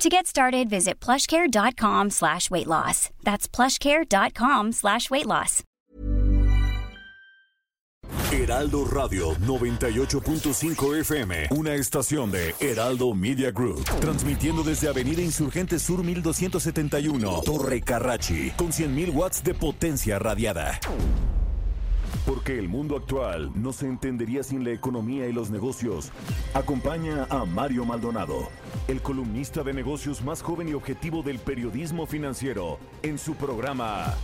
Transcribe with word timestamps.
To 0.00 0.08
get 0.08 0.26
started, 0.26 0.70
visit 0.70 0.98
plushcare.com 0.98 2.08
slash 2.08 2.50
weight 2.50 2.66
loss. 2.66 3.10
That's 3.22 3.46
plushcare.com 3.46 4.72
slash 4.72 5.10
weight 5.10 5.26
loss. 5.26 5.62
Heraldo 8.32 8.86
Radio 8.86 9.34
98.5 9.34 11.00
FM, 11.00 11.48
una 11.50 11.74
estación 11.74 12.30
de 12.30 12.54
Heraldo 12.60 13.12
Media 13.14 13.50
Group, 13.50 13.84
transmitiendo 14.00 14.62
desde 14.62 14.88
Avenida 14.88 15.20
Insurgente 15.20 15.78
Sur 15.78 16.02
1271, 16.02 17.42
Torre 17.44 17.82
Carrachi, 17.82 18.52
con 18.56 18.68
100.000 18.68 19.12
watts 19.12 19.44
de 19.44 19.52
potencia 19.52 20.18
radiada. 20.18 20.80
Porque 22.24 22.58
el 22.58 22.68
mundo 22.68 22.96
actual 22.96 23.50
no 23.54 23.72
se 23.72 23.86
entendería 23.86 24.42
sin 24.42 24.64
la 24.64 24.70
economía 24.70 25.26
y 25.26 25.32
los 25.32 25.50
negocios. 25.50 26.10
Acompaña 26.54 27.26
a 27.28 27.44
Mario 27.44 27.84
Maldonado, 27.84 28.48
el 28.88 29.00
columnista 29.02 29.62
de 29.62 29.72
negocios 29.72 30.22
más 30.22 30.42
joven 30.42 30.68
y 30.68 30.74
objetivo 30.74 31.22
del 31.22 31.38
periodismo 31.38 32.06
financiero, 32.06 32.78
en 33.02 33.18
su 33.18 33.34
programa 33.34 34.14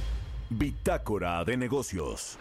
Bitácora 0.51 1.45
de 1.45 1.56
Negocios. 1.56 2.38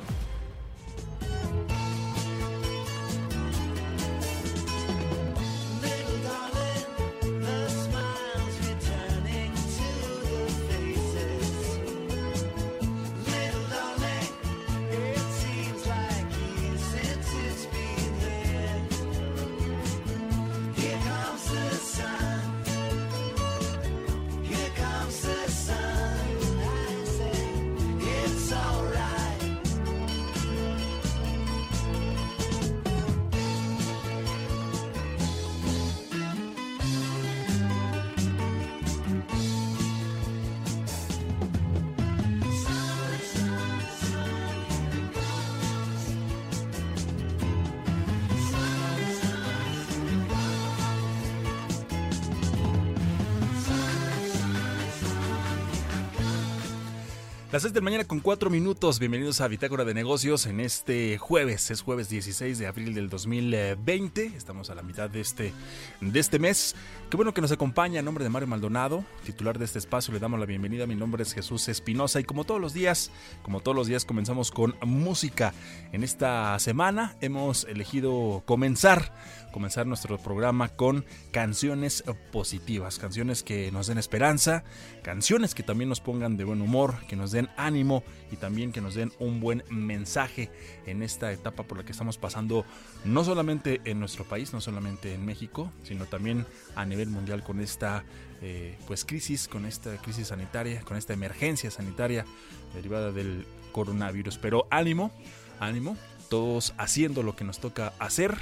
Las 57.56 57.62
6 57.62 57.74
de 57.74 57.80
la 57.80 57.86
mañana 57.86 58.04
con 58.04 58.20
4 58.20 58.50
minutos. 58.50 59.00
Bienvenidos 59.00 59.40
a 59.40 59.48
Bitácora 59.48 59.86
de 59.86 59.94
Negocios 59.94 60.46
en 60.46 60.60
este 60.60 61.18
jueves. 61.18 61.72
Es 61.72 61.80
jueves 61.80 62.10
16 62.10 62.60
de 62.60 62.68
abril 62.68 62.94
del 62.94 63.08
2020. 63.08 64.26
Estamos 64.36 64.70
a 64.70 64.76
la 64.76 64.82
mitad 64.82 65.10
de 65.10 65.22
este, 65.22 65.54
de 66.02 66.20
este 66.20 66.38
mes. 66.38 66.76
Qué 67.10 67.16
bueno 67.16 67.34
que 67.34 67.40
nos 67.40 67.54
acompaña. 67.54 68.00
En 68.00 68.06
nombre 68.06 68.26
de 68.26 68.30
Mario 68.30 68.50
Maldonado, 68.50 69.06
titular 69.24 69.58
de 69.58 69.64
este 69.64 69.80
espacio, 69.80 70.14
le 70.14 70.20
damos 70.20 70.38
la 70.38 70.46
bienvenida. 70.46 70.86
Mi 70.86 70.96
nombre 70.96 71.24
es 71.24 71.32
Jesús 71.32 71.70
Espinosa 71.70 72.20
y 72.20 72.26
como 72.26 72.44
todos 72.44 72.60
los 72.60 72.74
días, 72.74 73.10
como 73.42 73.62
todos 73.62 73.78
los 73.78 73.88
días 73.88 74.04
comenzamos 74.04 74.52
con 74.52 74.76
música. 74.82 75.54
En 75.94 76.04
esta 76.04 76.60
semana 76.60 77.16
hemos 77.22 77.64
elegido 77.64 78.44
comenzar 78.46 79.14
comenzar 79.56 79.88
nuestro 79.88 80.18
programa 80.18 80.68
con 80.68 81.06
canciones 81.32 82.04
positivas, 82.34 83.00
canciones 83.00 83.42
que 83.42 83.72
nos 83.72 83.88
den 83.88 83.98
esperanza, 83.98 84.66
canciones 85.02 85.56
que 85.56 85.64
también 85.64 85.88
nos 85.88 86.02
pongan 86.02 86.36
de 86.36 86.44
buen 86.44 86.62
humor, 86.62 86.96
que 87.08 87.16
nos 87.16 87.32
den 87.32 87.45
ánimo 87.58 88.04
y 88.32 88.36
también 88.38 88.72
que 88.72 88.82
nos 88.82 88.96
den 88.96 89.12
un 89.20 89.40
buen 89.40 89.64
mensaje 89.70 90.50
en 90.86 91.04
esta 91.04 91.32
etapa 91.32 91.64
por 91.64 91.78
la 91.78 91.86
que 91.86 91.92
estamos 91.92 92.18
pasando, 92.18 92.66
no 93.04 93.24
solamente 93.24 93.82
en 93.86 94.00
nuestro 94.00 94.26
país, 94.26 94.54
no 94.54 94.62
solamente 94.62 95.14
en 95.14 95.26
México, 95.26 95.72
sino 95.84 96.06
también 96.06 96.46
a 96.76 96.86
nivel 96.86 97.10
mundial 97.10 97.44
con 97.44 97.60
esta 97.60 98.04
eh, 98.42 98.78
pues 98.88 99.06
crisis, 99.06 99.48
con 99.48 99.66
esta 99.66 99.98
crisis 99.98 100.28
sanitaria, 100.28 100.82
con 100.82 100.98
esta 100.98 101.14
emergencia 101.14 101.72
sanitaria 101.72 102.26
derivada 102.74 103.12
del 103.12 103.46
coronavirus. 103.72 104.38
Pero 104.38 104.68
ánimo, 104.70 105.12
ánimo, 105.60 105.98
todos 106.30 106.74
haciendo 106.78 107.24
lo 107.24 107.36
que 107.36 107.44
nos 107.44 107.60
toca 107.60 107.94
hacer 108.00 108.38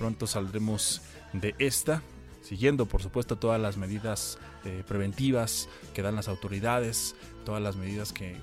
pronto 0.00 0.26
saldremos 0.26 1.02
de 1.34 1.54
esta, 1.58 2.02
siguiendo 2.40 2.86
por 2.86 3.02
supuesto 3.02 3.36
todas 3.36 3.60
las 3.60 3.76
medidas 3.76 4.38
eh, 4.64 4.82
preventivas 4.86 5.68
que 5.94 6.02
dan 6.02 6.16
las 6.16 6.28
autoridades, 6.28 7.14
todas 7.44 7.62
las 7.62 7.76
medidas 7.76 8.12
que, 8.12 8.36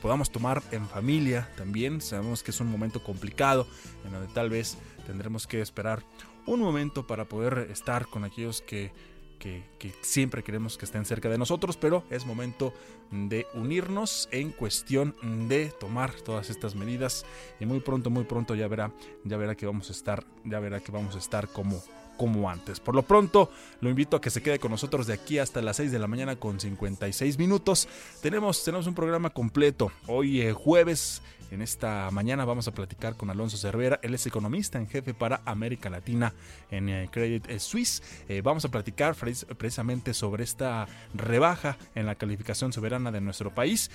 podamos 0.00 0.30
tomar 0.30 0.62
en 0.72 0.86
familia 0.88 1.48
también. 1.56 2.00
Sabemos 2.00 2.42
que 2.42 2.50
es 2.50 2.60
un 2.60 2.70
momento 2.70 3.02
complicado 3.02 3.66
en 4.04 4.12
donde 4.12 4.32
tal 4.32 4.50
vez 4.50 4.78
tendremos 5.06 5.46
que 5.46 5.60
esperar 5.60 6.02
un 6.46 6.60
momento 6.60 7.06
para 7.06 7.26
poder 7.26 7.68
estar 7.70 8.06
con 8.06 8.24
aquellos 8.24 8.62
que 8.62 8.92
que, 9.38 9.94
siempre 10.02 10.42
queremos 10.42 10.76
que 10.76 10.84
estén 10.84 11.04
cerca 11.04 11.28
de 11.28 11.38
nosotros, 11.38 11.76
pero 11.76 12.04
es 12.10 12.26
momento 12.26 12.74
de 13.10 13.46
unirnos 13.54 14.28
en 14.32 14.50
cuestión 14.50 15.14
de 15.48 15.68
tomar 15.80 16.12
todas 16.12 16.50
estas 16.50 16.74
medidas 16.74 17.24
y 17.60 17.66
muy 17.66 17.80
pronto, 17.80 18.10
muy 18.10 18.24
pronto 18.24 18.54
ya 18.54 18.68
verá, 18.68 18.92
ya 19.24 19.36
verá 19.36 19.54
que 19.54 19.66
vamos 19.66 19.88
a 19.88 19.92
estar, 19.92 20.24
ya 20.44 20.60
verá 20.60 20.80
que 20.80 20.92
vamos 20.92 21.14
a 21.14 21.18
estar 21.18 21.48
como 21.48 21.82
como 22.18 22.50
antes. 22.50 22.80
Por 22.80 22.94
lo 22.94 23.02
pronto, 23.02 23.50
lo 23.80 23.88
invito 23.88 24.18
a 24.18 24.20
que 24.20 24.28
se 24.28 24.42
quede 24.42 24.58
con 24.58 24.70
nosotros 24.70 25.06
de 25.06 25.14
aquí 25.14 25.38
hasta 25.38 25.62
las 25.62 25.76
6 25.76 25.90
de 25.90 25.98
la 25.98 26.06
mañana 26.06 26.36
con 26.36 26.60
56 26.60 27.38
minutos. 27.38 27.88
Tenemos, 28.20 28.62
tenemos 28.62 28.86
un 28.86 28.94
programa 28.94 29.30
completo. 29.30 29.90
Hoy 30.06 30.42
eh, 30.42 30.52
jueves 30.52 31.22
en 31.50 31.62
esta 31.62 32.10
mañana 32.10 32.44
vamos 32.44 32.68
a 32.68 32.72
platicar 32.72 33.16
con 33.16 33.30
Alonso 33.30 33.56
Cervera, 33.56 33.98
él 34.02 34.14
es 34.14 34.26
economista 34.26 34.78
en 34.78 34.86
jefe 34.86 35.14
para 35.14 35.40
América 35.46 35.88
Latina 35.88 36.34
en 36.70 36.88
eh, 36.88 37.08
Credit 37.10 37.58
Suisse. 37.58 38.02
Eh, 38.28 38.42
vamos 38.42 38.64
a 38.64 38.68
platicar 38.68 39.14
precisamente 39.14 40.12
sobre 40.12 40.44
esta 40.44 40.86
rebaja 41.14 41.78
en 41.94 42.04
la 42.04 42.16
calificación 42.16 42.72
soberana 42.72 43.10
de 43.10 43.20
nuestro 43.20 43.54
país 43.54 43.90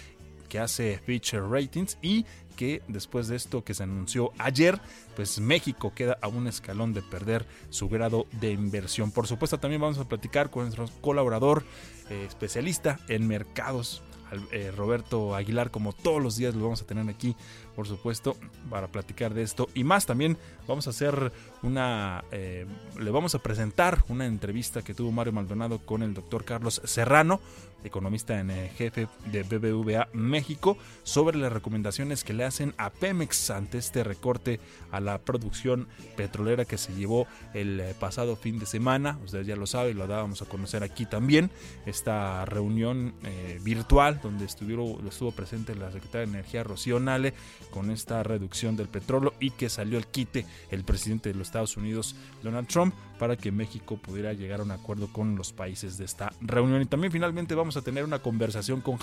que 0.54 0.60
hace 0.60 1.00
Fitch 1.04 1.34
Ratings 1.34 1.98
y 2.04 2.28
que 2.56 2.84
después 2.88 3.28
de 3.28 3.36
esto 3.36 3.64
que 3.64 3.74
se 3.74 3.82
anunció 3.82 4.32
ayer, 4.38 4.80
pues 5.16 5.40
México 5.40 5.94
queda 5.96 6.20
a 6.22 6.28
un 6.28 6.46
escalón 6.46 6.94
de 6.94 7.02
perder 7.02 7.48
su 7.72 7.90
grado 7.90 8.28
de 8.40 8.52
inversión. 8.52 9.10
Por 9.10 9.26
supuesto, 9.26 9.58
también 9.58 9.82
vamos 9.82 9.98
a 9.98 10.08
platicar 10.08 10.52
con 10.52 10.66
nuestro 10.66 10.88
colaborador 11.02 11.64
eh, 12.12 12.26
especialista 12.28 13.00
en 13.08 13.28
mercados 13.28 14.04
eh, 14.52 14.72
Roberto 14.76 15.36
Aguilar, 15.36 15.72
como 15.72 15.94
todos 15.94 16.22
los 16.22 16.36
días 16.38 16.54
lo 16.56 16.64
vamos 16.64 16.82
a 16.82 16.86
tener 16.86 17.08
aquí, 17.10 17.36
por 17.76 17.88
supuesto, 17.88 18.36
para 18.70 18.88
platicar 18.88 19.34
de 19.34 19.42
esto 19.42 19.70
y 19.74 19.84
más. 19.84 20.06
También 20.06 20.38
vamos 20.68 20.86
a 20.86 20.92
hacer 20.92 21.32
una, 21.64 22.24
eh, 22.32 22.68
le 23.00 23.12
vamos 23.12 23.34
a 23.34 23.40
presentar 23.40 24.04
una 24.08 24.28
entrevista 24.28 24.84
que 24.84 24.94
tuvo 24.94 25.12
Mario 25.12 25.34
Maldonado 25.34 25.80
con 25.80 26.04
el 26.04 26.14
doctor 26.14 26.46
Carlos 26.46 26.82
Serrano, 26.84 27.42
economista 27.84 28.40
en 28.40 28.52
eh, 28.52 28.72
jefe 28.76 29.08
de 29.32 29.44
BBVA 29.44 30.10
México, 30.14 30.78
sobre 31.04 31.38
las 31.38 31.52
recomendaciones 31.52 32.24
que 32.24 32.34
le 32.34 32.44
hacen 32.44 32.74
a 32.78 32.90
Pemex 32.90 33.50
ante 33.50 33.78
este 33.78 34.04
recorte 34.04 34.60
a 34.92 35.00
la 35.00 35.20
producción 35.20 35.88
petrolera 36.16 36.66
que 36.66 36.78
se 36.78 36.94
llevó 36.94 37.28
el 37.54 37.82
pasado 38.00 38.36
fin 38.36 38.60
de 38.60 38.66
semana. 38.66 39.18
Ustedes 39.24 39.48
ya 39.48 39.56
lo 39.56 39.68
saben, 39.68 39.98
lo 39.98 40.08
dábamos 40.08 40.42
a 40.42 40.46
conocer 40.46 40.84
aquí 40.84 41.06
también. 41.06 41.52
Esta 41.86 42.46
reunión 42.46 43.14
virtual 43.62 44.20
donde 44.22 44.46
estuvieron, 44.46 45.06
estuvo 45.08 45.32
presente 45.32 45.76
la 45.76 45.92
secretaria 45.92 46.28
de 46.28 46.34
Energía 46.34 46.64
Rocío 46.64 47.00
Nale 47.00 47.34
con 47.72 47.92
esta 47.92 48.24
reducción 48.24 48.76
del 48.76 48.88
petróleo 48.88 49.34
y 49.40 49.52
que 49.52 49.70
salió 49.70 49.98
el 49.98 50.08
quite 50.08 50.46
el 50.72 50.84
presidente 50.84 51.30
de 51.30 51.36
los 51.36 51.48
Estados 51.48 51.78
Unidos, 51.78 52.16
Donald 52.42 52.68
Trump, 52.68 52.94
para 53.20 53.38
que 53.38 53.52
México 53.52 53.98
pudiera 53.98 54.34
llegar 54.34 54.60
a 54.60 54.64
un 54.64 54.72
acuerdo 54.72 55.08
con 55.12 55.36
los 55.36 55.54
países 55.54 55.98
de 55.98 56.06
esta 56.06 56.34
reunión. 56.42 56.82
Y 56.82 56.86
también 56.86 57.12
finalmente 57.12 57.56
vamos 57.56 57.73
a 57.78 57.82
tener 57.82 58.04
una 58.04 58.20
conversación 58.20 58.82
con 58.82 58.98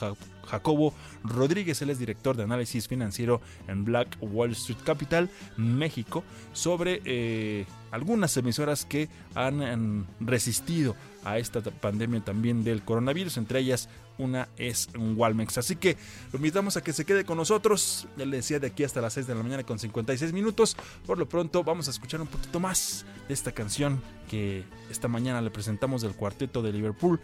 Jacobo 0.47 0.95
Rodríguez, 1.25 1.81
él 1.83 1.91
es 1.91 1.99
director 1.99 2.37
de 2.37 2.45
análisis 2.45 2.89
financiero 2.89 3.41
en 3.69 3.85
Black 3.85 4.17
Wall 4.21 4.53
Street 4.53 4.79
Capital, 4.85 5.31
México, 5.57 6.25
sobre 6.53 7.01
eh, 7.05 7.67
algunas 7.91 8.37
emisoras 8.37 8.85
que 8.85 9.09
han, 9.35 10.07
resistido 10.21 10.97
a 11.25 11.39
esta 11.39 11.61
pandemia 11.61 12.21
también 12.21 12.65
del 12.65 12.83
coronavirus, 12.83 13.37
entre 13.37 13.61
ellas 13.61 13.89
una 14.19 14.49
es 14.57 14.89
Walmex. 14.97 15.59
Así 15.59 15.77
que 15.77 15.97
lo 16.33 16.37
invitamos 16.37 16.77
a 16.77 16.83
que 16.83 16.93
se 16.93 17.05
quede 17.05 17.25
con 17.25 17.39
nosotros. 17.39 18.07
Ya 18.17 18.27
le 18.27 18.37
decía 18.37 18.59
de 18.59 18.67
aquí 18.67 18.85
hasta 18.85 19.01
las 19.01 19.15
6 19.15 19.27
de 19.27 19.35
la 19.35 19.43
mañana 19.43 19.65
con 19.65 19.79
56 19.79 20.33
minutos. 20.33 20.77
Por 21.07 21.19
lo 21.19 21.29
pronto 21.29 21.65
vamos 21.65 21.89
a 21.89 21.91
escuchar 21.91 22.21
un 22.21 22.27
poquito 22.27 22.61
más 22.61 23.05
de 23.29 23.35
esta 23.35 23.53
canción 23.53 24.03
que 24.29 24.65
esta 24.91 25.09
mañana 25.09 25.41
le 25.41 25.51
presentamos 25.51 26.03
del 26.03 26.13
cuarteto 26.13 26.63
de 26.63 26.73
Liverpool. 26.73 27.21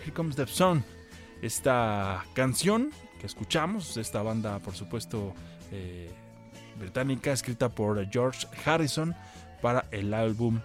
Here 0.00 0.12
Comes 0.12 0.36
the 0.36 0.46
Sun. 0.46 0.84
Esta 1.42 2.24
canción 2.34 2.90
que 3.20 3.26
escuchamos, 3.26 3.96
esta 3.96 4.22
banda 4.22 4.58
por 4.58 4.74
supuesto 4.74 5.34
eh, 5.72 6.10
británica 6.78 7.32
escrita 7.32 7.68
por 7.68 8.08
George 8.10 8.46
Harrison 8.64 9.14
para 9.60 9.86
el 9.90 10.12
álbum 10.14 10.60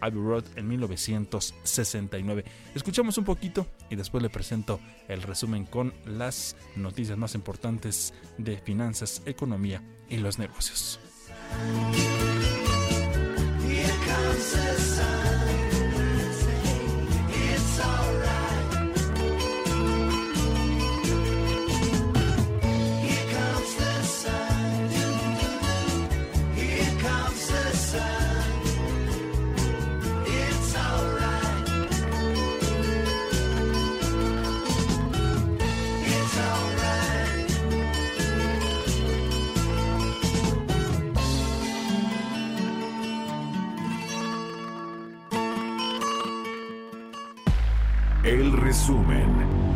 Abbey 0.00 0.20
Road 0.20 0.44
en 0.56 0.68
1969. 0.68 2.44
Escuchamos 2.74 3.18
un 3.18 3.24
poquito 3.24 3.66
y 3.90 3.96
después 3.96 4.22
le 4.22 4.30
presento 4.30 4.80
el 5.08 5.22
resumen 5.22 5.64
con 5.64 5.92
las 6.04 6.56
noticias 6.76 7.18
más 7.18 7.34
importantes 7.34 8.14
de 8.36 8.58
finanzas, 8.58 9.22
economía 9.26 9.82
y 10.08 10.18
los 10.18 10.38
negocios. 10.38 11.00
Resumen. 48.68 49.67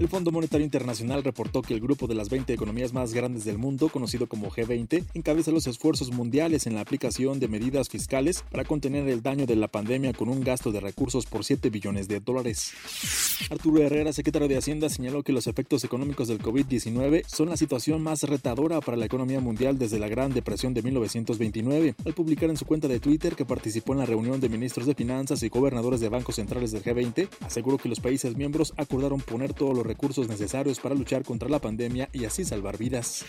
El 0.00 0.08
Fondo 0.08 0.32
Monetario 0.32 0.64
Internacional 0.64 1.22
reportó 1.22 1.60
que 1.60 1.74
el 1.74 1.80
grupo 1.80 2.06
de 2.06 2.14
las 2.14 2.30
20 2.30 2.54
economías 2.54 2.94
más 2.94 3.12
grandes 3.12 3.44
del 3.44 3.58
mundo, 3.58 3.90
conocido 3.90 4.28
como 4.28 4.50
G20, 4.50 5.04
encabeza 5.12 5.50
los 5.50 5.66
esfuerzos 5.66 6.10
mundiales 6.10 6.66
en 6.66 6.74
la 6.74 6.80
aplicación 6.80 7.38
de 7.38 7.48
medidas 7.48 7.90
fiscales 7.90 8.42
para 8.50 8.64
contener 8.64 9.06
el 9.08 9.20
daño 9.20 9.44
de 9.44 9.56
la 9.56 9.68
pandemia 9.68 10.14
con 10.14 10.30
un 10.30 10.42
gasto 10.42 10.72
de 10.72 10.80
recursos 10.80 11.26
por 11.26 11.44
7 11.44 11.68
billones 11.68 12.08
de 12.08 12.18
dólares. 12.18 12.72
Arturo 13.50 13.82
Herrera, 13.82 14.14
secretario 14.14 14.48
de 14.48 14.56
Hacienda, 14.56 14.88
señaló 14.88 15.22
que 15.22 15.34
los 15.34 15.46
efectos 15.46 15.84
económicos 15.84 16.28
del 16.28 16.40
COVID-19 16.40 17.24
son 17.26 17.50
la 17.50 17.58
situación 17.58 18.02
más 18.02 18.22
retadora 18.22 18.80
para 18.80 18.96
la 18.96 19.04
economía 19.04 19.40
mundial 19.40 19.78
desde 19.78 19.98
la 19.98 20.08
Gran 20.08 20.32
Depresión 20.32 20.72
de 20.72 20.80
1929, 20.80 21.94
al 22.06 22.14
publicar 22.14 22.48
en 22.48 22.56
su 22.56 22.64
cuenta 22.64 22.88
de 22.88 23.00
Twitter 23.00 23.36
que 23.36 23.44
participó 23.44 23.92
en 23.92 23.98
la 23.98 24.06
reunión 24.06 24.40
de 24.40 24.48
ministros 24.48 24.86
de 24.86 24.94
finanzas 24.94 25.42
y 25.42 25.50
gobernadores 25.50 26.00
de 26.00 26.08
bancos 26.08 26.36
centrales 26.36 26.72
del 26.72 26.82
G20, 26.82 27.28
aseguró 27.42 27.76
que 27.76 27.90
los 27.90 28.00
países 28.00 28.34
miembros 28.34 28.72
acordaron 28.78 29.20
poner 29.20 29.52
todos 29.52 29.76
los 29.76 29.89
recursos 29.90 30.28
necesarios 30.28 30.78
para 30.78 30.94
luchar 30.94 31.24
contra 31.24 31.48
la 31.48 31.58
pandemia 31.58 32.08
y 32.12 32.24
así 32.24 32.44
salvar 32.44 32.78
vidas. 32.78 33.24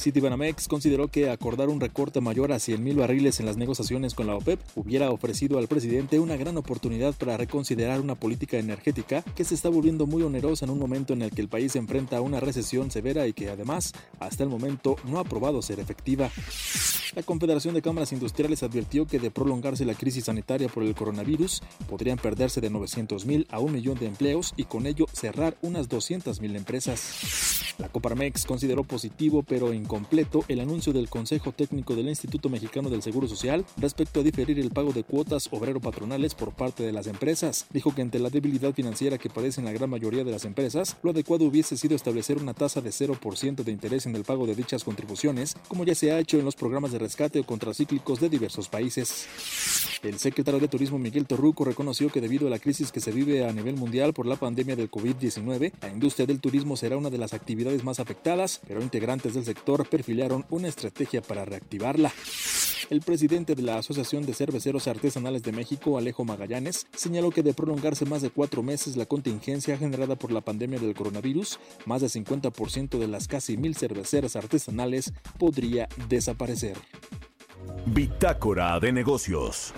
Citibanamex 0.00 0.66
consideró 0.66 1.06
que 1.08 1.30
acordar 1.30 1.68
un 1.68 1.80
recorte 1.80 2.20
mayor 2.20 2.50
a 2.50 2.56
100.000 2.56 2.96
barriles 2.96 3.38
en 3.38 3.46
las 3.46 3.56
negociaciones 3.56 4.14
con 4.14 4.26
la 4.26 4.34
OPEP 4.34 4.58
hubiera 4.74 5.12
ofrecido 5.12 5.58
al 5.58 5.68
presidente 5.68 6.18
una 6.18 6.36
gran 6.36 6.56
oportunidad 6.56 7.14
para 7.14 7.36
reconsiderar 7.36 8.00
una 8.00 8.16
política 8.16 8.58
energética 8.58 9.22
que 9.22 9.44
se 9.44 9.54
está 9.54 9.68
volviendo 9.68 10.06
muy 10.06 10.22
onerosa 10.22 10.64
en 10.64 10.72
un 10.72 10.80
momento 10.80 11.12
en 11.12 11.22
el 11.22 11.30
que 11.30 11.40
el 11.40 11.48
país 11.48 11.76
enfrenta 11.76 12.20
una 12.20 12.40
recesión 12.40 12.90
severa 12.90 13.28
y 13.28 13.32
que 13.32 13.48
además 13.48 13.92
hasta 14.18 14.42
el 14.42 14.48
momento 14.48 14.96
no 15.04 15.20
ha 15.20 15.24
probado 15.24 15.62
ser 15.62 15.78
efectiva. 15.78 16.30
La 17.14 17.22
Confederación 17.22 17.74
de 17.74 17.82
Cámaras 17.82 18.12
Industriales 18.12 18.62
advirtió 18.62 19.06
que 19.06 19.18
de 19.18 19.30
prolongarse 19.30 19.84
la 19.84 19.94
crisis 19.94 20.24
sanitaria 20.24 20.68
por 20.68 20.82
el 20.82 20.94
coronavirus 20.94 21.62
podrían 21.88 22.18
perderse 22.18 22.60
de 22.60 22.70
900.000 22.70 23.46
a 23.50 23.58
un 23.58 23.72
millón 23.72 23.98
de 23.98 24.06
empleos 24.06 24.52
y 24.56 24.64
con 24.64 24.86
ello 24.86 25.06
cerrar 25.12 25.56
una 25.62 25.75
unas 25.76 25.88
200.000 25.90 26.56
empresas. 26.56 27.74
La 27.78 27.90
Coparmex 27.90 28.46
consideró 28.46 28.84
positivo 28.84 29.42
pero 29.42 29.74
incompleto 29.74 30.44
el 30.48 30.60
anuncio 30.60 30.94
del 30.94 31.10
Consejo 31.10 31.52
Técnico 31.52 31.94
del 31.94 32.08
Instituto 32.08 32.48
Mexicano 32.48 32.88
del 32.88 33.02
Seguro 33.02 33.28
Social 33.28 33.66
respecto 33.76 34.20
a 34.20 34.22
diferir 34.22 34.58
el 34.58 34.70
pago 34.70 34.92
de 34.92 35.04
cuotas 35.04 35.48
obrero-patronales 35.50 36.34
por 36.34 36.52
parte 36.52 36.82
de 36.82 36.92
las 36.92 37.06
empresas. 37.06 37.66
Dijo 37.70 37.94
que 37.94 38.00
ante 38.00 38.18
la 38.18 38.30
debilidad 38.30 38.72
financiera 38.72 39.18
que 39.18 39.28
padecen 39.28 39.66
la 39.66 39.72
gran 39.72 39.90
mayoría 39.90 40.24
de 40.24 40.30
las 40.30 40.46
empresas, 40.46 40.96
lo 41.02 41.10
adecuado 41.10 41.44
hubiese 41.44 41.76
sido 41.76 41.94
establecer 41.94 42.38
una 42.38 42.54
tasa 42.54 42.80
de 42.80 42.90
0% 42.90 43.62
de 43.62 43.72
interés 43.72 44.06
en 44.06 44.16
el 44.16 44.24
pago 44.24 44.46
de 44.46 44.54
dichas 44.54 44.82
contribuciones, 44.82 45.56
como 45.68 45.84
ya 45.84 45.94
se 45.94 46.12
ha 46.12 46.18
hecho 46.18 46.38
en 46.38 46.46
los 46.46 46.56
programas 46.56 46.92
de 46.92 46.98
rescate 46.98 47.40
o 47.40 47.44
contracíclicos 47.44 48.20
de 48.20 48.30
diversos 48.30 48.68
países. 48.68 49.26
El 50.02 50.18
secretario 50.18 50.60
de 50.60 50.68
Turismo 50.68 50.98
Miguel 50.98 51.26
Torruco 51.26 51.64
reconoció 51.64 52.08
que 52.08 52.20
debido 52.20 52.46
a 52.46 52.50
la 52.50 52.58
crisis 52.58 52.90
que 52.92 53.00
se 53.00 53.12
vive 53.12 53.46
a 53.46 53.52
nivel 53.52 53.76
mundial 53.76 54.14
por 54.14 54.26
la 54.26 54.36
pandemia 54.36 54.76
del 54.76 54.90
COVID-19, 54.90 55.65
la 55.80 55.88
industria 55.88 56.26
del 56.26 56.40
turismo 56.40 56.76
será 56.76 56.96
una 56.96 57.10
de 57.10 57.18
las 57.18 57.34
actividades 57.34 57.84
más 57.84 58.00
afectadas, 58.00 58.60
pero 58.66 58.82
integrantes 58.82 59.34
del 59.34 59.44
sector 59.44 59.88
perfilaron 59.88 60.44
una 60.50 60.68
estrategia 60.68 61.22
para 61.22 61.44
reactivarla. 61.44 62.12
El 62.88 63.00
presidente 63.00 63.56
de 63.56 63.62
la 63.62 63.78
Asociación 63.78 64.24
de 64.26 64.34
Cerveceros 64.34 64.86
Artesanales 64.86 65.42
de 65.42 65.50
México, 65.50 65.98
Alejo 65.98 66.24
Magallanes, 66.24 66.86
señaló 66.94 67.30
que 67.30 67.42
de 67.42 67.52
prolongarse 67.52 68.04
más 68.04 68.22
de 68.22 68.30
cuatro 68.30 68.62
meses 68.62 68.96
la 68.96 69.06
contingencia 69.06 69.76
generada 69.76 70.14
por 70.14 70.30
la 70.30 70.40
pandemia 70.40 70.78
del 70.78 70.94
coronavirus, 70.94 71.58
más 71.84 72.02
del 72.02 72.10
50% 72.10 72.98
de 72.98 73.08
las 73.08 73.26
casi 73.26 73.56
mil 73.56 73.74
cerveceras 73.74 74.36
artesanales 74.36 75.12
podría 75.38 75.88
desaparecer. 76.08 76.76
Bitácora 77.86 78.78
de 78.78 78.92
negocios. 78.92 79.72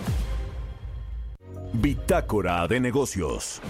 Bitácora 1.73 2.67
de 2.67 2.81
negocios. 2.81 3.61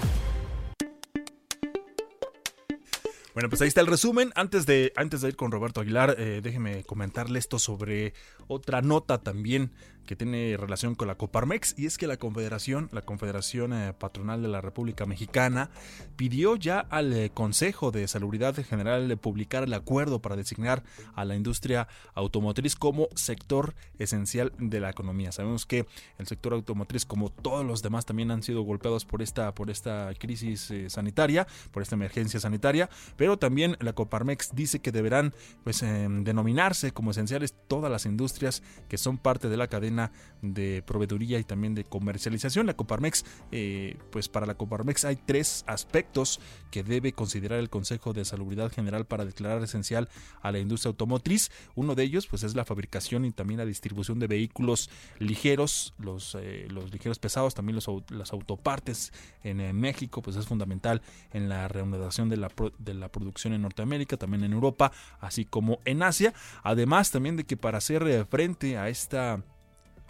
Bueno, 3.38 3.50
pues 3.50 3.62
ahí 3.62 3.68
está 3.68 3.82
el 3.82 3.86
resumen. 3.86 4.32
Antes 4.34 4.66
de, 4.66 4.92
antes 4.96 5.20
de 5.20 5.28
ir 5.28 5.36
con 5.36 5.52
Roberto 5.52 5.80
Aguilar, 5.80 6.16
eh, 6.18 6.40
déjeme 6.42 6.82
comentarle 6.82 7.38
esto 7.38 7.60
sobre 7.60 8.12
otra 8.48 8.82
nota 8.82 9.18
también 9.18 9.70
que 10.08 10.16
tiene 10.16 10.56
relación 10.56 10.94
con 10.94 11.06
la 11.06 11.16
Coparmex 11.16 11.74
y 11.78 11.84
es 11.84 11.98
que 11.98 12.06
la 12.06 12.16
Confederación, 12.16 12.88
la 12.92 13.02
Confederación 13.02 13.74
eh, 13.74 13.92
Patronal 13.92 14.40
de 14.40 14.48
la 14.48 14.62
República 14.62 15.04
Mexicana, 15.04 15.68
pidió 16.16 16.56
ya 16.56 16.80
al 16.80 17.12
eh, 17.12 17.30
Consejo 17.30 17.90
de 17.90 18.08
Salubridad 18.08 18.56
General 18.56 19.18
publicar 19.18 19.64
el 19.64 19.74
acuerdo 19.74 20.22
para 20.22 20.34
designar 20.34 20.82
a 21.14 21.26
la 21.26 21.36
industria 21.36 21.88
automotriz 22.14 22.74
como 22.74 23.08
sector 23.14 23.74
esencial 23.98 24.54
de 24.58 24.80
la 24.80 24.88
economía. 24.88 25.30
Sabemos 25.30 25.66
que 25.66 25.86
el 26.16 26.26
sector 26.26 26.54
automotriz, 26.54 27.04
como 27.04 27.28
todos 27.28 27.66
los 27.66 27.82
demás, 27.82 28.06
también 28.06 28.30
han 28.30 28.42
sido 28.42 28.62
golpeados 28.62 29.04
por 29.04 29.20
esta, 29.20 29.54
por 29.54 29.68
esta 29.68 30.10
crisis 30.18 30.72
sanitaria, 30.88 31.46
por 31.70 31.82
esta 31.82 31.96
emergencia 31.96 32.40
sanitaria, 32.40 32.88
pero 33.18 33.27
también 33.36 33.76
la 33.80 33.92
Coparmex 33.92 34.54
dice 34.54 34.78
que 34.78 34.92
deberán 34.92 35.34
pues, 35.64 35.82
em, 35.82 36.24
denominarse 36.24 36.92
como 36.92 37.10
esenciales 37.10 37.54
todas 37.66 37.90
las 37.90 38.06
industrias 38.06 38.62
que 38.88 38.96
son 38.96 39.18
parte 39.18 39.48
de 39.48 39.56
la 39.56 39.66
cadena 39.66 40.12
de 40.42 40.82
proveeduría 40.86 41.38
y 41.38 41.44
también 41.44 41.74
de 41.74 41.84
comercialización. 41.84 42.66
La 42.66 42.74
Coparmex, 42.74 43.24
eh, 43.52 43.96
pues 44.10 44.28
para 44.28 44.46
la 44.46 44.54
Coparmex 44.54 45.04
hay 45.04 45.16
tres 45.16 45.64
aspectos 45.66 46.40
que 46.70 46.82
debe 46.82 47.12
considerar 47.12 47.58
el 47.58 47.70
Consejo 47.70 48.12
de 48.12 48.24
Salubridad 48.24 48.70
General 48.72 49.04
para 49.06 49.24
declarar 49.24 49.62
esencial 49.62 50.08
a 50.40 50.52
la 50.52 50.58
industria 50.58 50.90
automotriz. 50.90 51.50
Uno 51.74 51.94
de 51.94 52.04
ellos, 52.04 52.26
pues 52.26 52.42
es 52.42 52.54
la 52.54 52.64
fabricación 52.64 53.24
y 53.24 53.32
también 53.32 53.58
la 53.58 53.66
distribución 53.66 54.18
de 54.18 54.26
vehículos 54.26 54.90
ligeros, 55.18 55.94
los, 55.98 56.36
eh, 56.38 56.66
los 56.70 56.92
ligeros 56.92 57.18
pesados, 57.18 57.54
también 57.54 57.76
los, 57.76 57.88
las 58.10 58.32
autopartes 58.32 59.12
en, 59.42 59.60
eh, 59.60 59.72
México, 59.72 60.22
pues 60.22 60.36
es 60.36 60.46
fundamental 60.46 61.02
en 61.32 61.48
la 61.48 61.68
reanudación 61.68 62.28
de 62.28 62.36
la, 62.36 62.50
de 62.78 62.94
la 62.94 63.10
producción 63.18 63.52
en 63.52 63.62
Norteamérica, 63.62 64.16
también 64.16 64.44
en 64.44 64.52
Europa, 64.52 64.92
así 65.20 65.44
como 65.44 65.80
en 65.84 66.02
Asia. 66.02 66.32
Además 66.62 67.10
también 67.10 67.36
de 67.36 67.44
que 67.44 67.56
para 67.56 67.78
hacer 67.78 68.26
frente 68.26 68.78
a 68.78 68.88
esta 68.88 69.42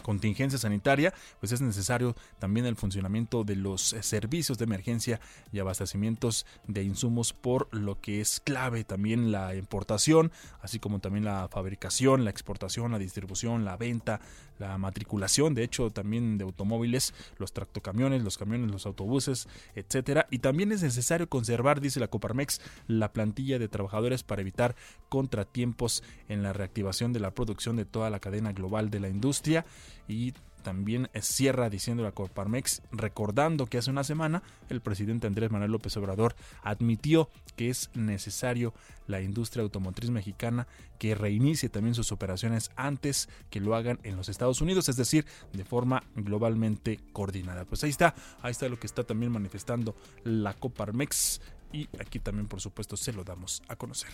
contingencia 0.01 0.57
sanitaria, 0.57 1.13
pues 1.39 1.51
es 1.51 1.61
necesario 1.61 2.15
también 2.39 2.65
el 2.65 2.75
funcionamiento 2.75 3.43
de 3.43 3.55
los 3.55 3.93
eh, 3.93 4.03
servicios 4.03 4.57
de 4.57 4.63
emergencia 4.63 5.19
y 5.51 5.59
abastecimientos 5.59 6.45
de 6.67 6.83
insumos, 6.83 7.33
por 7.33 7.67
lo 7.75 7.99
que 7.99 8.21
es 8.21 8.39
clave 8.39 8.83
también 8.83 9.31
la 9.31 9.55
importación, 9.55 10.31
así 10.61 10.79
como 10.79 10.99
también 10.99 11.25
la 11.25 11.47
fabricación, 11.49 12.23
la 12.23 12.31
exportación, 12.31 12.91
la 12.91 12.99
distribución, 12.99 13.65
la 13.65 13.77
venta, 13.77 14.19
la 14.59 14.77
matriculación, 14.77 15.55
de 15.55 15.63
hecho 15.63 15.89
también 15.89 16.37
de 16.37 16.43
automóviles, 16.43 17.13
los 17.37 17.53
tractocamiones, 17.53 18.23
los 18.23 18.37
camiones, 18.37 18.71
los 18.71 18.85
autobuses, 18.85 19.47
etcétera. 19.75 20.27
Y 20.29 20.39
también 20.39 20.71
es 20.71 20.83
necesario 20.83 21.27
conservar, 21.27 21.81
dice 21.81 21.99
la 21.99 22.07
Coparmex, 22.07 22.61
la 22.87 23.11
plantilla 23.11 23.57
de 23.57 23.67
trabajadores 23.67 24.23
para 24.23 24.41
evitar 24.41 24.75
contratiempos 25.07 26.03
en 26.27 26.43
la 26.43 26.53
reactivación 26.53 27.13
de 27.13 27.19
la 27.19 27.31
producción 27.31 27.75
de 27.75 27.85
toda 27.85 28.09
la 28.09 28.19
cadena 28.19 28.53
global 28.53 28.89
de 28.89 28.99
la 28.99 29.09
industria. 29.09 29.65
y 30.07 30.33
también 30.61 31.09
cierra 31.21 31.69
diciendo 31.69 32.03
la 32.03 32.11
Coparmex, 32.11 32.81
recordando 32.91 33.65
que 33.65 33.77
hace 33.77 33.91
una 33.91 34.03
semana 34.03 34.43
el 34.69 34.81
presidente 34.81 35.27
Andrés 35.27 35.51
Manuel 35.51 35.71
López 35.71 35.95
Obrador 35.97 36.35
admitió 36.63 37.29
que 37.55 37.69
es 37.69 37.89
necesario 37.93 38.73
la 39.07 39.21
industria 39.21 39.63
automotriz 39.63 40.09
mexicana 40.11 40.67
que 40.99 41.15
reinicie 41.15 41.69
también 41.69 41.95
sus 41.95 42.11
operaciones 42.11 42.71
antes 42.75 43.29
que 43.49 43.59
lo 43.59 43.75
hagan 43.75 43.99
en 44.03 44.15
los 44.15 44.29
Estados 44.29 44.61
Unidos, 44.61 44.89
es 44.89 44.97
decir, 44.97 45.25
de 45.53 45.65
forma 45.65 46.03
globalmente 46.15 46.99
coordinada. 47.11 47.65
Pues 47.65 47.83
ahí 47.83 47.89
está, 47.89 48.13
ahí 48.41 48.51
está 48.51 48.69
lo 48.69 48.79
que 48.79 48.87
está 48.87 49.03
también 49.03 49.31
manifestando 49.31 49.95
la 50.23 50.53
Coparmex 50.53 51.41
y 51.71 51.89
aquí 51.99 52.19
también 52.19 52.47
por 52.47 52.61
supuesto 52.61 52.97
se 52.97 53.13
lo 53.13 53.23
damos 53.23 53.61
a 53.67 53.75
conocer. 53.75 54.11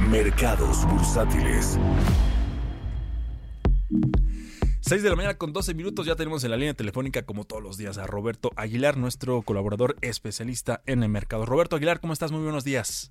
Mercados 0.00 0.86
bursátiles. 0.86 1.78
6 4.86 5.02
de 5.02 5.08
la 5.08 5.16
mañana 5.16 5.38
con 5.38 5.54
12 5.54 5.72
minutos 5.72 6.04
ya 6.04 6.14
tenemos 6.14 6.44
en 6.44 6.50
la 6.50 6.58
línea 6.58 6.74
telefónica 6.74 7.22
como 7.22 7.46
todos 7.46 7.62
los 7.62 7.78
días 7.78 7.96
a 7.96 8.06
Roberto 8.06 8.50
Aguilar, 8.54 8.98
nuestro 8.98 9.40
colaborador 9.40 9.96
especialista 10.02 10.82
en 10.84 11.02
el 11.02 11.08
mercado. 11.08 11.46
Roberto 11.46 11.76
Aguilar, 11.76 12.00
¿cómo 12.00 12.12
estás? 12.12 12.32
Muy 12.32 12.42
buenos 12.42 12.64
días. 12.64 13.10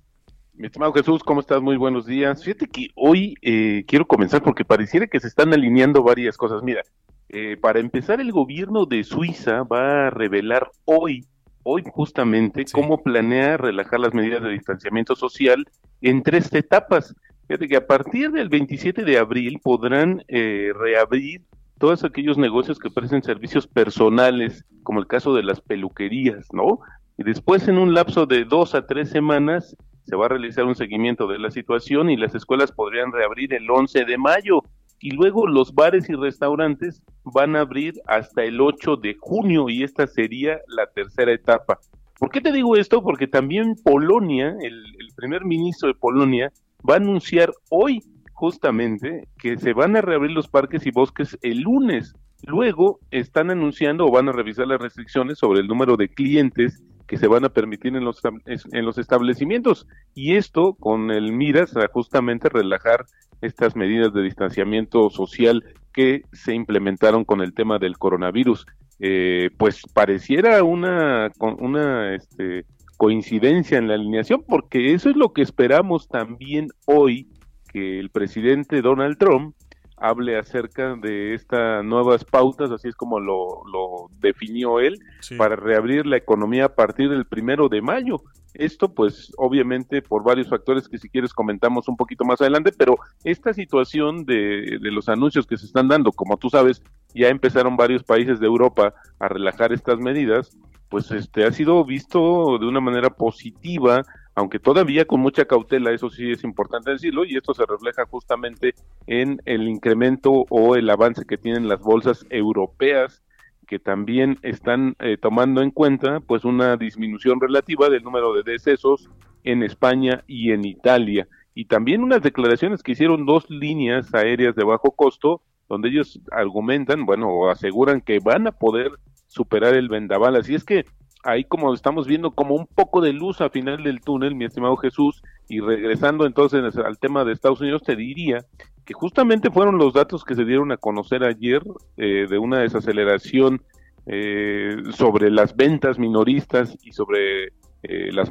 Mi 0.52 0.66
estimado 0.66 0.92
Jesús, 0.92 1.24
¿cómo 1.24 1.40
estás? 1.40 1.60
Muy 1.60 1.76
buenos 1.76 2.06
días. 2.06 2.44
Fíjate 2.44 2.68
que 2.68 2.90
hoy 2.94 3.34
eh, 3.42 3.84
quiero 3.88 4.06
comenzar 4.06 4.40
porque 4.40 4.64
pareciera 4.64 5.08
que 5.08 5.18
se 5.18 5.26
están 5.26 5.52
alineando 5.52 6.04
varias 6.04 6.36
cosas. 6.36 6.62
Mira, 6.62 6.82
eh, 7.28 7.56
para 7.60 7.80
empezar, 7.80 8.20
el 8.20 8.30
gobierno 8.30 8.86
de 8.86 9.02
Suiza 9.02 9.64
va 9.64 10.06
a 10.06 10.10
revelar 10.10 10.70
hoy, 10.84 11.24
hoy 11.64 11.82
justamente, 11.90 12.66
cómo 12.72 13.02
planea 13.02 13.56
relajar 13.56 13.98
las 13.98 14.14
medidas 14.14 14.44
de 14.44 14.50
distanciamiento 14.50 15.16
social 15.16 15.66
en 16.02 16.22
tres 16.22 16.54
etapas. 16.54 17.16
Fíjate 17.48 17.66
que 17.66 17.76
a 17.76 17.86
partir 17.88 18.30
del 18.30 18.48
27 18.48 19.04
de 19.04 19.18
abril 19.18 19.58
podrán 19.60 20.22
eh, 20.28 20.70
reabrir 20.72 21.42
todos 21.78 22.04
aquellos 22.04 22.38
negocios 22.38 22.78
que 22.78 22.88
ofrecen 22.88 23.22
servicios 23.22 23.66
personales, 23.66 24.64
como 24.82 25.00
el 25.00 25.06
caso 25.06 25.34
de 25.34 25.42
las 25.42 25.60
peluquerías, 25.60 26.46
¿no? 26.52 26.80
Y 27.18 27.24
después 27.24 27.68
en 27.68 27.78
un 27.78 27.94
lapso 27.94 28.26
de 28.26 28.44
dos 28.44 28.74
a 28.74 28.86
tres 28.86 29.10
semanas 29.10 29.76
se 30.04 30.16
va 30.16 30.26
a 30.26 30.30
realizar 30.30 30.64
un 30.64 30.74
seguimiento 30.74 31.26
de 31.26 31.38
la 31.38 31.50
situación 31.50 32.10
y 32.10 32.16
las 32.16 32.34
escuelas 32.34 32.72
podrían 32.72 33.12
reabrir 33.12 33.54
el 33.54 33.70
11 33.70 34.04
de 34.04 34.18
mayo 34.18 34.62
y 35.00 35.10
luego 35.10 35.46
los 35.46 35.74
bares 35.74 36.08
y 36.08 36.14
restaurantes 36.14 37.02
van 37.24 37.56
a 37.56 37.60
abrir 37.60 37.94
hasta 38.06 38.44
el 38.44 38.60
8 38.60 38.96
de 38.96 39.16
junio 39.18 39.68
y 39.68 39.82
esta 39.82 40.06
sería 40.06 40.60
la 40.68 40.86
tercera 40.86 41.32
etapa. 41.32 41.78
¿Por 42.18 42.30
qué 42.30 42.40
te 42.40 42.52
digo 42.52 42.76
esto? 42.76 43.02
Porque 43.02 43.26
también 43.26 43.74
Polonia, 43.82 44.56
el, 44.60 44.74
el 44.98 45.08
primer 45.16 45.44
ministro 45.44 45.88
de 45.88 45.94
Polonia, 45.94 46.52
va 46.88 46.94
a 46.94 46.98
anunciar 46.98 47.52
hoy 47.70 48.02
justamente 48.34 49.28
que 49.38 49.56
se 49.56 49.72
van 49.72 49.96
a 49.96 50.02
reabrir 50.02 50.32
los 50.32 50.48
parques 50.48 50.86
y 50.86 50.90
bosques 50.90 51.38
el 51.42 51.60
lunes. 51.60 52.14
Luego 52.42 53.00
están 53.10 53.50
anunciando 53.50 54.06
o 54.06 54.10
van 54.10 54.28
a 54.28 54.32
revisar 54.32 54.66
las 54.66 54.80
restricciones 54.80 55.38
sobre 55.38 55.60
el 55.60 55.66
número 55.66 55.96
de 55.96 56.08
clientes 56.08 56.82
que 57.06 57.16
se 57.16 57.28
van 57.28 57.44
a 57.44 57.50
permitir 57.50 57.96
en 57.96 58.04
los, 58.04 58.20
en 58.46 58.84
los 58.84 58.98
establecimientos. 58.98 59.86
Y 60.14 60.36
esto 60.36 60.74
con 60.74 61.10
el 61.10 61.32
miras 61.32 61.76
a 61.76 61.88
justamente 61.88 62.48
relajar 62.48 63.04
estas 63.40 63.76
medidas 63.76 64.12
de 64.12 64.22
distanciamiento 64.22 65.10
social 65.10 65.64
que 65.92 66.22
se 66.32 66.54
implementaron 66.54 67.24
con 67.24 67.40
el 67.40 67.54
tema 67.54 67.78
del 67.78 67.98
coronavirus. 67.98 68.66
Eh, 69.00 69.50
pues 69.58 69.82
pareciera 69.92 70.62
una, 70.62 71.30
una 71.40 72.14
este, 72.14 72.64
coincidencia 72.96 73.78
en 73.78 73.88
la 73.88 73.94
alineación, 73.94 74.44
porque 74.46 74.94
eso 74.94 75.10
es 75.10 75.16
lo 75.16 75.32
que 75.32 75.42
esperamos 75.42 76.08
también 76.08 76.68
hoy 76.86 77.28
que 77.74 77.98
el 77.98 78.08
presidente 78.10 78.82
Donald 78.82 79.18
Trump 79.18 79.56
hable 79.96 80.38
acerca 80.38 80.94
de 80.94 81.34
estas 81.34 81.84
nuevas 81.84 82.24
pautas, 82.24 82.70
así 82.70 82.88
es 82.88 82.94
como 82.94 83.18
lo, 83.18 84.08
definió 84.20 84.78
él, 84.78 84.98
para 85.36 85.56
reabrir 85.56 86.06
la 86.06 86.16
economía 86.16 86.66
a 86.66 86.74
partir 86.74 87.10
del 87.10 87.26
primero 87.26 87.68
de 87.68 87.82
mayo. 87.82 88.22
Esto, 88.54 88.94
pues, 88.94 89.32
obviamente, 89.36 90.02
por 90.02 90.22
varios 90.22 90.48
factores 90.48 90.88
que 90.88 90.98
si 90.98 91.08
quieres 91.08 91.32
comentamos 91.32 91.88
un 91.88 91.96
poquito 91.96 92.24
más 92.24 92.40
adelante, 92.40 92.70
pero 92.76 92.96
esta 93.24 93.52
situación 93.52 94.24
de, 94.24 94.78
de 94.80 94.90
los 94.92 95.08
anuncios 95.08 95.46
que 95.46 95.56
se 95.56 95.66
están 95.66 95.88
dando, 95.88 96.12
como 96.12 96.36
tú 96.36 96.50
sabes, 96.50 96.80
ya 97.12 97.28
empezaron 97.28 97.76
varios 97.76 98.04
países 98.04 98.38
de 98.38 98.46
Europa 98.46 98.94
a 99.18 99.28
relajar 99.28 99.72
estas 99.72 99.98
medidas, 99.98 100.56
pues 100.88 101.10
este 101.10 101.44
ha 101.44 101.50
sido 101.50 101.84
visto 101.84 102.58
de 102.58 102.66
una 102.66 102.80
manera 102.80 103.10
positiva 103.10 104.04
aunque 104.34 104.58
todavía 104.58 105.04
con 105.04 105.20
mucha 105.20 105.44
cautela, 105.44 105.92
eso 105.92 106.10
sí 106.10 106.30
es 106.30 106.44
importante 106.44 106.90
decirlo, 106.90 107.24
y 107.24 107.36
esto 107.36 107.54
se 107.54 107.66
refleja 107.66 108.04
justamente 108.06 108.74
en 109.06 109.40
el 109.44 109.68
incremento 109.68 110.44
o 110.48 110.76
el 110.76 110.90
avance 110.90 111.24
que 111.24 111.38
tienen 111.38 111.68
las 111.68 111.80
bolsas 111.80 112.26
europeas 112.30 113.22
que 113.66 113.78
también 113.78 114.38
están 114.42 114.94
eh, 114.98 115.16
tomando 115.16 115.62
en 115.62 115.70
cuenta 115.70 116.20
pues 116.20 116.44
una 116.44 116.76
disminución 116.76 117.40
relativa 117.40 117.88
del 117.88 118.02
número 118.02 118.34
de 118.34 118.42
decesos 118.42 119.08
en 119.42 119.62
España 119.62 120.22
y 120.26 120.52
en 120.52 120.66
Italia 120.66 121.26
y 121.54 121.66
también 121.66 122.02
unas 122.02 122.22
declaraciones 122.22 122.82
que 122.82 122.92
hicieron 122.92 123.26
dos 123.26 123.48
líneas 123.48 124.12
aéreas 124.12 124.54
de 124.54 124.64
bajo 124.64 124.90
costo 124.90 125.40
donde 125.68 125.88
ellos 125.88 126.20
argumentan, 126.32 127.06
bueno, 127.06 127.28
o 127.28 127.48
aseguran 127.48 128.00
que 128.00 128.18
van 128.18 128.46
a 128.46 128.52
poder 128.52 128.92
superar 129.28 129.74
el 129.74 129.88
vendaval. 129.88 130.36
Así 130.36 130.54
es 130.54 130.64
que 130.64 130.84
ahí 131.24 131.44
como 131.44 131.74
estamos 131.74 132.06
viendo 132.06 132.30
como 132.30 132.54
un 132.54 132.66
poco 132.66 133.00
de 133.00 133.12
luz 133.12 133.40
al 133.40 133.50
final 133.50 133.82
del 133.82 134.00
túnel, 134.00 134.34
mi 134.34 134.44
estimado 134.44 134.76
Jesús, 134.76 135.22
y 135.48 135.60
regresando 135.60 136.26
entonces 136.26 136.76
al 136.76 136.98
tema 136.98 137.24
de 137.24 137.32
Estados 137.32 137.60
Unidos, 137.60 137.82
te 137.82 137.96
diría 137.96 138.44
que 138.84 138.94
justamente 138.94 139.50
fueron 139.50 139.78
los 139.78 139.94
datos 139.94 140.24
que 140.24 140.34
se 140.34 140.44
dieron 140.44 140.70
a 140.72 140.76
conocer 140.76 141.24
ayer 141.24 141.62
eh, 141.96 142.26
de 142.28 142.38
una 142.38 142.60
desaceleración 142.60 143.62
eh, 144.06 144.76
sobre 144.90 145.30
las 145.30 145.56
ventas 145.56 145.98
minoristas 145.98 146.76
y 146.82 146.92
sobre 146.92 147.46
eh, 147.82 148.12
las 148.12 148.28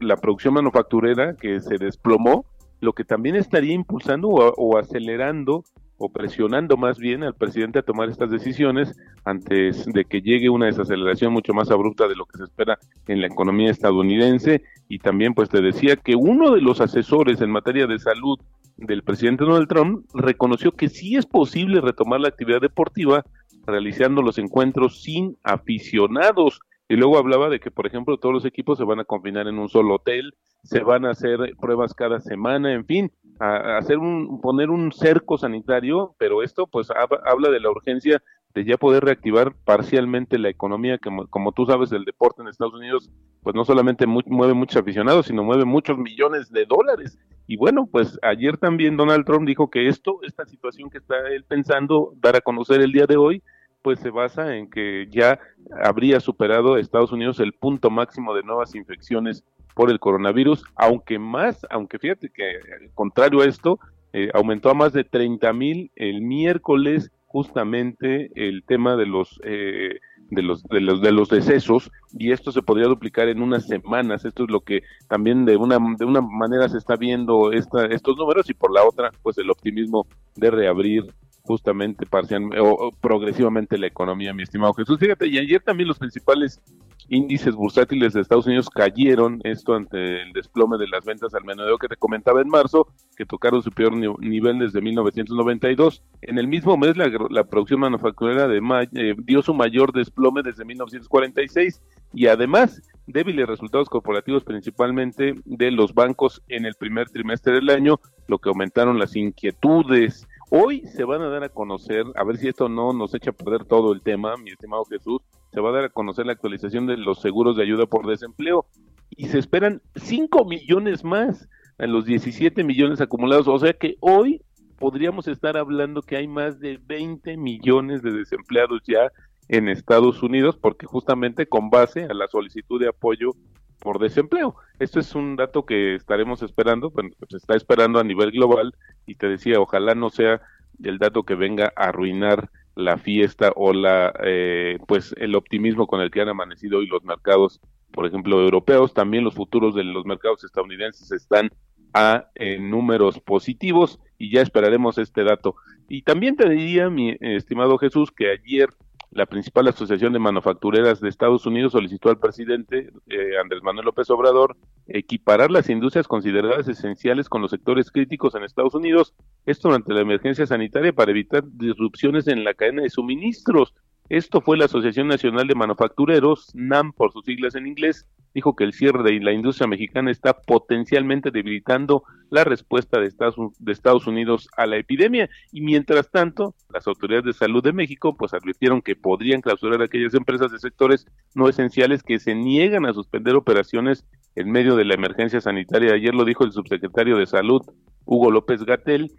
la 0.00 0.16
producción 0.16 0.54
manufacturera 0.54 1.36
que 1.36 1.60
se 1.60 1.76
desplomó, 1.76 2.46
lo 2.80 2.94
que 2.94 3.04
también 3.04 3.36
estaría 3.36 3.74
impulsando 3.74 4.28
o 4.28 4.78
acelerando 4.78 5.64
o 6.04 6.08
presionando 6.08 6.76
más 6.76 6.98
bien 6.98 7.22
al 7.22 7.34
presidente 7.34 7.78
a 7.78 7.82
tomar 7.82 8.08
estas 8.08 8.28
decisiones 8.28 8.92
antes 9.24 9.86
de 9.86 10.04
que 10.04 10.20
llegue 10.20 10.50
una 10.50 10.66
desaceleración 10.66 11.32
mucho 11.32 11.54
más 11.54 11.70
abrupta 11.70 12.08
de 12.08 12.16
lo 12.16 12.26
que 12.26 12.38
se 12.38 12.44
espera 12.44 12.76
en 13.06 13.20
la 13.20 13.28
economía 13.28 13.70
estadounidense. 13.70 14.62
Y 14.88 14.98
también 14.98 15.32
pues 15.32 15.48
te 15.48 15.62
decía 15.62 15.94
que 15.94 16.16
uno 16.16 16.50
de 16.50 16.60
los 16.60 16.80
asesores 16.80 17.40
en 17.40 17.50
materia 17.50 17.86
de 17.86 18.00
salud 18.00 18.36
del 18.78 19.04
presidente 19.04 19.44
Donald 19.44 19.68
Trump 19.68 20.04
reconoció 20.12 20.72
que 20.72 20.88
sí 20.88 21.14
es 21.14 21.24
posible 21.24 21.80
retomar 21.80 22.20
la 22.20 22.28
actividad 22.28 22.60
deportiva 22.60 23.24
realizando 23.64 24.22
los 24.22 24.38
encuentros 24.38 25.02
sin 25.02 25.36
aficionados. 25.44 26.58
Y 26.88 26.96
luego 26.96 27.16
hablaba 27.16 27.48
de 27.48 27.60
que, 27.60 27.70
por 27.70 27.86
ejemplo, 27.86 28.18
todos 28.18 28.34
los 28.34 28.44
equipos 28.44 28.78
se 28.78 28.84
van 28.84 29.00
a 29.00 29.04
confinar 29.04 29.48
en 29.48 29.58
un 29.58 29.68
solo 29.68 29.94
hotel, 29.94 30.34
se 30.62 30.80
van 30.80 31.04
a 31.04 31.10
hacer 31.10 31.38
pruebas 31.60 31.94
cada 31.94 32.20
semana, 32.20 32.72
en 32.72 32.84
fin, 32.84 33.12
a, 33.40 33.78
hacer 33.78 33.98
un, 33.98 34.40
poner 34.40 34.70
un 34.70 34.92
cerco 34.92 35.38
sanitario, 35.38 36.14
pero 36.18 36.42
esto 36.42 36.66
pues 36.66 36.88
habla 36.90 37.50
de 37.50 37.60
la 37.60 37.70
urgencia 37.70 38.22
de 38.54 38.64
ya 38.64 38.76
poder 38.76 39.04
reactivar 39.04 39.54
parcialmente 39.64 40.38
la 40.38 40.50
economía, 40.50 40.98
que 40.98 41.10
como 41.30 41.52
tú 41.52 41.64
sabes, 41.66 41.90
el 41.92 42.04
deporte 42.04 42.42
en 42.42 42.48
Estados 42.48 42.74
Unidos 42.74 43.10
pues 43.42 43.56
no 43.56 43.64
solamente 43.64 44.06
mueve 44.06 44.54
muchos 44.54 44.76
aficionados, 44.76 45.26
sino 45.26 45.42
mueve 45.42 45.64
muchos 45.64 45.98
millones 45.98 46.50
de 46.52 46.66
dólares. 46.66 47.18
Y 47.46 47.56
bueno, 47.56 47.88
pues 47.90 48.18
ayer 48.22 48.56
también 48.56 48.96
Donald 48.96 49.24
Trump 49.24 49.46
dijo 49.46 49.68
que 49.70 49.88
esto, 49.88 50.20
esta 50.22 50.44
situación 50.46 50.90
que 50.90 50.98
está 50.98 51.16
él 51.28 51.44
pensando 51.44 52.12
dar 52.16 52.36
a 52.36 52.40
conocer 52.40 52.80
el 52.80 52.92
día 52.92 53.06
de 53.06 53.16
hoy, 53.16 53.42
pues 53.82 54.00
se 54.00 54.10
basa 54.10 54.56
en 54.56 54.70
que 54.70 55.06
ya 55.10 55.38
habría 55.82 56.20
superado 56.20 56.76
Estados 56.76 57.12
Unidos 57.12 57.40
el 57.40 57.52
punto 57.52 57.90
máximo 57.90 58.34
de 58.34 58.42
nuevas 58.42 58.74
infecciones 58.74 59.44
por 59.74 59.90
el 59.90 60.00
coronavirus, 60.00 60.64
aunque 60.76 61.18
más, 61.18 61.66
aunque 61.70 61.98
fíjate 61.98 62.30
que 62.30 62.60
contrario 62.94 63.40
a 63.40 63.46
esto, 63.46 63.78
eh, 64.12 64.30
aumentó 64.34 64.70
a 64.70 64.74
más 64.74 64.92
de 64.92 65.04
30 65.04 65.52
mil 65.52 65.90
el 65.96 66.20
miércoles 66.20 67.10
justamente 67.26 68.30
el 68.34 68.62
tema 68.64 68.96
de 68.96 69.06
los, 69.06 69.40
eh, 69.42 69.98
de 70.30 70.42
los 70.42 70.62
de 70.64 70.80
los 70.80 71.00
de 71.00 71.12
los 71.12 71.28
decesos 71.30 71.90
y 72.12 72.32
esto 72.32 72.52
se 72.52 72.62
podría 72.62 72.88
duplicar 72.88 73.28
en 73.28 73.42
unas 73.42 73.66
semanas. 73.66 74.24
Esto 74.24 74.44
es 74.44 74.50
lo 74.50 74.60
que 74.60 74.82
también 75.08 75.46
de 75.46 75.56
una 75.56 75.78
de 75.98 76.04
una 76.04 76.20
manera 76.20 76.68
se 76.68 76.78
está 76.78 76.96
viendo 76.96 77.52
esta, 77.52 77.86
estos 77.86 78.16
números 78.18 78.48
y 78.50 78.54
por 78.54 78.72
la 78.72 78.84
otra 78.84 79.10
pues 79.22 79.38
el 79.38 79.50
optimismo 79.50 80.06
de 80.36 80.50
reabrir 80.50 81.06
justamente 81.42 82.06
parcialmente 82.06 82.60
o, 82.60 82.92
progresivamente 83.00 83.78
la 83.78 83.86
economía 83.86 84.32
mi 84.32 84.42
estimado 84.42 84.74
Jesús. 84.74 84.98
Fíjate 84.98 85.26
y 85.26 85.38
ayer 85.38 85.60
también 85.62 85.88
los 85.88 85.98
principales 85.98 86.60
índices 87.08 87.54
bursátiles 87.54 88.12
de 88.12 88.20
Estados 88.20 88.46
Unidos 88.46 88.68
cayeron, 88.70 89.40
esto 89.44 89.74
ante 89.74 90.22
el 90.22 90.32
desplome 90.32 90.78
de 90.78 90.88
las 90.88 91.04
ventas 91.04 91.34
al 91.34 91.44
menudeo 91.44 91.78
que 91.78 91.88
te 91.88 91.96
comentaba 91.96 92.40
en 92.40 92.48
marzo, 92.48 92.88
que 93.16 93.26
tocaron 93.26 93.62
su 93.62 93.70
peor 93.70 93.94
nivel 93.94 94.58
desde 94.58 94.80
1992. 94.80 96.02
En 96.22 96.38
el 96.38 96.48
mismo 96.48 96.76
mes, 96.76 96.96
la, 96.96 97.44
producción 97.44 97.80
manufacturera 97.80 98.48
de 98.48 98.60
eh, 98.94 99.14
dio 99.18 99.42
su 99.42 99.54
mayor 99.54 99.92
desplome 99.92 100.42
desde 100.42 100.64
1946 100.64 101.82
y 102.14 102.26
además 102.26 102.82
débiles 103.06 103.46
resultados 103.46 103.88
corporativos 103.88 104.44
principalmente 104.44 105.34
de 105.44 105.70
los 105.70 105.94
bancos 105.94 106.42
en 106.48 106.66
el 106.66 106.74
primer 106.74 107.08
trimestre 107.10 107.54
del 107.54 107.70
año, 107.70 108.00
lo 108.28 108.38
que 108.38 108.48
aumentaron 108.48 108.98
las 108.98 109.16
inquietudes 109.16 110.26
Hoy 110.54 110.86
se 110.86 111.04
van 111.04 111.22
a 111.22 111.30
dar 111.30 111.44
a 111.44 111.48
conocer, 111.48 112.04
a 112.14 112.24
ver 112.24 112.36
si 112.36 112.46
esto 112.46 112.68
no 112.68 112.92
nos 112.92 113.14
echa 113.14 113.30
a 113.30 113.32
perder 113.32 113.64
todo 113.64 113.94
el 113.94 114.02
tema, 114.02 114.36
mi 114.36 114.50
estimado 114.50 114.84
Jesús, 114.84 115.22
se 115.52 115.60
va 115.60 115.70
a 115.70 115.72
dar 115.72 115.84
a 115.84 115.88
conocer 115.90 116.26
la 116.26 116.32
actualización 116.32 116.86
de 116.86 116.96
los 116.96 117.20
seguros 117.20 117.56
de 117.56 117.62
ayuda 117.62 117.86
por 117.86 118.06
desempleo 118.06 118.66
y 119.10 119.28
se 119.28 119.38
esperan 119.38 119.82
5 119.96 120.44
millones 120.44 121.04
más 121.04 121.48
en 121.78 121.92
los 121.92 122.04
17 122.04 122.64
millones 122.64 123.00
acumulados, 123.00 123.48
o 123.48 123.58
sea 123.58 123.72
que 123.72 123.96
hoy 124.00 124.42
podríamos 124.78 125.28
estar 125.28 125.56
hablando 125.56 126.02
que 126.02 126.16
hay 126.16 126.26
más 126.26 126.58
de 126.58 126.80
20 126.84 127.36
millones 127.36 128.02
de 128.02 128.12
desempleados 128.12 128.82
ya 128.86 129.12
en 129.48 129.68
Estados 129.68 130.22
Unidos, 130.22 130.56
porque 130.56 130.86
justamente 130.86 131.46
con 131.46 131.70
base 131.70 132.04
a 132.04 132.14
la 132.14 132.26
solicitud 132.28 132.80
de 132.80 132.88
apoyo 132.88 133.32
por 133.78 133.98
desempleo. 133.98 134.54
Esto 134.78 135.00
es 135.00 135.14
un 135.14 135.36
dato 135.36 135.66
que 135.66 135.94
estaremos 135.94 136.42
esperando, 136.42 136.90
bueno, 136.90 137.10
se 137.10 137.16
pues 137.16 137.34
está 137.34 137.54
esperando 137.54 137.98
a 137.98 138.04
nivel 138.04 138.30
global 138.30 138.74
y 139.06 139.16
te 139.16 139.28
decía, 139.28 139.60
ojalá 139.60 139.94
no 139.94 140.08
sea 140.08 140.40
el 140.82 140.98
dato 140.98 141.24
que 141.24 141.34
venga 141.34 141.72
a 141.76 141.88
arruinar 141.88 142.50
la 142.74 142.98
fiesta 142.98 143.52
o 143.54 143.72
la 143.72 144.12
eh, 144.24 144.78
pues 144.86 145.14
el 145.18 145.34
optimismo 145.34 145.86
con 145.86 146.00
el 146.00 146.10
que 146.10 146.20
han 146.20 146.28
amanecido 146.28 146.78
hoy 146.78 146.86
los 146.86 147.04
mercados, 147.04 147.60
por 147.92 148.06
ejemplo, 148.06 148.40
europeos, 148.40 148.94
también 148.94 149.24
los 149.24 149.34
futuros 149.34 149.74
de 149.74 149.84
los 149.84 150.04
mercados 150.06 150.44
estadounidenses 150.44 151.12
están 151.12 151.50
a 151.94 152.28
números 152.58 153.20
positivos 153.20 154.00
y 154.16 154.32
ya 154.32 154.40
esperaremos 154.40 154.96
este 154.96 155.24
dato. 155.24 155.56
Y 155.88 156.02
también 156.02 156.36
te 156.36 156.48
diría, 156.48 156.88
mi 156.88 157.16
estimado 157.20 157.76
Jesús, 157.76 158.10
que 158.10 158.30
ayer 158.30 158.70
la 159.12 159.26
principal 159.26 159.68
asociación 159.68 160.12
de 160.14 160.18
manufactureras 160.18 161.00
de 161.00 161.08
Estados 161.10 161.44
Unidos 161.44 161.72
solicitó 161.72 162.08
al 162.08 162.18
presidente 162.18 162.90
eh, 163.08 163.38
Andrés 163.40 163.62
Manuel 163.62 163.86
López 163.86 164.08
Obrador 164.10 164.56
equiparar 164.86 165.50
las 165.50 165.68
industrias 165.68 166.08
consideradas 166.08 166.66
esenciales 166.66 167.28
con 167.28 167.42
los 167.42 167.50
sectores 167.50 167.90
críticos 167.90 168.34
en 168.34 168.42
Estados 168.42 168.74
Unidos, 168.74 169.14
esto 169.44 169.68
durante 169.68 169.92
la 169.92 170.00
emergencia 170.00 170.46
sanitaria 170.46 170.92
para 170.92 171.10
evitar 171.10 171.44
disrupciones 171.46 172.26
en 172.26 172.42
la 172.42 172.54
cadena 172.54 172.82
de 172.82 172.90
suministros. 172.90 173.74
Esto 174.08 174.40
fue 174.40 174.56
la 174.56 174.64
Asociación 174.64 175.08
Nacional 175.08 175.46
de 175.46 175.54
Manufactureros, 175.54 176.50
NAM 176.54 176.92
por 176.92 177.12
sus 177.12 177.24
siglas 177.24 177.54
en 177.54 177.66
inglés, 177.66 178.06
dijo 178.34 178.56
que 178.56 178.64
el 178.64 178.72
cierre 178.72 179.02
de 179.02 179.20
la 179.20 179.32
industria 179.32 179.66
mexicana 179.66 180.10
está 180.10 180.34
potencialmente 180.34 181.30
debilitando 181.30 182.04
la 182.30 182.44
respuesta 182.44 182.98
de 182.98 183.06
Estados, 183.06 183.36
Estados 183.66 184.06
Unidos 184.06 184.48
a 184.56 184.66
la 184.66 184.76
epidemia 184.76 185.28
y 185.52 185.60
mientras 185.60 186.10
tanto 186.10 186.54
las 186.72 186.86
autoridades 186.86 187.26
de 187.26 187.32
salud 187.32 187.62
de 187.62 187.72
México 187.72 188.16
pues 188.16 188.34
advirtieron 188.34 188.80
que 188.82 188.96
podrían 188.96 189.40
clausurar 189.40 189.82
aquellas 189.82 190.14
empresas 190.14 190.50
de 190.50 190.58
sectores 190.58 191.06
no 191.34 191.48
esenciales 191.48 192.02
que 192.02 192.18
se 192.18 192.34
niegan 192.34 192.86
a 192.86 192.94
suspender 192.94 193.34
operaciones 193.34 194.04
en 194.34 194.50
medio 194.50 194.76
de 194.76 194.86
la 194.86 194.94
emergencia 194.94 195.40
sanitaria. 195.40 195.92
Ayer 195.92 196.14
lo 196.14 196.24
dijo 196.24 196.44
el 196.44 196.52
subsecretario 196.52 197.18
de 197.18 197.26
Salud 197.26 197.62
Hugo 198.04 198.30
López 198.30 198.64
Gatel 198.64 199.12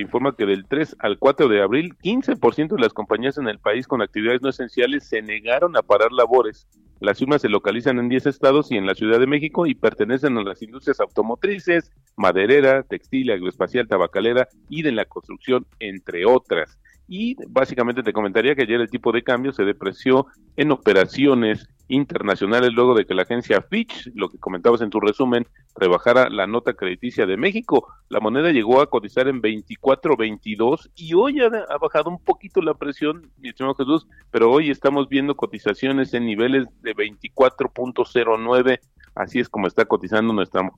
informa 0.00 0.36
que 0.36 0.46
del 0.46 0.66
3 0.66 0.96
al 0.98 1.18
4 1.18 1.48
de 1.48 1.62
abril, 1.62 1.96
15% 2.02 2.74
de 2.74 2.80
las 2.80 2.92
compañías 2.92 3.38
en 3.38 3.48
el 3.48 3.58
país 3.58 3.86
con 3.86 4.02
actividades 4.02 4.42
no 4.42 4.50
esenciales 4.50 5.08
se 5.08 5.22
negaron 5.22 5.76
a 5.76 5.82
parar 5.82 6.12
labores. 6.12 6.66
Las 7.00 7.18
firmas 7.18 7.42
se 7.42 7.50
localizan 7.50 7.98
en 7.98 8.08
10 8.08 8.26
estados 8.26 8.72
y 8.72 8.76
en 8.76 8.86
la 8.86 8.94
Ciudad 8.94 9.20
de 9.20 9.26
México 9.26 9.66
y 9.66 9.74
pertenecen 9.74 10.38
a 10.38 10.42
las 10.42 10.62
industrias 10.62 10.98
automotrices, 11.00 11.92
maderera, 12.16 12.82
textil, 12.84 13.30
agroespacial, 13.30 13.86
tabacalera 13.86 14.48
y 14.70 14.82
de 14.82 14.92
la 14.92 15.04
construcción, 15.04 15.66
entre 15.78 16.24
otras. 16.24 16.78
Y 17.08 17.36
básicamente 17.48 18.02
te 18.02 18.12
comentaría 18.12 18.54
que 18.54 18.62
ayer 18.62 18.80
el 18.80 18.90
tipo 18.90 19.12
de 19.12 19.22
cambio 19.22 19.52
se 19.52 19.64
depreció 19.64 20.26
en 20.56 20.72
operaciones 20.72 21.68
internacionales 21.88 22.72
luego 22.72 22.94
de 22.94 23.06
que 23.06 23.14
la 23.14 23.22
agencia 23.22 23.62
Fitch, 23.62 24.10
lo 24.14 24.28
que 24.28 24.38
comentabas 24.38 24.80
en 24.80 24.90
tu 24.90 25.00
resumen, 25.00 25.46
rebajara 25.76 26.28
la 26.30 26.46
nota 26.46 26.74
crediticia 26.74 27.26
de 27.26 27.36
México. 27.36 27.86
La 28.08 28.20
moneda 28.20 28.50
llegó 28.50 28.80
a 28.80 28.90
cotizar 28.90 29.28
en 29.28 29.40
24.22 29.40 30.90
y 30.96 31.14
hoy 31.14 31.40
ha, 31.40 31.78
bajado 31.78 32.10
un 32.10 32.18
poquito 32.18 32.60
la 32.60 32.74
presión, 32.74 33.30
mi 33.38 33.50
estimado 33.50 33.74
Jesús, 33.76 34.06
pero 34.30 34.50
hoy 34.50 34.70
estamos 34.70 35.08
viendo 35.08 35.36
cotizaciones 35.36 36.12
en 36.14 36.26
niveles 36.26 36.66
de 36.82 36.94
24.09, 36.94 38.80
así 39.14 39.38
es 39.38 39.48
como 39.48 39.66
está 39.66 39.84
cotizando 39.84 40.32
nuestra 40.32 40.68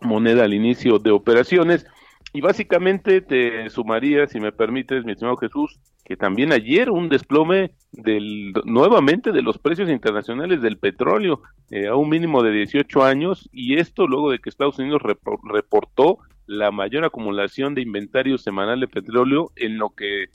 moneda 0.00 0.44
al 0.44 0.54
inicio 0.54 0.98
de 0.98 1.10
operaciones. 1.10 1.86
Y 2.32 2.40
básicamente 2.40 3.20
te 3.20 3.68
sumaría, 3.68 4.26
si 4.26 4.40
me 4.40 4.52
permites, 4.52 5.04
mi 5.04 5.12
estimado 5.12 5.36
Jesús, 5.36 5.78
que 6.04 6.16
también 6.16 6.52
ayer 6.52 6.90
un 6.90 7.08
desplome 7.08 7.72
del 7.92 8.52
nuevamente 8.64 9.32
de 9.32 9.42
los 9.42 9.58
precios 9.58 9.90
internacionales 9.90 10.62
del 10.62 10.78
petróleo 10.78 11.42
eh, 11.70 11.88
a 11.88 11.94
un 11.94 12.08
mínimo 12.08 12.42
de 12.42 12.52
18 12.52 13.04
años 13.04 13.48
y 13.52 13.78
esto 13.78 14.06
luego 14.06 14.30
de 14.30 14.38
que 14.38 14.48
Estados 14.48 14.78
Unidos 14.78 15.02
reportó 15.02 16.18
la 16.46 16.70
mayor 16.70 17.04
acumulación 17.04 17.74
de 17.74 17.82
inventario 17.82 18.38
semanal 18.38 18.80
de 18.80 18.88
petróleo 18.88 19.52
en 19.56 19.78
lo 19.78 19.90
que 19.90 20.26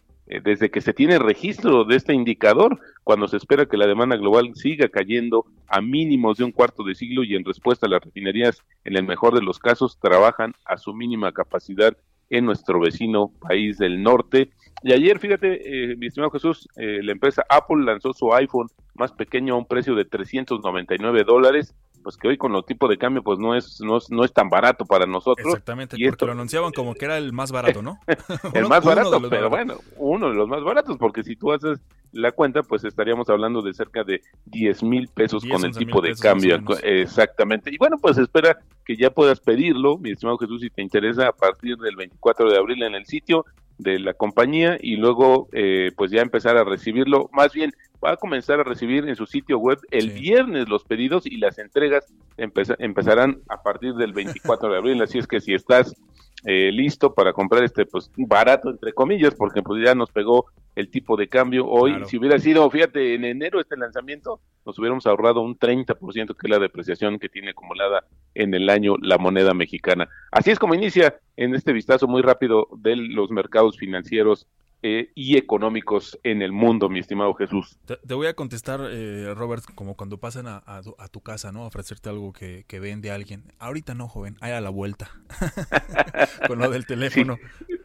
desde 0.44 0.70
que 0.70 0.82
se 0.82 0.94
tiene 0.94 1.20
registro 1.20 1.86
de 1.86 1.96
este 1.96 2.14
indicador, 2.14 2.80
cuando 3.04 3.28
se 3.28 3.38
espera 3.38 3.66
que 3.66 3.78
la 3.78 3.88
demanda 3.88 4.18
global 4.18 4.52
siga 4.56 4.90
cayendo 4.90 5.46
a 5.68 5.82
mínimos 5.82 6.38
de 6.38 6.44
un 6.44 6.52
cuarto 6.52 6.84
de 6.84 6.96
siglo 6.96 7.24
y 7.24 7.36
en 7.36 7.46
respuesta 7.46 7.88
las 7.88 8.04
refinerías, 8.04 8.62
en 8.84 8.98
el 8.98 9.06
mejor 9.06 9.34
de 9.34 9.42
los 9.42 9.60
casos, 9.60 9.98
trabajan 10.00 10.54
a 10.66 10.78
su 10.78 10.94
mínima 10.94 11.32
capacidad 11.32 11.96
en 12.30 12.46
nuestro 12.46 12.80
vecino 12.80 13.32
país 13.40 13.78
del 13.78 14.04
norte. 14.04 14.50
Y 14.84 14.94
ayer, 14.94 15.20
fíjate, 15.20 15.92
eh, 15.92 15.96
mi 15.96 16.08
estimado 16.08 16.32
Jesús, 16.32 16.68
eh, 16.76 17.00
la 17.02 17.14
empresa 17.14 17.46
Apple 17.50 17.84
lanzó 17.84 18.14
su 18.14 18.34
iPhone 18.34 18.68
más 18.94 19.12
pequeño 19.12 19.54
a 19.54 19.58
un 19.58 19.66
precio 19.66 19.96
de 19.96 20.06
399 20.06 21.24
dólares 21.24 21.74
pues 22.08 22.16
que 22.16 22.30
hoy 22.30 22.38
con 22.38 22.54
los 22.54 22.66
tipos 22.66 22.90
de 22.90 22.98
cambio 22.98 23.22
pues 23.22 23.38
no 23.38 23.54
es, 23.54 23.82
no 23.82 23.98
es, 23.98 24.10
no 24.10 24.24
es 24.24 24.32
tan 24.32 24.50
barato 24.50 24.86
para 24.86 25.06
nosotros. 25.06 25.46
Exactamente, 25.46 25.98
porque 26.08 26.26
lo 26.26 26.32
anunciaban 26.32 26.72
como 26.72 26.96
que 26.96 27.04
era 27.04 27.18
el 27.18 27.34
más 27.34 27.52
barato, 27.52 27.82
¿no? 27.82 28.00
el 28.54 28.66
más 28.66 28.82
barato, 28.86 29.20
pero 29.30 29.50
bueno, 29.50 29.76
uno 29.98 30.30
de 30.30 30.36
los 30.36 30.48
más 30.48 30.64
baratos, 30.64 30.98
porque 30.98 31.22
si 31.26 31.36
tú 31.36 31.52
haces 31.52 31.82
la 32.14 32.32
cuenta, 32.32 32.64
pues 32.64 32.86
estaríamos 32.86 33.28
hablando 33.30 33.62
de 33.62 33.74
cerca 33.74 34.06
de 34.06 34.22
10 34.46 34.84
mil 34.84 35.10
pesos 35.10 35.44
con 35.44 35.66
el 35.66 35.76
tipo 35.76 36.00
de 36.00 36.16
cambio. 36.16 36.64
Exactamente. 36.82 37.74
Y 37.74 37.78
bueno, 37.78 37.98
pues 38.02 38.18
espera 38.18 38.58
que 38.86 38.96
ya 38.96 39.10
puedas 39.10 39.42
pedirlo, 39.42 39.98
mi 39.98 40.12
estimado 40.12 40.38
Jesús, 40.38 40.62
si 40.62 40.70
te 40.70 40.82
interesa, 40.82 41.28
a 41.28 41.34
partir 41.34 41.76
del 41.76 41.98
24 41.98 42.50
de 42.50 42.58
abril 42.58 42.84
en 42.84 42.96
el 42.96 43.06
sitio 43.06 43.44
de 43.78 44.00
la 44.00 44.14
compañía 44.14 44.78
y 44.80 44.96
luego 44.96 45.50
eh, 45.52 45.92
pues 45.96 46.12
ya 46.12 46.22
empezar 46.22 46.58
a 46.58 46.64
recibirlo. 46.64 47.30
Más 47.32 47.54
bien, 47.54 47.72
va 48.04 48.12
a 48.12 48.18
comenzar 48.18 48.60
a 48.60 48.64
recibir 48.64 49.08
en 49.08 49.16
su 49.16 49.26
sitio 49.26 49.58
web 49.60 49.80
el 49.92 50.12
viernes 50.12 50.70
los 50.70 50.84
pedidos 50.84 51.26
y 51.26 51.38
las 51.38 51.58
entregas 51.58 52.06
empezarán 52.38 53.40
a 53.50 53.62
partir 53.62 53.94
del 53.96 54.14
24 54.14 54.72
de 54.72 54.78
abril. 54.78 55.02
Así 55.02 55.18
es 55.18 55.28
que 55.28 55.40
si 55.40 55.54
estás 55.54 55.96
eh, 56.46 56.72
listo 56.72 57.14
para 57.14 57.34
comprar 57.34 57.64
este 57.64 57.86
pues 57.86 58.12
barato 58.16 58.70
entre 58.70 58.94
comillas 58.94 59.34
porque 59.34 59.64
pues 59.64 59.84
ya 59.84 59.96
nos 59.96 60.12
pegó 60.12 60.46
el 60.76 60.90
tipo 60.92 61.18
de 61.18 61.28
cambio 61.28 61.66
hoy. 61.68 61.96
Si 62.06 62.18
hubiera 62.18 62.38
sido 62.38 62.70
fíjate 62.70 63.16
en 63.16 63.26
enero 63.26 63.60
este 63.60 63.76
lanzamiento 63.76 64.40
nos 64.66 64.78
hubiéramos 64.78 65.08
ahorrado 65.08 65.42
un 65.42 65.58
30% 65.58 66.36
que 66.36 66.48
es 66.48 66.50
la 66.50 66.60
depreciación 66.60 67.18
que 67.18 67.30
tiene 67.30 67.52
acumulada 67.52 68.04
en 68.36 68.54
el 68.54 68.70
año 68.70 68.96
la 69.02 69.18
moneda 69.18 69.54
mexicana. 69.54 70.08
Así 70.32 70.52
es 70.52 70.60
como 70.60 70.76
inicia 70.76 71.18
en 71.36 71.56
este 71.56 71.74
vistazo 71.74 72.08
muy 72.08 72.22
rápido 72.22 72.68
de 72.78 72.96
los 72.96 73.32
mercados 73.32 73.78
financieros 73.78 74.48
eh, 74.84 75.12
y 75.16 75.38
económicos 75.38 76.20
en 76.24 76.42
el 76.44 76.52
mundo, 76.52 76.88
mi 76.88 77.00
estimado 77.00 77.34
Jesús. 77.34 77.80
Te, 77.86 78.14
voy 78.14 78.28
a 78.28 78.36
contestar, 78.36 78.80
eh, 78.92 79.34
Robert, 79.34 79.64
como 79.74 79.96
cuando 79.96 80.18
pasan 80.18 80.46
a, 80.48 80.82
tu 81.12 81.22
casa, 81.22 81.52
¿no? 81.52 81.64
A 81.64 81.68
ofrecerte 81.68 82.10
algo 82.10 82.32
que, 82.32 82.80
vende 82.80 83.10
alguien. 83.10 83.44
Ahorita 83.58 83.96
no, 83.96 84.08
joven, 84.08 84.38
hay 84.40 84.52
a 84.52 84.62
la 84.62 84.70
vuelta. 84.70 85.10
Con 86.48 86.60
lo 86.60 86.70
del 86.70 86.86
teléfono. 86.86 87.38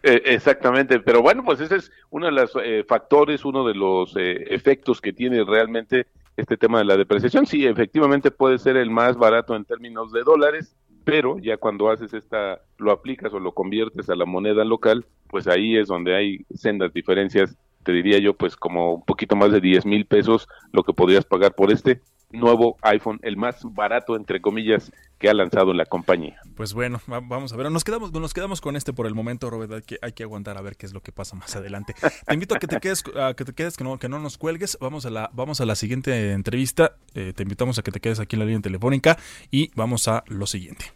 Eh, 0.02 0.22
exactamente, 0.26 1.00
pero 1.00 1.22
bueno, 1.22 1.44
pues 1.44 1.60
ese 1.60 1.76
es 1.76 1.92
uno 2.10 2.26
de 2.26 2.32
los 2.32 2.52
factores, 2.86 3.44
uno 3.44 3.66
de 3.66 3.74
los 3.74 4.14
efectos 4.16 5.00
que 5.00 5.12
tiene 5.12 5.44
realmente 5.44 6.08
este 6.36 6.56
tema 6.56 6.78
de 6.78 6.84
la 6.84 6.96
depreciación. 6.96 7.46
Sí, 7.46 7.66
efectivamente 7.66 8.30
puede 8.30 8.58
ser 8.58 8.76
el 8.76 8.90
más 8.90 9.16
barato 9.16 9.56
en 9.56 9.64
términos 9.64 10.12
de 10.12 10.22
dólares, 10.22 10.76
pero 11.04 11.38
ya 11.38 11.56
cuando 11.56 11.90
haces 11.90 12.14
esta, 12.14 12.60
lo 12.78 12.92
aplicas 12.92 13.32
o 13.32 13.40
lo 13.40 13.52
conviertes 13.52 14.08
a 14.08 14.14
la 14.14 14.24
moneda 14.24 14.64
local, 14.64 15.06
pues 15.32 15.48
ahí 15.48 15.78
es 15.78 15.88
donde 15.88 16.14
hay 16.14 16.44
sendas 16.54 16.92
diferencias, 16.92 17.56
te 17.84 17.92
diría 17.92 18.18
yo, 18.18 18.34
pues 18.34 18.54
como 18.54 18.96
un 18.96 19.02
poquito 19.02 19.34
más 19.34 19.50
de 19.50 19.62
10 19.62 19.86
mil 19.86 20.04
pesos 20.04 20.46
lo 20.72 20.82
que 20.82 20.92
podrías 20.92 21.24
pagar 21.24 21.54
por 21.54 21.72
este 21.72 22.02
nuevo 22.32 22.76
iPhone, 22.82 23.18
el 23.22 23.38
más 23.38 23.62
barato, 23.64 24.14
entre 24.14 24.42
comillas, 24.42 24.92
que 25.18 25.30
ha 25.30 25.34
lanzado 25.34 25.72
la 25.72 25.86
compañía. 25.86 26.38
Pues 26.54 26.74
bueno, 26.74 27.00
vamos 27.06 27.54
a 27.54 27.56
ver. 27.56 27.70
Nos 27.70 27.82
quedamos, 27.82 28.12
nos 28.12 28.34
quedamos 28.34 28.60
con 28.60 28.76
este 28.76 28.92
por 28.92 29.06
el 29.06 29.14
momento, 29.14 29.48
Robert. 29.48 29.72
Hay 29.72 29.82
que, 29.82 29.98
hay 30.02 30.12
que 30.12 30.22
aguantar 30.22 30.58
a 30.58 30.60
ver 30.60 30.76
qué 30.76 30.84
es 30.84 30.92
lo 30.92 31.00
que 31.00 31.12
pasa 31.12 31.34
más 31.34 31.56
adelante. 31.56 31.94
Te 32.26 32.34
invito 32.34 32.54
a 32.54 32.58
que 32.58 32.66
te 32.66 32.78
quedes, 32.78 33.02
a 33.16 33.32
que 33.32 33.46
te 33.46 33.54
quedes, 33.54 33.78
que 33.78 33.84
no, 33.84 33.98
que 33.98 34.10
no 34.10 34.18
nos 34.18 34.36
cuelgues. 34.36 34.76
Vamos 34.82 35.06
a 35.06 35.10
la, 35.10 35.30
vamos 35.32 35.62
a 35.62 35.64
la 35.64 35.76
siguiente 35.76 36.32
entrevista. 36.32 36.96
Eh, 37.14 37.32
te 37.34 37.42
invitamos 37.42 37.78
a 37.78 37.82
que 37.82 37.90
te 37.90 38.00
quedes 38.00 38.20
aquí 38.20 38.36
en 38.36 38.40
la 38.40 38.46
línea 38.46 38.60
telefónica 38.60 39.16
y 39.50 39.70
vamos 39.74 40.08
a 40.08 40.24
lo 40.26 40.46
siguiente. 40.46 40.92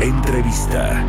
Entrevista. 0.00 1.04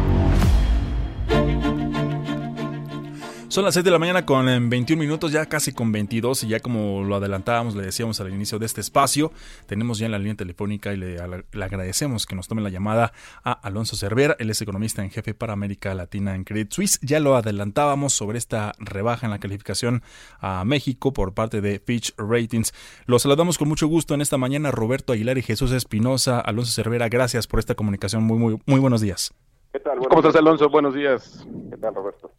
Son 3.56 3.64
las 3.64 3.74
6 3.76 3.86
de 3.86 3.92
la 3.92 4.00
mañana 4.00 4.26
con 4.26 4.48
21 4.48 5.02
eh, 5.02 5.06
minutos, 5.06 5.32
ya 5.32 5.46
casi 5.46 5.72
con 5.72 5.90
22 5.94 6.44
y 6.44 6.50
ya 6.50 6.60
como 6.60 7.06
lo 7.06 7.16
adelantábamos, 7.16 7.74
le 7.74 7.84
decíamos 7.84 8.20
al 8.20 8.34
inicio 8.34 8.60
de 8.60 8.66
este 8.66 8.82
espacio, 8.82 9.32
tenemos 9.66 9.98
ya 9.98 10.08
en 10.08 10.12
la 10.12 10.20
línea 10.20 10.36
telefónica 10.36 10.92
y 10.92 10.98
le, 10.98 11.22
agradecemos 11.22 12.26
que 12.26 12.36
nos 12.36 12.50
tome 12.50 12.62
la 12.62 12.70
llamada 12.70 13.14
a 13.46 13.54
Alonso 13.54 13.96
Cervera, 13.96 14.36
él 14.40 14.50
es 14.50 14.62
economista 14.62 15.04
en 15.04 15.10
jefe 15.10 15.34
para 15.34 15.54
América 15.54 15.96
Latina 15.96 16.36
en 16.36 16.44
Credit 16.44 16.70
Suisse. 16.70 17.00
Ya 17.02 17.22
lo 17.22 17.38
adelantábamos 17.38 18.12
sobre 18.12 18.40
esta 18.40 18.74
rebaja 18.78 19.26
en 19.26 19.32
la 19.32 19.40
calificación 19.40 20.04
a 20.42 20.66
México 20.66 21.14
por 21.14 21.34
parte 21.34 21.62
de 21.62 21.80
Fitch 21.80 22.14
Ratings. 22.18 22.74
Los 23.06 23.22
saludamos 23.22 23.58
con 23.58 23.70
mucho 23.70 23.88
gusto 23.88 24.14
en 24.16 24.20
esta 24.20 24.38
mañana 24.38 24.72
Roberto 24.72 25.14
Aguilar 25.14 25.38
y 25.38 25.44
Jesús 25.44 25.72
Espinosa. 25.72 26.42
Alonso 26.42 26.74
Cervera, 26.74 27.08
gracias 27.08 27.48
por 27.48 27.60
esta 27.62 27.74
comunicación. 27.74 28.22
Muy, 28.22 28.38
muy, 28.38 28.60
muy 28.66 28.82
buenos 28.82 29.00
días. 29.00 29.34
¿Qué 29.72 29.80
tal? 29.80 30.00
¿Cómo 30.00 30.20
estás, 30.20 30.36
Alonso? 30.36 30.68
Buenos 30.70 30.94
días. 30.94 31.48
¿Qué 31.70 31.78
tal, 31.78 31.96
Roberto? 31.96 32.34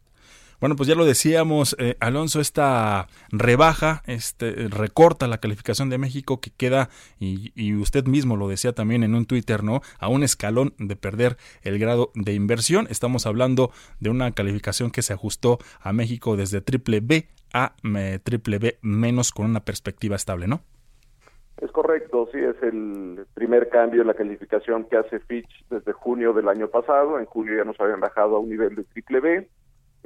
Bueno, 0.59 0.75
pues 0.75 0.89
ya 0.89 0.95
lo 0.95 1.05
decíamos, 1.05 1.75
eh, 1.77 1.97
Alonso, 1.99 2.41
esta 2.41 3.07
rebaja, 3.29 4.01
este 4.07 4.67
recorta 4.69 5.27
la 5.27 5.37
calificación 5.37 5.91
de 5.91 5.99
México 5.99 6.41
que 6.41 6.49
queda, 6.49 6.89
y, 7.19 7.51
y, 7.55 7.75
usted 7.75 8.05
mismo 8.05 8.37
lo 8.37 8.47
decía 8.47 8.73
también 8.73 9.03
en 9.03 9.13
un 9.13 9.27
Twitter, 9.27 9.63
¿no? 9.63 9.81
A 9.99 10.07
un 10.07 10.23
escalón 10.23 10.73
de 10.79 10.95
perder 10.95 11.37
el 11.61 11.77
grado 11.77 12.11
de 12.15 12.33
inversión. 12.33 12.87
Estamos 12.89 13.27
hablando 13.27 13.71
de 13.99 14.09
una 14.09 14.31
calificación 14.31 14.89
que 14.89 15.03
se 15.03 15.13
ajustó 15.13 15.59
a 15.79 15.93
México 15.93 16.35
desde 16.35 16.59
triple 16.61 17.01
B 17.01 17.27
a 17.53 17.75
triple 18.23 18.57
B 18.57 18.79
menos 18.81 19.31
con 19.31 19.45
una 19.45 19.59
perspectiva 19.61 20.15
estable, 20.15 20.47
¿no? 20.47 20.61
Es 21.61 21.71
correcto, 21.71 22.29
sí, 22.31 22.39
es 22.39 22.61
el 22.61 23.25
primer 23.33 23.69
cambio 23.69 24.01
en 24.01 24.07
la 24.07 24.13
calificación 24.13 24.85
que 24.85 24.97
hace 24.97 25.19
Fitch 25.19 25.65
desde 25.69 25.91
junio 25.91 26.33
del 26.33 26.47
año 26.49 26.67
pasado. 26.67 27.19
En 27.19 27.25
julio 27.25 27.57
ya 27.57 27.63
nos 27.63 27.79
habían 27.79 27.99
bajado 27.99 28.35
a 28.35 28.39
un 28.39 28.49
nivel 28.49 28.75
de 28.75 28.83
triple 28.83 29.19
B 29.19 29.49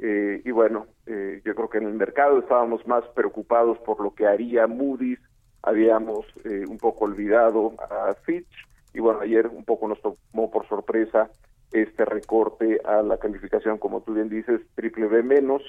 eh, 0.04 0.42
y 0.44 0.50
bueno, 0.50 0.88
eh, 1.06 1.40
yo 1.44 1.54
creo 1.54 1.70
que 1.70 1.78
en 1.78 1.86
el 1.86 1.94
mercado 1.94 2.40
estábamos 2.40 2.84
más 2.88 3.04
preocupados 3.14 3.78
por 3.78 4.00
lo 4.00 4.12
que 4.12 4.26
haría 4.26 4.66
Moody's, 4.66 5.20
habíamos 5.62 6.26
eh, 6.42 6.64
un 6.68 6.76
poco 6.78 7.04
olvidado 7.04 7.74
a 7.78 8.12
Fitch 8.24 8.50
y 8.92 8.98
bueno, 8.98 9.20
ayer 9.20 9.46
un 9.46 9.64
poco 9.64 9.86
nos 9.86 10.02
tomó 10.02 10.50
por 10.50 10.66
sorpresa 10.66 11.30
este 11.70 12.04
recorte 12.04 12.80
a 12.84 13.00
la 13.02 13.18
calificación, 13.18 13.78
como 13.78 14.00
tú 14.00 14.14
bien 14.14 14.28
dices, 14.28 14.60
triple 14.74 15.06
B 15.06 15.22
menos. 15.22 15.62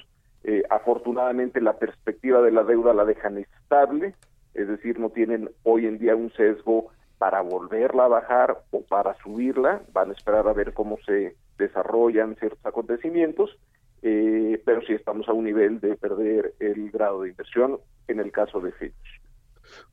afortunadamente 0.71 1.61
la 1.61 1.77
perspectiva 1.77 2.41
de 2.41 2.51
la 2.51 2.63
deuda 2.63 2.91
la 2.91 3.05
dejan 3.05 3.37
estable, 3.37 4.15
es 4.55 4.67
decir, 4.67 4.99
no 4.99 5.11
tienen 5.11 5.51
hoy 5.61 5.85
en 5.85 5.99
día 5.99 6.15
un 6.15 6.31
sesgo 6.31 6.87
para 7.19 7.41
volverla 7.41 8.05
a 8.05 8.15
bajar 8.19 8.63
o 8.71 8.81
para 8.81 9.13
subirla, 9.21 9.83
van 9.93 10.09
a 10.09 10.13
esperar 10.13 10.47
a 10.47 10.53
ver 10.53 10.73
cómo 10.73 10.97
se 11.05 11.35
desarrollan 11.59 12.35
ciertos 12.35 12.65
acontecimientos 12.65 13.55
eh, 14.03 14.61
pero 14.65 14.81
sí 14.81 14.93
estamos 14.93 15.27
a 15.29 15.33
un 15.33 15.45
nivel 15.45 15.79
de 15.79 15.95
perder 15.95 16.53
el 16.59 16.91
grado 16.91 17.21
de 17.21 17.29
inversión 17.29 17.79
en 18.07 18.19
el 18.19 18.31
caso 18.31 18.59
de 18.59 18.71
Fitch. 18.73 19.21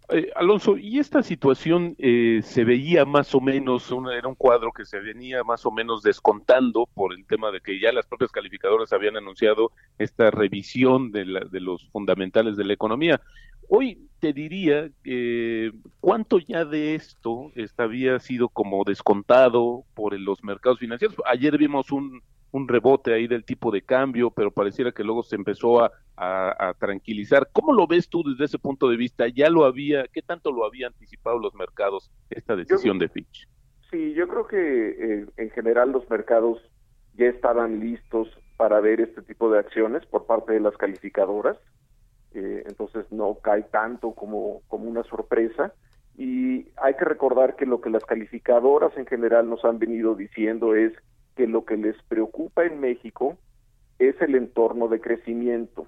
Eh, 0.08 0.30
Alonso, 0.34 0.76
¿y 0.76 0.98
esta 0.98 1.22
situación 1.22 1.94
eh, 1.98 2.40
se 2.42 2.64
veía 2.64 3.04
más 3.04 3.32
o 3.34 3.40
menos, 3.40 3.88
era 4.12 4.26
un 4.26 4.34
cuadro 4.34 4.72
que 4.72 4.84
se 4.84 4.98
venía 4.98 5.44
más 5.44 5.64
o 5.64 5.70
menos 5.70 6.02
descontando 6.02 6.88
por 6.92 7.14
el 7.14 7.24
tema 7.24 7.52
de 7.52 7.60
que 7.60 7.78
ya 7.80 7.92
las 7.92 8.06
propias 8.06 8.32
calificadoras 8.32 8.92
habían 8.92 9.16
anunciado 9.16 9.70
esta 9.98 10.32
revisión 10.32 11.12
de, 11.12 11.46
de 11.48 11.60
los 11.60 11.88
fundamentales 11.90 12.56
de 12.56 12.64
la 12.64 12.72
economía? 12.72 13.20
Hoy 13.68 14.08
te 14.18 14.32
diría, 14.32 14.90
eh, 15.04 15.70
¿cuánto 16.00 16.40
ya 16.40 16.64
de 16.64 16.96
esto 16.96 17.52
había 17.76 18.18
sido 18.18 18.48
como 18.48 18.82
descontado 18.82 19.84
por 19.94 20.18
los 20.18 20.42
mercados 20.42 20.80
financieros? 20.80 21.16
Ayer 21.24 21.56
vimos 21.56 21.92
un, 21.92 22.20
un 22.52 22.68
rebote 22.68 23.12
ahí 23.14 23.26
del 23.26 23.44
tipo 23.44 23.70
de 23.70 23.82
cambio, 23.82 24.30
pero 24.30 24.50
pareciera 24.50 24.92
que 24.92 25.04
luego 25.04 25.22
se 25.22 25.36
empezó 25.36 25.82
a, 25.82 25.92
tranquilizar. 26.78 27.48
¿Cómo 27.50 27.72
lo 27.72 27.86
ves 27.86 28.10
tú 28.10 28.22
desde 28.22 28.44
ese 28.44 28.58
punto 28.58 28.90
de 28.90 28.98
vista? 28.98 29.26
¿Ya 29.28 29.48
lo 29.48 29.64
había, 29.64 30.04
qué 30.12 30.20
tanto 30.20 30.52
lo 30.52 30.66
había 30.66 30.88
anticipado 30.88 31.38
los 31.38 31.54
mercados 31.54 32.10
esta 32.28 32.54
decisión 32.56 32.98
de 32.98 33.08
Fitch? 33.08 33.48
Sí, 33.90 34.12
yo 34.12 34.28
creo 34.28 34.46
que 34.46 34.90
eh, 34.90 35.26
en 35.38 35.50
general 35.50 35.92
los 35.92 36.08
mercados 36.10 36.60
ya 37.14 37.24
estaban 37.24 37.80
listos 37.80 38.28
para 38.58 38.80
ver 38.80 39.00
este 39.00 39.22
tipo 39.22 39.50
de 39.50 39.60
acciones 39.60 40.04
por 40.04 40.26
parte 40.26 40.52
de 40.52 40.60
las 40.60 40.76
calificadoras, 40.76 41.56
eh, 42.34 42.64
entonces 42.66 43.06
no 43.10 43.38
cae 43.42 43.62
tanto 43.62 44.12
como, 44.12 44.60
como 44.68 44.90
una 44.90 45.02
sorpresa. 45.04 45.72
Y 46.18 46.68
hay 46.76 46.94
que 46.98 47.06
recordar 47.06 47.56
que 47.56 47.64
lo 47.64 47.80
que 47.80 47.88
las 47.88 48.04
calificadoras 48.04 48.94
en 48.98 49.06
general 49.06 49.48
nos 49.48 49.64
han 49.64 49.78
venido 49.78 50.14
diciendo 50.14 50.74
es 50.74 50.92
que 51.36 51.46
lo 51.46 51.64
que 51.64 51.76
les 51.76 52.00
preocupa 52.04 52.64
en 52.64 52.80
México 52.80 53.36
es 53.98 54.20
el 54.20 54.34
entorno 54.34 54.88
de 54.88 55.00
crecimiento, 55.00 55.86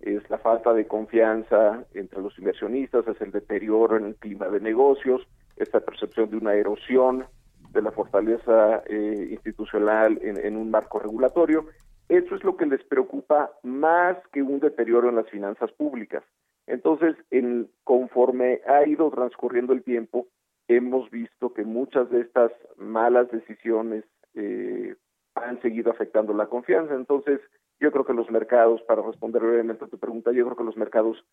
es 0.00 0.28
la 0.28 0.38
falta 0.38 0.74
de 0.74 0.86
confianza 0.86 1.84
entre 1.94 2.20
los 2.20 2.38
inversionistas, 2.38 3.06
es 3.08 3.20
el 3.20 3.30
deterioro 3.30 3.96
en 3.96 4.04
el 4.06 4.16
clima 4.16 4.48
de 4.48 4.60
negocios, 4.60 5.26
esta 5.56 5.80
percepción 5.80 6.30
de 6.30 6.36
una 6.36 6.54
erosión 6.54 7.24
de 7.70 7.82
la 7.82 7.90
fortaleza 7.90 8.82
eh, 8.86 9.28
institucional 9.30 10.18
en, 10.22 10.56
un 10.56 10.70
marco 10.70 10.98
regulatorio. 10.98 11.66
Eso 12.08 12.34
es 12.34 12.44
lo 12.44 12.56
que 12.56 12.66
les 12.66 12.82
preocupa 12.84 13.50
más 13.62 14.16
que 14.32 14.42
un 14.42 14.60
deterioro 14.60 15.08
en 15.08 15.16
las 15.16 15.28
finanzas 15.28 15.72
públicas. 15.72 16.22
Entonces, 16.66 17.16
en, 17.30 17.68
conforme 17.82 18.60
ha 18.66 18.86
ido 18.86 19.10
transcurriendo 19.10 19.72
el 19.72 19.82
tiempo, 19.82 20.26
hemos 20.68 21.10
visto 21.10 21.52
que 21.52 21.64
muchas 21.64 22.10
de 22.10 22.20
estas 22.20 22.52
malas 22.76 23.30
decisiones 23.30 24.04
eh, 24.34 24.94
han 25.34 25.60
seguido 25.62 25.90
afectando 25.90 26.32
la 26.32 26.46
confianza. 26.46 26.94
Entonces, 26.94 27.40
yo 27.80 27.90
creo 27.92 28.04
que 28.04 28.12
los 28.12 28.30
mercados, 28.30 28.82
para 28.82 29.02
responder 29.02 29.42
brevemente 29.42 29.84
a 29.84 29.88
tu 29.88 29.98
pregunta, 29.98 30.32
yo 30.32 30.44
creo 30.44 30.56
que 30.56 30.64
los 30.64 30.76
mercados 30.76 31.24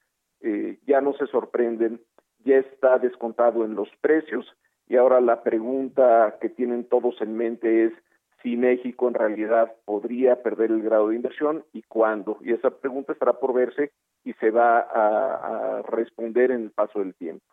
eh, 0.42 0.80
ya 0.86 1.02
no 1.02 1.14
se 1.14 1.28
sorprenden, 1.28 2.02
ya 2.44 2.58
está 2.58 2.98
descontado 2.98 3.64
en 3.64 3.76
los 3.76 3.90
precios 4.02 4.46
y 4.88 4.98
ahora 4.98 5.22
la 5.22 5.44
pregunta 5.44 6.38
que 6.42 6.50
tienen 6.50 6.86
todos 6.86 7.22
en 7.22 7.38
mente 7.38 7.86
es 7.86 7.94
si 8.42 8.58
México 8.58 9.08
en 9.08 9.14
realidad 9.14 9.72
podría 9.86 10.42
perder 10.42 10.72
el 10.72 10.82
grado 10.82 11.10
de 11.10 11.16
inversión 11.16 11.64
y 11.72 11.84
cuándo. 11.84 12.40
Y 12.42 12.54
esa 12.54 12.72
pregunta 12.72 13.14
estará 13.14 13.34
por 13.34 13.54
verse 13.54 13.92
y 14.24 14.34
se 14.34 14.50
va 14.50 14.80
a 14.80 15.84
responder 15.84 16.50
en 16.52 16.64
el 16.64 16.72
paso 16.72 17.00
del 17.00 17.14
tiempo. 17.14 17.46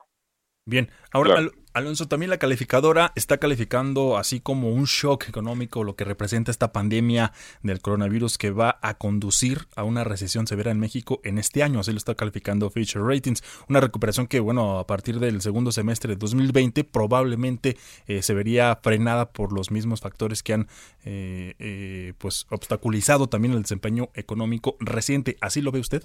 Bien, 0.69 0.91
ahora 1.13 1.51
Alonso, 1.73 2.09
también 2.09 2.29
la 2.29 2.37
calificadora 2.37 3.11
está 3.15 3.39
calificando 3.39 4.19
así 4.19 4.39
como 4.39 4.69
un 4.69 4.85
shock 4.85 5.27
económico 5.27 5.83
lo 5.83 5.97
que 5.97 6.05
representa 6.05 6.51
esta 6.51 6.73
pandemia 6.73 7.33
del 7.63 7.81
coronavirus 7.81 8.37
que 8.37 8.51
va 8.51 8.79
a 8.83 8.99
conducir 8.99 9.67
a 9.77 9.85
una 9.85 10.05
recesión 10.05 10.47
severa 10.47 10.71
en 10.71 10.79
México 10.79 11.23
en 11.25 11.39
este 11.39 11.63
año, 11.63 11.81
así 11.81 11.91
lo 11.93 11.97
está 11.97 12.15
calificando 12.15 12.69
Future 12.69 13.03
Ratings, 13.03 13.43
una 13.71 13.81
recuperación 13.81 14.27
que 14.27 14.41
bueno, 14.41 14.79
a 14.79 14.87
partir 14.87 15.21
del 15.21 15.41
segundo 15.41 15.73
semestre 15.73 16.13
de 16.13 16.19
2020 16.19 16.85
probablemente 16.85 17.79
eh, 18.07 18.21
se 18.21 18.35
vería 18.35 18.79
frenada 18.83 19.31
por 19.31 19.55
los 19.55 19.71
mismos 19.71 20.03
factores 20.03 20.43
que 20.43 20.53
han 20.53 20.69
eh, 21.07 21.55
eh, 21.59 22.13
pues 22.19 22.45
obstaculizado 22.51 23.31
también 23.31 23.55
el 23.55 23.63
desempeño 23.63 24.11
económico 24.13 24.77
reciente, 24.81 25.39
¿así 25.41 25.63
lo 25.63 25.73
ve 25.73 25.81
usted? 25.81 26.05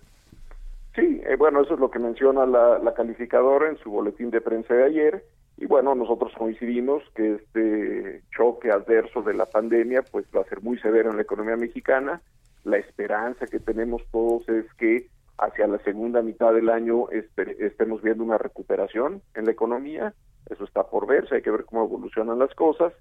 Sí, 0.95 1.21
eh, 1.25 1.35
bueno, 1.37 1.61
eso 1.61 1.73
es 1.73 1.79
lo 1.79 1.89
que 1.89 1.99
menciona 1.99 2.45
la, 2.45 2.93
calificadora 2.95 3.67
en 3.67 3.77
su 3.77 3.89
boletín 3.89 4.29
de 4.29 4.41
prensa 4.41 4.75
de 4.75 4.83
ayer. 4.83 5.23
Y 5.57 5.65
bueno, 5.65 5.95
nosotros 5.95 6.31
coincidimos 6.37 7.03
que 7.15 7.35
este 7.35 8.21
choque 8.35 8.71
adverso 8.71 9.21
de 9.21 9.33
la 9.33 9.45
pandemia 9.45 10.03
pues 10.03 10.25
va 10.35 10.41
a 10.41 10.49
ser 10.49 10.61
muy 10.61 10.77
severo 10.79 11.09
en 11.09 11.15
la 11.15 11.23
economía 11.23 11.55
mexicana. 11.55 12.21
La 12.63 12.77
esperanza 12.77 13.47
que 13.47 13.59
tenemos 13.59 14.03
todos 14.11 14.47
es 14.49 14.71
que 14.75 15.07
hacia 15.37 15.67
la 15.67 15.79
segunda 15.79 16.21
mitad 16.21 16.53
del 16.53 16.69
año 16.69 17.09
estemos 17.09 18.01
viendo 18.01 18.23
una 18.23 18.37
recuperación 18.37 19.21
en 19.33 19.45
la 19.45 19.51
economía. 19.51 20.13
Eso 20.49 20.63
está 20.63 20.83
por 20.83 21.07
verse, 21.07 21.35
hay 21.35 21.41
que 21.41 21.51
ver 21.51 21.65
cómo 21.65 21.85
evolucionan 21.85 22.39
las 22.39 22.53
cosas. 22.53 22.93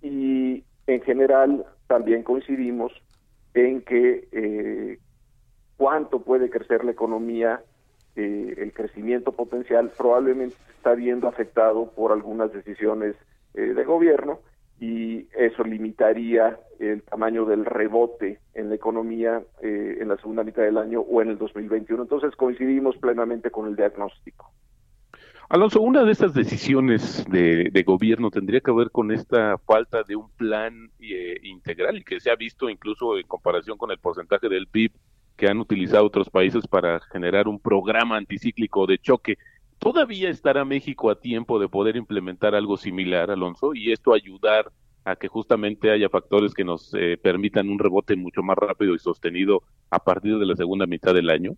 Y 0.00 0.64
en 0.86 1.02
general 1.02 1.66
también 1.86 2.22
coincidimos 2.22 2.92
en 3.54 3.82
que 3.82 4.28
eh, 4.32 4.98
cuánto 5.76 6.20
puede 6.20 6.50
crecer 6.50 6.84
la 6.84 6.92
economía, 6.92 7.62
eh, 8.16 8.54
el 8.58 8.72
crecimiento 8.72 9.32
potencial 9.32 9.90
probablemente 9.96 10.56
está 10.76 10.94
viendo 10.94 11.26
afectado 11.26 11.90
por 11.90 12.12
algunas 12.12 12.52
decisiones 12.52 13.16
eh, 13.54 13.60
de 13.60 13.84
gobierno 13.84 14.38
y 14.78 15.26
eso 15.36 15.64
limitaría 15.64 16.58
el 16.78 17.02
tamaño 17.02 17.44
del 17.44 17.64
rebote 17.64 18.38
en 18.54 18.68
la 18.68 18.74
economía 18.76 19.42
eh, 19.62 19.98
en 20.00 20.08
la 20.08 20.16
segunda 20.16 20.44
mitad 20.44 20.62
del 20.62 20.78
año 20.78 21.00
o 21.00 21.22
en 21.22 21.30
el 21.30 21.38
2021. 21.38 22.02
Entonces 22.02 22.36
coincidimos 22.36 22.96
plenamente 22.98 23.50
con 23.50 23.66
el 23.66 23.76
diagnóstico. 23.76 24.52
Alonso, 25.48 25.80
una 25.80 26.04
de 26.04 26.12
estas 26.12 26.34
decisiones 26.34 27.24
de, 27.30 27.84
gobierno 27.84 28.30
tendría 28.30 28.60
que 28.60 28.72
ver 28.72 28.90
con 28.90 29.12
esta 29.12 29.58
falta 29.58 30.02
de 30.02 30.16
un 30.16 30.30
plan 30.30 30.90
integral 31.42 31.98
y 31.98 32.04
que 32.04 32.18
se 32.18 32.30
ha 32.30 32.34
visto 32.34 32.70
incluso 32.70 33.18
en 33.18 33.26
comparación 33.26 33.76
con 33.76 33.90
el 33.90 33.98
porcentaje 33.98 34.48
del 34.48 34.66
PIB 34.68 34.92
que 35.36 35.48
han 35.48 35.58
utilizado 35.58 36.06
otros 36.06 36.30
países 36.30 36.66
para 36.66 37.00
generar 37.00 37.48
un 37.48 37.58
programa 37.58 38.16
anticíclico 38.16 38.86
de 38.86 38.98
choque. 38.98 39.36
¿Todavía 39.78 40.30
estará 40.30 40.64
México 40.64 41.10
a 41.10 41.20
tiempo 41.20 41.58
de 41.58 41.68
poder 41.68 41.96
implementar 41.96 42.54
algo 42.54 42.76
similar, 42.76 43.30
Alonso, 43.30 43.74
y 43.74 43.92
esto 43.92 44.14
ayudar 44.14 44.70
a 45.04 45.16
que 45.16 45.28
justamente 45.28 45.90
haya 45.90 46.08
factores 46.08 46.54
que 46.54 46.64
nos 46.64 46.94
eh, 46.94 47.18
permitan 47.22 47.68
un 47.68 47.78
rebote 47.78 48.16
mucho 48.16 48.42
más 48.42 48.56
rápido 48.56 48.94
y 48.94 48.98
sostenido 48.98 49.62
a 49.90 49.98
partir 49.98 50.38
de 50.38 50.46
la 50.46 50.56
segunda 50.56 50.86
mitad 50.86 51.12
del 51.12 51.28
año? 51.28 51.52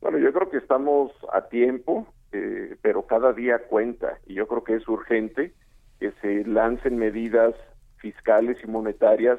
Bueno, 0.00 0.18
yo 0.18 0.32
creo 0.32 0.50
que 0.50 0.56
estamos 0.56 1.12
a 1.32 1.42
tiempo, 1.48 2.06
eh, 2.32 2.76
pero 2.82 3.06
cada 3.06 3.32
día 3.32 3.58
cuenta 3.68 4.18
y 4.26 4.34
yo 4.34 4.48
creo 4.48 4.64
que 4.64 4.74
es 4.74 4.88
urgente 4.88 5.54
que 6.00 6.12
se 6.22 6.44
lancen 6.44 6.96
medidas 6.96 7.54
fiscales 7.98 8.58
y 8.64 8.66
monetarias 8.66 9.38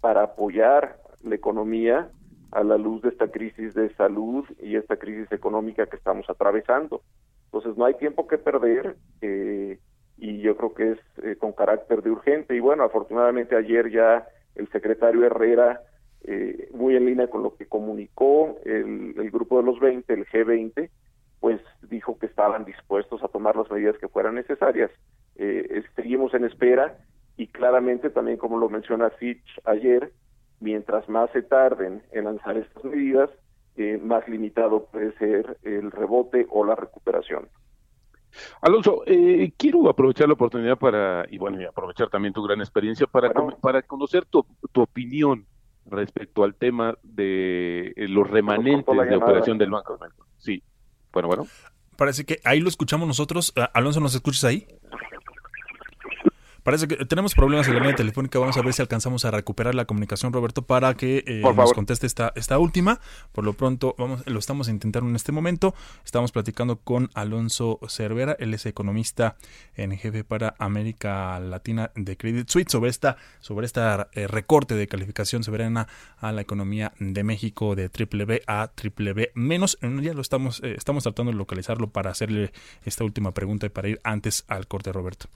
para 0.00 0.22
apoyar 0.22 0.98
la 1.22 1.34
economía 1.34 2.10
a 2.52 2.62
la 2.62 2.76
luz 2.76 3.02
de 3.02 3.10
esta 3.10 3.28
crisis 3.28 3.74
de 3.74 3.94
salud 3.94 4.44
y 4.60 4.76
esta 4.76 4.96
crisis 4.96 5.30
económica 5.32 5.86
que 5.86 5.96
estamos 5.96 6.28
atravesando. 6.28 7.02
Entonces 7.46 7.76
no 7.76 7.84
hay 7.84 7.94
tiempo 7.94 8.26
que 8.26 8.38
perder 8.38 8.96
eh, 9.20 9.78
y 10.16 10.38
yo 10.40 10.56
creo 10.56 10.74
que 10.74 10.92
es 10.92 10.98
eh, 11.22 11.36
con 11.36 11.52
carácter 11.52 12.02
de 12.02 12.10
urgente. 12.10 12.54
Y 12.54 12.60
bueno, 12.60 12.84
afortunadamente 12.84 13.56
ayer 13.56 13.90
ya 13.90 14.26
el 14.54 14.68
secretario 14.70 15.24
Herrera, 15.24 15.82
eh, 16.24 16.68
muy 16.72 16.96
en 16.96 17.06
línea 17.06 17.28
con 17.28 17.42
lo 17.42 17.54
que 17.56 17.66
comunicó 17.66 18.58
el, 18.64 19.14
el 19.16 19.30
grupo 19.30 19.58
de 19.58 19.64
los 19.64 19.78
20, 19.78 20.12
el 20.12 20.26
G20, 20.26 20.90
pues 21.40 21.60
dijo 21.82 22.18
que 22.18 22.26
estaban 22.26 22.64
dispuestos 22.64 23.22
a 23.22 23.28
tomar 23.28 23.56
las 23.56 23.70
medidas 23.70 23.96
que 23.98 24.08
fueran 24.08 24.34
necesarias. 24.34 24.90
Eh, 25.36 25.84
seguimos 25.94 26.34
en 26.34 26.44
espera 26.44 26.98
y 27.36 27.46
claramente 27.46 28.10
también 28.10 28.38
como 28.38 28.58
lo 28.58 28.68
menciona 28.68 29.10
Fitch 29.10 29.60
ayer, 29.64 30.12
mientras 30.60 31.08
más 31.08 31.30
se 31.32 31.42
tarden 31.42 32.02
en 32.12 32.24
lanzar 32.24 32.56
estas 32.56 32.84
medidas, 32.84 33.30
eh, 33.76 33.98
más 34.02 34.26
limitado 34.28 34.86
puede 34.86 35.12
ser 35.18 35.58
el 35.62 35.90
rebote 35.90 36.46
o 36.50 36.64
la 36.64 36.74
recuperación. 36.74 37.48
Alonso, 38.60 39.02
eh, 39.06 39.52
quiero 39.56 39.88
aprovechar 39.88 40.28
la 40.28 40.34
oportunidad 40.34 40.76
para, 40.78 41.24
y 41.30 41.38
bueno, 41.38 41.60
y 41.60 41.64
aprovechar 41.64 42.08
también 42.08 42.34
tu 42.34 42.42
gran 42.42 42.60
experiencia 42.60 43.06
para, 43.06 43.32
para 43.32 43.82
conocer 43.82 44.26
tu, 44.26 44.44
tu, 44.72 44.82
opinión 44.82 45.46
respecto 45.86 46.44
al 46.44 46.54
tema 46.54 46.94
de 47.02 47.92
eh, 47.96 48.08
los 48.08 48.28
remanentes 48.28 48.94
de 48.94 49.16
operación 49.16 49.58
del 49.58 49.70
Banco 49.70 49.98
Sí, 50.36 50.62
bueno, 51.12 51.28
bueno. 51.28 51.46
Parece 51.96 52.24
que 52.24 52.38
ahí 52.44 52.60
lo 52.60 52.68
escuchamos 52.68 53.08
nosotros. 53.08 53.52
Alonso, 53.72 54.00
¿nos 54.00 54.14
escuchas 54.14 54.44
ahí? 54.44 54.66
Parece 56.62 56.88
que 56.88 56.96
tenemos 57.06 57.34
problemas 57.34 57.66
en 57.68 57.74
la 57.74 57.80
línea 57.80 57.96
telefónica. 57.96 58.38
Vamos 58.38 58.56
a 58.56 58.62
ver 58.62 58.72
si 58.72 58.82
alcanzamos 58.82 59.24
a 59.24 59.30
recuperar 59.30 59.74
la 59.74 59.84
comunicación, 59.84 60.32
Roberto, 60.32 60.62
para 60.62 60.94
que 60.94 61.24
eh, 61.26 61.42
nos 61.42 61.72
conteste 61.72 62.06
esta, 62.06 62.32
esta 62.34 62.58
última. 62.58 63.00
Por 63.32 63.44
lo 63.44 63.52
pronto, 63.54 63.94
vamos, 63.96 64.22
lo 64.26 64.38
estamos 64.38 64.68
intentando 64.68 65.08
en 65.08 65.16
este 65.16 65.32
momento. 65.32 65.74
Estamos 66.04 66.32
platicando 66.32 66.76
con 66.76 67.10
Alonso 67.14 67.78
Cervera, 67.88 68.36
él 68.38 68.52
es 68.54 68.66
economista 68.66 69.36
en 69.76 69.96
jefe 69.96 70.24
para 70.24 70.54
América 70.58 71.38
Latina 71.40 71.90
de 71.94 72.16
Credit 72.16 72.48
Suisse, 72.48 72.70
sobre 72.70 72.90
esta, 72.90 73.16
sobre 73.40 73.66
esta 73.66 74.08
eh, 74.12 74.26
recorte 74.26 74.74
de 74.74 74.88
calificación 74.88 75.44
soberana 75.44 75.88
a 76.18 76.32
la 76.32 76.40
economía 76.40 76.92
de 76.98 77.24
México 77.24 77.76
de 77.76 77.88
triple 77.88 78.24
B 78.24 78.42
a 78.46 78.68
triple 78.74 79.12
B 79.12 79.32
menos. 79.34 79.78
Ya 79.80 80.12
lo 80.12 80.20
estamos, 80.20 80.60
eh, 80.62 80.74
estamos 80.76 81.04
tratando 81.04 81.32
de 81.32 81.38
localizarlo 81.38 81.90
para 81.90 82.10
hacerle 82.10 82.52
esta 82.84 83.04
última 83.04 83.32
pregunta 83.32 83.66
y 83.66 83.70
para 83.70 83.88
ir 83.88 84.00
antes 84.04 84.44
al 84.48 84.66
corte, 84.66 84.92
Roberto. 84.92 85.28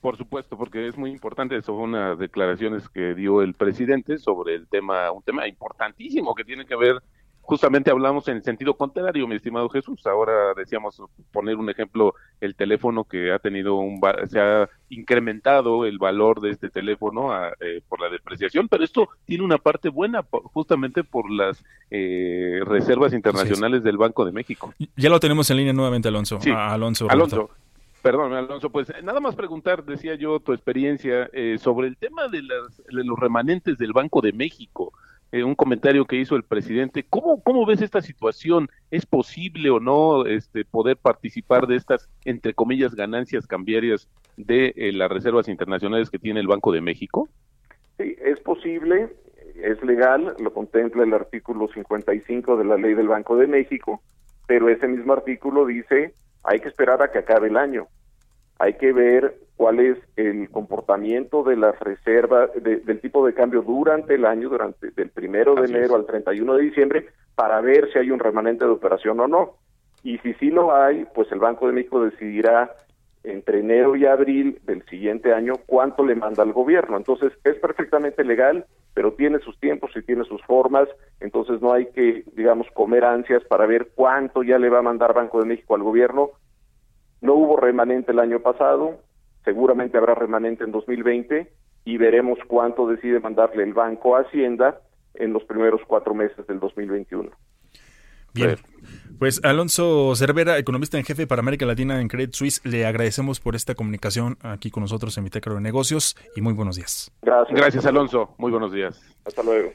Por 0.00 0.16
supuesto, 0.16 0.56
porque 0.56 0.88
es 0.88 0.96
muy 0.96 1.10
importante, 1.10 1.60
son 1.60 1.76
unas 1.76 2.18
declaraciones 2.18 2.88
que 2.88 3.14
dio 3.14 3.42
el 3.42 3.54
presidente 3.54 4.18
sobre 4.18 4.54
el 4.54 4.66
tema, 4.66 5.10
un 5.10 5.22
tema 5.22 5.46
importantísimo 5.46 6.34
que 6.34 6.44
tiene 6.44 6.64
que 6.64 6.74
ver, 6.74 7.02
justamente 7.50 7.90
hablamos 7.90 8.28
en 8.28 8.36
el 8.36 8.42
sentido 8.44 8.74
contrario, 8.74 9.26
mi 9.26 9.34
estimado 9.34 9.68
Jesús, 9.68 10.06
ahora 10.06 10.54
decíamos 10.56 11.02
poner 11.32 11.56
un 11.56 11.68
ejemplo, 11.68 12.14
el 12.40 12.54
teléfono 12.54 13.02
que 13.02 13.32
ha 13.32 13.40
tenido 13.40 13.74
un, 13.74 14.00
se 14.28 14.40
ha 14.40 14.68
incrementado 14.88 15.84
el 15.84 15.98
valor 15.98 16.40
de 16.40 16.50
este 16.50 16.70
teléfono 16.70 17.32
a, 17.32 17.48
eh, 17.60 17.82
por 17.88 18.00
la 18.00 18.08
depreciación, 18.08 18.68
pero 18.68 18.84
esto 18.84 19.08
tiene 19.24 19.42
una 19.42 19.58
parte 19.58 19.88
buena 19.88 20.24
justamente 20.52 21.02
por 21.02 21.30
las 21.30 21.62
eh, 21.90 22.60
reservas 22.64 23.12
internacionales 23.12 23.82
del 23.82 23.96
Banco 23.96 24.24
de 24.24 24.32
México. 24.32 24.72
Ya 24.96 25.10
lo 25.10 25.18
tenemos 25.18 25.50
en 25.50 25.56
línea 25.56 25.72
nuevamente, 25.72 26.08
Alonso. 26.08 26.40
Sí. 26.40 26.50
Alonso. 26.50 27.10
Alonso. 27.10 27.50
Perdón, 28.02 28.32
Alonso, 28.32 28.70
pues 28.70 28.90
nada 29.02 29.20
más 29.20 29.34
preguntar, 29.34 29.84
decía 29.84 30.14
yo, 30.14 30.40
tu 30.40 30.52
experiencia 30.52 31.28
eh, 31.32 31.58
sobre 31.58 31.86
el 31.86 31.98
tema 31.98 32.28
de, 32.28 32.42
las, 32.42 32.78
de, 32.78 33.04
los 33.04 33.18
remanentes 33.18 33.76
del 33.76 33.92
Banco 33.92 34.22
de 34.22 34.32
México. 34.32 34.92
Eh, 35.32 35.44
un 35.44 35.54
comentario 35.54 36.06
que 36.06 36.16
hizo 36.16 36.34
el 36.34 36.42
presidente. 36.42 37.04
¿Cómo, 37.08 37.42
¿Cómo 37.42 37.64
ves 37.64 37.82
esta 37.82 38.00
situación? 38.00 38.68
¿Es 38.90 39.06
posible 39.06 39.70
o 39.70 39.78
no 39.78 40.26
este, 40.26 40.64
poder 40.64 40.96
participar 40.96 41.66
de 41.66 41.76
estas, 41.76 42.08
entre 42.24 42.54
comillas, 42.54 42.94
ganancias 42.94 43.46
cambiarias 43.46 44.08
de 44.36 44.72
eh, 44.76 44.92
las 44.92 45.10
reservas 45.10 45.48
internacionales 45.48 46.10
que 46.10 46.18
tiene 46.18 46.40
el 46.40 46.48
Banco 46.48 46.72
de 46.72 46.80
México? 46.80 47.28
Sí, 47.98 48.16
es 48.24 48.40
posible, 48.40 49.10
es 49.62 49.80
legal, 49.84 50.34
lo 50.40 50.52
contempla 50.52 51.04
el 51.04 51.12
artículo 51.12 51.68
55 51.68 52.56
de 52.56 52.64
la 52.64 52.76
ley 52.76 52.94
del 52.94 53.08
Banco 53.08 53.36
de 53.36 53.46
México, 53.46 54.02
pero 54.46 54.68
ese 54.68 54.88
mismo 54.88 55.12
artículo 55.12 55.66
dice 55.66 56.14
hay 56.44 56.60
que 56.60 56.68
esperar 56.68 57.02
a 57.02 57.10
que 57.10 57.18
acabe 57.18 57.48
el 57.48 57.56
año. 57.56 57.88
Hay 58.58 58.74
que 58.74 58.92
ver 58.92 59.34
cuál 59.56 59.80
es 59.80 59.98
el 60.16 60.50
comportamiento 60.50 61.42
de 61.42 61.56
las 61.56 61.78
reservas, 61.80 62.50
del 62.62 63.00
tipo 63.00 63.26
de 63.26 63.34
cambio 63.34 63.62
durante 63.62 64.14
el 64.14 64.24
año, 64.24 64.48
durante 64.48 64.90
del 64.90 65.10
primero 65.10 65.54
de 65.54 65.66
enero 65.66 65.96
al 65.96 66.06
31 66.06 66.54
de 66.54 66.62
diciembre, 66.62 67.06
para 67.34 67.60
ver 67.60 67.90
si 67.92 67.98
hay 67.98 68.10
un 68.10 68.18
remanente 68.18 68.64
de 68.64 68.70
operación 68.70 69.20
o 69.20 69.28
no. 69.28 69.56
Y 70.02 70.18
si 70.18 70.34
sí 70.34 70.50
lo 70.50 70.74
hay, 70.74 71.06
pues 71.14 71.30
el 71.32 71.40
Banco 71.40 71.66
de 71.66 71.74
México 71.74 72.02
decidirá 72.02 72.74
entre 73.22 73.60
enero 73.60 73.96
y 73.96 74.06
abril 74.06 74.60
del 74.64 74.84
siguiente 74.86 75.32
año 75.32 75.54
cuánto 75.66 76.04
le 76.04 76.14
manda 76.14 76.42
al 76.42 76.52
gobierno. 76.52 76.96
Entonces, 76.96 77.32
es 77.44 77.56
perfectamente 77.56 78.24
legal, 78.24 78.64
pero 78.94 79.12
tiene 79.12 79.38
sus 79.40 79.58
tiempos 79.60 79.90
y 79.94 80.02
tiene 80.02 80.24
sus 80.24 80.42
formas, 80.42 80.88
entonces 81.20 81.60
no 81.60 81.72
hay 81.72 81.86
que, 81.86 82.24
digamos, 82.34 82.66
comer 82.74 83.04
ansias 83.04 83.42
para 83.44 83.66
ver 83.66 83.90
cuánto 83.94 84.42
ya 84.42 84.58
le 84.58 84.70
va 84.70 84.78
a 84.78 84.82
mandar 84.82 85.14
Banco 85.14 85.40
de 85.40 85.46
México 85.46 85.74
al 85.74 85.82
gobierno. 85.82 86.30
No 87.20 87.34
hubo 87.34 87.56
remanente 87.56 88.12
el 88.12 88.18
año 88.18 88.40
pasado, 88.40 89.00
seguramente 89.44 89.98
habrá 89.98 90.14
remanente 90.14 90.64
en 90.64 90.72
2020 90.72 91.50
y 91.84 91.96
veremos 91.98 92.38
cuánto 92.46 92.86
decide 92.86 93.20
mandarle 93.20 93.62
el 93.62 93.74
Banco 93.74 94.16
a 94.16 94.20
Hacienda 94.20 94.80
en 95.14 95.32
los 95.32 95.44
primeros 95.44 95.82
cuatro 95.86 96.14
meses 96.14 96.46
del 96.46 96.60
2021. 96.60 97.30
Bien. 98.34 98.56
Pues 99.18 99.40
Alonso 99.44 100.14
Cervera, 100.16 100.56
economista 100.56 100.96
en 100.96 101.04
jefe 101.04 101.26
para 101.26 101.40
América 101.40 101.66
Latina 101.66 102.00
en 102.00 102.08
Credit 102.08 102.32
Suisse, 102.32 102.62
le 102.64 102.86
agradecemos 102.86 103.38
por 103.38 103.54
esta 103.54 103.74
comunicación 103.74 104.38
aquí 104.40 104.70
con 104.70 104.82
nosotros 104.82 105.16
en 105.18 105.24
Bitácora 105.24 105.56
de 105.56 105.60
Negocios 105.60 106.16
y 106.34 106.40
muy 106.40 106.54
buenos 106.54 106.76
días. 106.76 107.12
Gracias. 107.20 107.58
Gracias, 107.58 107.86
Alonso. 107.86 108.34
Muy 108.38 108.50
buenos 108.50 108.72
días. 108.72 108.98
Hasta 109.26 109.42
luego. 109.42 109.72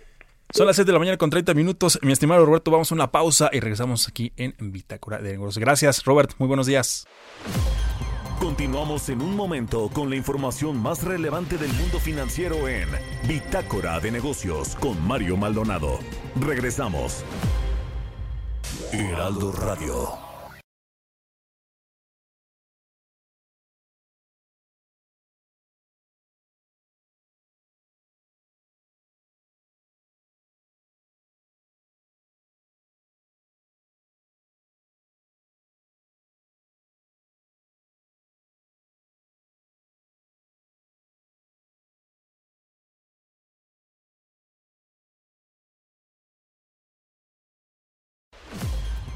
Son 0.52 0.66
las 0.66 0.76
7 0.76 0.88
de 0.88 0.94
la 0.94 1.00
mañana 1.00 1.18
con 1.18 1.30
30 1.30 1.54
minutos. 1.54 2.00
Mi 2.02 2.12
estimado 2.12 2.44
Roberto, 2.44 2.72
vamos 2.72 2.92
a 2.92 2.96
una 2.96 3.12
pausa 3.12 3.50
y 3.52 3.60
regresamos 3.60 4.08
aquí 4.08 4.34
en 4.38 4.56
Bitácora 4.60 5.20
de 5.20 5.34
Negocios. 5.34 5.60
Gracias, 5.60 6.04
Robert. 6.06 6.32
Muy 6.40 6.48
buenos 6.48 6.66
días. 6.66 7.06
Continuamos 8.40 9.10
en 9.10 9.22
un 9.22 9.36
momento 9.36 9.90
con 9.94 10.10
la 10.10 10.16
información 10.16 10.82
más 10.82 11.04
relevante 11.04 11.58
del 11.58 11.72
mundo 11.74 12.00
financiero 12.00 12.68
en 12.68 12.88
Bitácora 13.28 14.00
de 14.00 14.12
Negocios 14.12 14.76
con 14.76 15.06
Mario 15.06 15.38
Maldonado. 15.38 16.00
Regresamos. 16.40 17.24
Heraldo 18.92 19.52
Radio. 19.52 20.25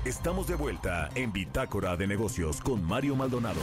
Estamos 0.10 0.48
de 0.48 0.56
vuelta 0.56 1.12
en 1.14 1.32
Bitácora 1.32 1.96
de 1.96 2.08
Negocios 2.08 2.62
con 2.62 2.84
Mario 2.84 3.16
Maldonado. 3.16 3.62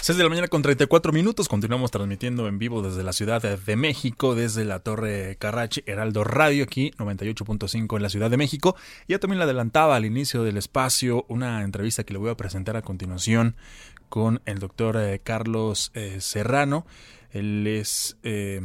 6 0.00 0.16
de 0.16 0.22
la 0.22 0.30
mañana 0.30 0.46
con 0.46 0.62
34 0.62 1.12
minutos. 1.12 1.48
Continuamos 1.48 1.90
transmitiendo 1.90 2.46
en 2.46 2.60
vivo 2.60 2.80
desde 2.80 3.02
la 3.02 3.12
Ciudad 3.12 3.42
de 3.42 3.74
México, 3.74 4.36
desde 4.36 4.64
la 4.64 4.78
Torre 4.78 5.34
Carrachi, 5.40 5.82
Heraldo 5.84 6.22
Radio, 6.22 6.62
aquí 6.62 6.92
98.5 6.92 7.96
en 7.96 8.02
la 8.02 8.08
Ciudad 8.08 8.30
de 8.30 8.36
México. 8.36 8.76
Ya 9.08 9.18
también 9.18 9.38
le 9.38 9.44
adelantaba 9.46 9.96
al 9.96 10.04
inicio 10.04 10.44
del 10.44 10.56
espacio 10.56 11.26
una 11.26 11.64
entrevista 11.64 12.04
que 12.04 12.12
le 12.12 12.20
voy 12.20 12.30
a 12.30 12.36
presentar 12.36 12.76
a 12.76 12.82
continuación 12.82 13.56
con 14.10 14.42
el 14.44 14.60
doctor 14.60 14.96
eh, 14.96 15.18
Carlos 15.18 15.90
eh, 15.94 16.20
Serrano. 16.20 16.86
Él 17.32 17.66
es. 17.66 18.16
Eh, 18.22 18.60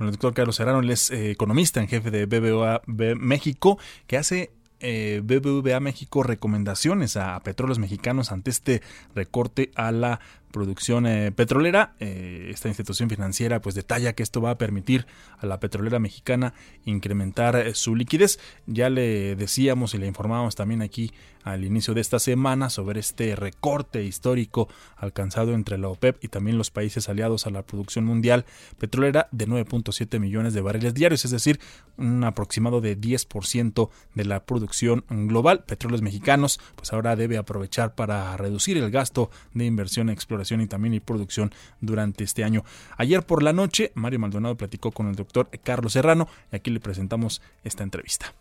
con 0.00 0.06
el 0.06 0.12
doctor 0.12 0.32
Carlos 0.32 0.56
Serrano, 0.56 0.80
él 0.80 0.88
es 0.88 1.10
eh, 1.10 1.30
economista 1.30 1.78
en 1.78 1.86
jefe 1.86 2.10
de 2.10 2.24
BBVA 2.24 2.80
México, 3.18 3.78
que 4.06 4.16
hace 4.16 4.50
eh, 4.80 5.20
BBVA 5.22 5.78
México 5.78 6.22
recomendaciones 6.22 7.18
a 7.18 7.38
petróleos 7.40 7.78
mexicanos 7.78 8.32
ante 8.32 8.48
este 8.48 8.80
recorte 9.14 9.70
a 9.74 9.92
la 9.92 10.20
producción 10.50 11.06
eh, 11.06 11.32
petrolera. 11.32 11.94
Eh, 12.00 12.48
esta 12.50 12.68
institución 12.68 13.08
financiera 13.08 13.60
pues 13.60 13.74
detalla 13.74 14.12
que 14.14 14.22
esto 14.22 14.40
va 14.40 14.50
a 14.50 14.58
permitir 14.58 15.06
a 15.38 15.46
la 15.46 15.60
petrolera 15.60 15.98
mexicana 15.98 16.54
incrementar 16.84 17.56
eh, 17.56 17.74
su 17.74 17.94
liquidez. 17.94 18.38
Ya 18.66 18.90
le 18.90 19.36
decíamos 19.36 19.94
y 19.94 19.98
le 19.98 20.06
informábamos 20.06 20.54
también 20.54 20.82
aquí 20.82 21.12
al 21.42 21.64
inicio 21.64 21.94
de 21.94 22.02
esta 22.02 22.18
semana 22.18 22.68
sobre 22.68 23.00
este 23.00 23.34
recorte 23.34 24.04
histórico 24.04 24.68
alcanzado 24.96 25.54
entre 25.54 25.78
la 25.78 25.88
OPEP 25.88 26.22
y 26.22 26.28
también 26.28 26.58
los 26.58 26.70
países 26.70 27.08
aliados 27.08 27.46
a 27.46 27.50
la 27.50 27.62
producción 27.62 28.04
mundial 28.04 28.44
petrolera 28.78 29.28
de 29.32 29.48
9.7 29.48 30.18
millones 30.20 30.52
de 30.52 30.60
barriles 30.60 30.92
diarios, 30.92 31.24
es 31.24 31.30
decir, 31.30 31.58
un 31.96 32.22
aproximado 32.24 32.82
de 32.82 32.98
10% 32.98 33.88
de 34.14 34.24
la 34.26 34.44
producción 34.44 35.04
global. 35.08 35.64
Petróleos 35.64 36.02
Mexicanos 36.02 36.60
pues 36.76 36.92
ahora 36.92 37.16
debe 37.16 37.38
aprovechar 37.38 37.94
para 37.94 38.36
reducir 38.36 38.76
el 38.76 38.90
gasto 38.90 39.30
de 39.54 39.64
inversión, 39.64 40.10
exploración 40.10 40.39
y 40.48 40.66
también 40.66 40.94
y 40.94 41.00
producción 41.00 41.50
durante 41.80 42.24
este 42.24 42.44
año. 42.44 42.64
Ayer 42.96 43.22
por 43.22 43.42
la 43.42 43.52
noche, 43.52 43.92
Mario 43.94 44.18
Maldonado 44.18 44.56
platicó 44.56 44.90
con 44.90 45.08
el 45.08 45.14
doctor 45.14 45.48
Carlos 45.62 45.92
Serrano 45.92 46.28
y 46.52 46.56
aquí 46.56 46.70
le 46.70 46.80
presentamos 46.80 47.42
esta 47.62 47.82
entrevista. 47.82 48.34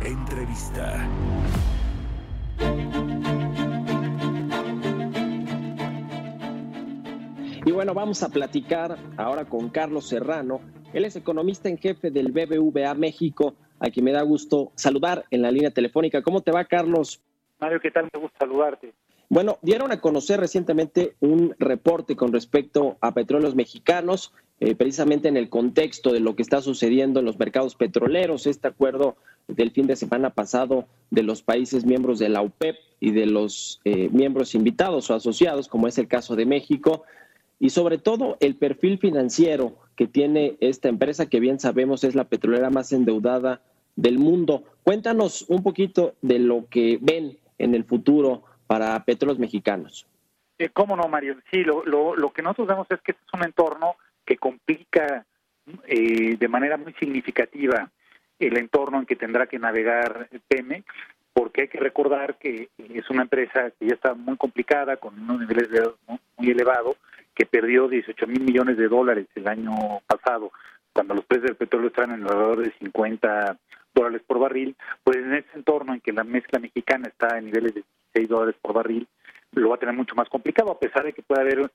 Entrevista. 0.00 1.08
Y 7.64 7.72
bueno, 7.72 7.94
vamos 7.94 8.22
a 8.22 8.28
platicar 8.28 8.96
ahora 9.16 9.44
con 9.44 9.70
Carlos 9.70 10.08
Serrano. 10.08 10.60
Él 10.92 11.04
es 11.04 11.16
economista 11.16 11.68
en 11.68 11.78
jefe 11.78 12.12
del 12.12 12.30
BBVA 12.30 12.94
México, 12.94 13.56
a 13.80 13.90
quien 13.90 14.04
me 14.04 14.12
da 14.12 14.22
gusto 14.22 14.70
saludar 14.76 15.24
en 15.32 15.42
la 15.42 15.50
línea 15.50 15.72
telefónica. 15.72 16.22
¿Cómo 16.22 16.42
te 16.42 16.52
va, 16.52 16.64
Carlos? 16.64 17.20
Mario, 17.58 17.80
¿qué 17.80 17.90
tal? 17.90 18.08
Me 18.12 18.20
gusta 18.20 18.38
saludarte. 18.38 18.92
Bueno, 19.28 19.58
dieron 19.62 19.90
a 19.90 20.00
conocer 20.00 20.38
recientemente 20.38 21.16
un 21.20 21.54
reporte 21.58 22.14
con 22.14 22.32
respecto 22.32 22.96
a 23.00 23.12
petróleos 23.12 23.56
mexicanos, 23.56 24.32
eh, 24.60 24.74
precisamente 24.74 25.28
en 25.28 25.36
el 25.36 25.48
contexto 25.48 26.12
de 26.12 26.20
lo 26.20 26.36
que 26.36 26.42
está 26.42 26.62
sucediendo 26.62 27.20
en 27.20 27.26
los 27.26 27.38
mercados 27.38 27.74
petroleros, 27.74 28.46
este 28.46 28.68
acuerdo 28.68 29.16
del 29.48 29.72
fin 29.72 29.86
de 29.86 29.96
semana 29.96 30.30
pasado 30.30 30.86
de 31.10 31.22
los 31.22 31.42
países 31.42 31.84
miembros 31.84 32.18
de 32.18 32.28
la 32.28 32.42
UPEP 32.42 32.76
y 33.00 33.10
de 33.10 33.26
los 33.26 33.80
eh, 33.84 34.08
miembros 34.12 34.54
invitados 34.54 35.10
o 35.10 35.14
asociados, 35.14 35.68
como 35.68 35.88
es 35.88 35.98
el 35.98 36.08
caso 36.08 36.36
de 36.36 36.46
México, 36.46 37.02
y 37.58 37.70
sobre 37.70 37.98
todo 37.98 38.36
el 38.40 38.54
perfil 38.54 38.98
financiero 38.98 39.76
que 39.96 40.06
tiene 40.06 40.56
esta 40.60 40.88
empresa, 40.88 41.26
que 41.26 41.40
bien 41.40 41.58
sabemos 41.58 42.04
es 42.04 42.14
la 42.14 42.24
petrolera 42.24 42.70
más 42.70 42.92
endeudada 42.92 43.62
del 43.96 44.18
mundo. 44.18 44.64
Cuéntanos 44.84 45.46
un 45.48 45.62
poquito 45.62 46.14
de 46.22 46.38
lo 46.38 46.66
que 46.68 46.98
ven 47.00 47.38
en 47.58 47.74
el 47.74 47.84
futuro 47.84 48.42
para 48.66 49.04
petróleos 49.04 49.38
mexicanos. 49.38 50.06
¿Cómo 50.72 50.96
no, 50.96 51.08
Mario? 51.08 51.36
Sí, 51.50 51.62
lo, 51.64 51.84
lo, 51.84 52.32
que 52.32 52.42
nosotros 52.42 52.68
vemos 52.68 52.86
es 52.90 53.00
que 53.02 53.12
este 53.12 53.24
es 53.26 53.34
un 53.34 53.44
entorno 53.44 53.96
que 54.24 54.38
complica 54.38 55.26
eh, 55.86 56.36
de 56.38 56.48
manera 56.48 56.76
muy 56.76 56.94
significativa 56.94 57.90
el 58.38 58.56
entorno 58.56 58.98
en 58.98 59.06
que 59.06 59.16
tendrá 59.16 59.46
que 59.46 59.58
navegar 59.58 60.28
Pemex, 60.48 60.84
porque 61.32 61.62
hay 61.62 61.68
que 61.68 61.78
recordar 61.78 62.36
que 62.38 62.70
es 62.78 63.10
una 63.10 63.22
empresa 63.22 63.70
que 63.78 63.86
ya 63.86 63.94
está 63.94 64.14
muy 64.14 64.36
complicada, 64.36 64.96
con 64.96 65.18
unos 65.18 65.40
niveles 65.40 65.70
de 65.70 65.90
muy 66.36 66.50
elevados, 66.50 66.96
que 67.34 67.44
perdió 67.44 67.88
18 67.88 68.26
mil 68.26 68.40
millones 68.40 68.78
de 68.78 68.88
dólares 68.88 69.26
el 69.34 69.46
año 69.46 70.00
pasado, 70.06 70.50
cuando 70.92 71.14
los 71.14 71.26
precios 71.26 71.48
del 71.48 71.56
petróleo 71.56 71.88
están 71.88 72.12
en 72.12 72.22
alrededor 72.22 72.62
de 72.62 72.72
50 72.78 73.58
dólares 73.96 74.22
por 74.26 74.38
barril, 74.38 74.76
pues 75.02 75.16
en 75.16 75.34
ese 75.34 75.48
entorno 75.54 75.94
en 75.94 76.00
que 76.00 76.12
la 76.12 76.22
mezcla 76.22 76.60
mexicana 76.60 77.08
está 77.08 77.38
en 77.38 77.46
niveles 77.46 77.74
de 77.74 77.82
16 78.14 78.28
dólares 78.28 78.56
por 78.60 78.74
barril, 78.74 79.08
lo 79.52 79.70
va 79.70 79.76
a 79.76 79.78
tener 79.78 79.94
mucho 79.94 80.14
más 80.14 80.28
complicado, 80.28 80.70
a 80.70 80.78
pesar 80.78 81.04
de 81.04 81.12
que 81.12 81.22
pueda 81.22 81.40
haber 81.40 81.70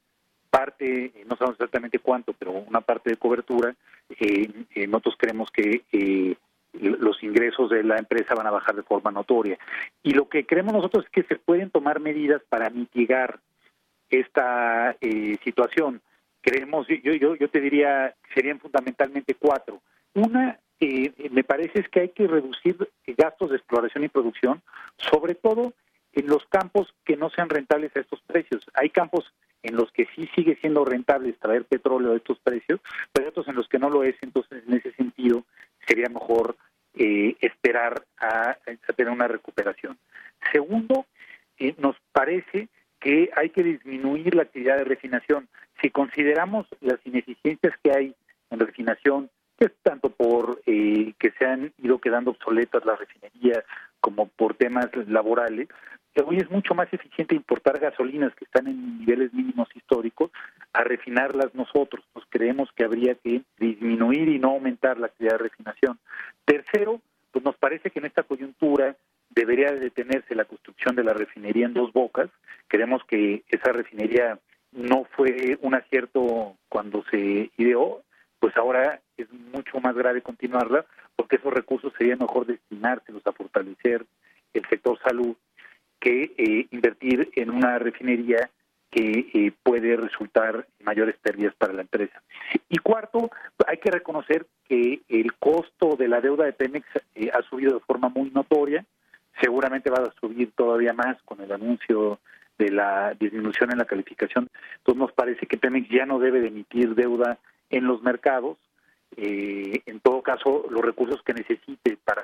parte, 0.49 1.11
no 1.27 1.35
sabemos 1.35 1.55
exactamente 1.55 1.99
cuánto, 1.99 2.33
pero 2.33 2.51
una 2.51 2.81
parte 2.81 3.09
de 3.09 3.17
cobertura, 3.17 3.73
eh, 4.09 4.47
eh 4.75 4.87
nosotros 4.87 5.15
creemos 5.17 5.49
que 5.49 5.83
eh, 5.91 6.35
los 6.73 7.21
ingresos 7.23 7.69
de 7.69 7.83
la 7.83 7.97
empresa 7.97 8.35
van 8.35 8.47
a 8.47 8.51
bajar 8.51 8.75
de 8.75 8.83
forma 8.83 9.11
notoria. 9.11 9.57
Y 10.03 10.13
lo 10.13 10.29
que 10.29 10.45
creemos 10.45 10.73
nosotros 10.73 11.05
es 11.05 11.11
que 11.11 11.23
se 11.23 11.35
pueden 11.37 11.69
tomar 11.69 11.99
medidas 11.99 12.41
para 12.49 12.69
mitigar 12.69 13.39
esta 14.09 14.95
eh, 15.01 15.37
situación. 15.43 16.01
Creemos, 16.41 16.87
yo, 16.87 17.13
yo, 17.13 17.35
yo 17.35 17.49
te 17.49 17.61
diría, 17.61 18.13
serían 18.33 18.59
fundamentalmente 18.59 19.35
cuatro. 19.35 19.81
Una, 20.13 20.59
eh, 20.81 21.29
me 21.29 21.43
parece 21.43 21.79
es 21.79 21.89
que 21.89 22.01
hay 22.01 22.09
que 22.09 22.27
reducir 22.27 22.75
gastos 23.05 23.51
de 23.51 23.57
exploración 23.57 24.03
y 24.03 24.09
producción, 24.09 24.61
sobre 24.97 25.35
todo 25.35 25.73
en 26.13 26.27
los 26.27 26.43
campos 26.47 26.93
que 27.05 27.15
no 27.15 27.29
sean 27.29 27.49
rentables 27.49 27.95
a 27.95 27.99
estos 27.99 28.19
precios. 28.21 28.65
Hay 28.73 28.89
campos 28.89 29.31
en 29.61 29.75
los 29.75 29.91
que 29.91 30.07
sí 30.15 30.27
sigue 30.35 30.57
siendo 30.59 30.83
rentable 30.83 31.29
extraer 31.29 31.65
petróleo 31.65 32.13
a 32.13 32.17
estos 32.17 32.39
precios, 32.39 32.79
pero 33.13 33.29
otros 33.29 33.47
en 33.47 33.55
los 33.55 33.69
que 33.69 33.77
no 33.77 33.91
lo 33.91 34.03
es, 34.03 34.15
entonces 34.21 34.63
en 34.67 34.73
ese 34.73 34.91
sentido 34.93 35.43
sería 35.87 36.09
mejor 36.09 36.57
eh, 36.95 37.35
esperar 37.41 38.03
a, 38.17 38.57
tener 38.95 39.13
una 39.13 39.27
recuperación. 39.27 39.99
Segundo, 40.51 41.05
eh, 41.59 41.75
nos 41.77 41.95
parece 42.11 42.69
que 42.99 43.29
hay 43.35 43.51
que 43.51 43.63
disminuir 43.63 44.33
la 44.33 44.43
actividad 44.43 44.77
de 44.77 44.83
refinación. 44.83 45.47
Si 45.79 45.91
consideramos 45.91 46.65
las 46.81 46.99
ineficiencias 47.05 47.73
que 47.83 47.91
hay 47.91 48.15
en 48.49 48.59
refinación, 48.59 49.29
tanto 49.83 50.09
por 50.09 50.61
eh, 50.65 51.13
que 51.19 51.31
se 51.31 51.45
han 51.45 51.73
ido 51.77 51.99
quedando 51.99 52.31
obsoletas 52.31 52.85
las 52.85 52.99
refinerías 52.99 53.63
como 53.99 54.27
por 54.27 54.55
temas 54.55 54.89
laborales, 55.07 55.67
que 56.13 56.23
hoy 56.23 56.37
es 56.37 56.49
mucho 56.49 56.73
más 56.73 56.91
eficiente 56.91 57.35
importar 57.35 57.79
gasolinas 57.79 58.35
que 58.35 58.45
están 58.45 58.67
en 58.67 58.99
niveles 58.99 59.33
mínimos 59.33 59.69
históricos 59.75 60.31
a 60.73 60.83
refinarlas 60.83 61.55
nosotros. 61.55 62.03
Nos 62.13 62.25
creemos 62.29 62.69
que 62.75 62.83
habría 62.83 63.15
que 63.15 63.43
disminuir 63.57 64.27
y 64.27 64.39
no 64.39 64.49
aumentar 64.49 64.99
la 64.99 65.07
actividad 65.07 65.37
de 65.37 65.43
refinación. 65.43 65.99
Tercero, 66.43 66.99
pues 67.31 67.45
nos 67.45 67.55
parece 67.55 67.91
que 67.91 67.99
en 67.99 68.05
esta 68.05 68.23
coyuntura 68.23 68.97
debería 69.29 69.71
detenerse 69.71 70.35
la 70.35 70.43
construcción 70.43 70.95
de 70.95 71.05
la 71.05 71.13
refinería 71.13 71.65
en 71.65 71.73
dos 71.73 71.93
bocas. 71.93 72.29
Creemos 72.67 73.01
que 73.05 73.43
esa 73.47 73.71
refinería 73.71 74.37
no 74.73 75.05
fue 75.15 75.57
un 75.61 75.75
acierto 75.75 76.57
cuando 76.67 77.05
se 77.09 77.51
ideó, 77.55 78.03
pues 78.39 78.57
ahora 78.57 78.99
es 79.21 79.31
mucho 79.53 79.79
más 79.79 79.95
grave 79.95 80.21
continuarla 80.21 80.85
porque 81.15 81.37
esos 81.37 81.53
recursos 81.53 81.93
sería 81.97 82.15
mejor 82.15 82.45
destinárselos 82.45 83.25
a 83.25 83.31
fortalecer 83.31 84.05
el 84.53 84.65
sector 84.67 84.97
salud 85.03 85.35
que 85.99 86.33
eh, 86.37 86.67
invertir 86.71 87.31
en 87.35 87.51
una 87.51 87.77
refinería 87.79 88.49
que 88.89 89.29
eh, 89.33 89.53
puede 89.63 89.95
resultar 89.95 90.67
en 90.79 90.85
mayores 90.85 91.15
pérdidas 91.21 91.55
para 91.55 91.73
la 91.73 91.81
empresa. 91.81 92.21
Y 92.67 92.77
cuarto, 92.79 93.31
hay 93.65 93.77
que 93.77 93.89
reconocer 93.89 94.45
que 94.67 95.01
el 95.07 95.33
costo 95.35 95.95
de 95.95 96.09
la 96.09 96.19
deuda 96.19 96.45
de 96.45 96.53
Pemex 96.53 96.85
eh, 97.15 97.31
ha 97.33 97.41
subido 97.43 97.75
de 97.75 97.79
forma 97.79 98.09
muy 98.09 98.29
notoria, 98.31 98.85
seguramente 99.39 99.89
va 99.89 100.03
a 100.03 100.19
subir 100.19 100.51
todavía 100.51 100.91
más 100.91 101.21
con 101.23 101.39
el 101.39 101.51
anuncio 101.51 102.19
de 102.57 102.69
la 102.69 103.13
disminución 103.17 103.71
en 103.71 103.77
la 103.77 103.85
calificación. 103.85 104.49
Entonces 104.79 104.99
nos 104.99 105.13
parece 105.13 105.47
que 105.47 105.57
Pemex 105.57 105.87
ya 105.89 106.05
no 106.05 106.19
debe 106.19 106.41
de 106.41 106.49
emitir 106.49 106.93
deuda 106.93 107.37
en 107.69 107.85
los 107.85 108.03
mercados. 108.03 108.57
Eh, 109.17 109.81
en 109.85 109.99
todo 109.99 110.21
caso, 110.21 110.65
los 110.69 110.81
recursos 110.81 111.21
que 111.23 111.33
necesite 111.33 111.97
para 112.03 112.23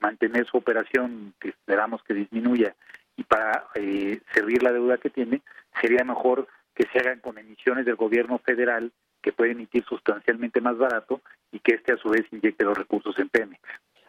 mantener 0.00 0.46
su 0.46 0.58
operación, 0.58 1.34
que 1.40 1.50
esperamos 1.50 2.02
que 2.02 2.14
disminuya, 2.14 2.74
y 3.16 3.24
para 3.24 3.68
eh, 3.74 4.20
servir 4.32 4.62
la 4.62 4.72
deuda 4.72 4.98
que 4.98 5.10
tiene, 5.10 5.42
sería 5.80 6.04
mejor 6.04 6.46
que 6.74 6.86
se 6.92 6.98
hagan 6.98 7.20
con 7.20 7.38
emisiones 7.38 7.86
del 7.86 7.96
gobierno 7.96 8.38
federal 8.38 8.92
que 9.22 9.32
puede 9.32 9.52
emitir 9.52 9.84
sustancialmente 9.84 10.60
más 10.60 10.76
barato 10.76 11.22
y 11.50 11.60
que 11.60 11.76
este 11.76 11.92
a 11.92 11.96
su 11.96 12.10
vez 12.10 12.26
inyecte 12.30 12.64
los 12.64 12.76
recursos 12.76 13.18
en 13.18 13.28
Pemex. 13.28 13.62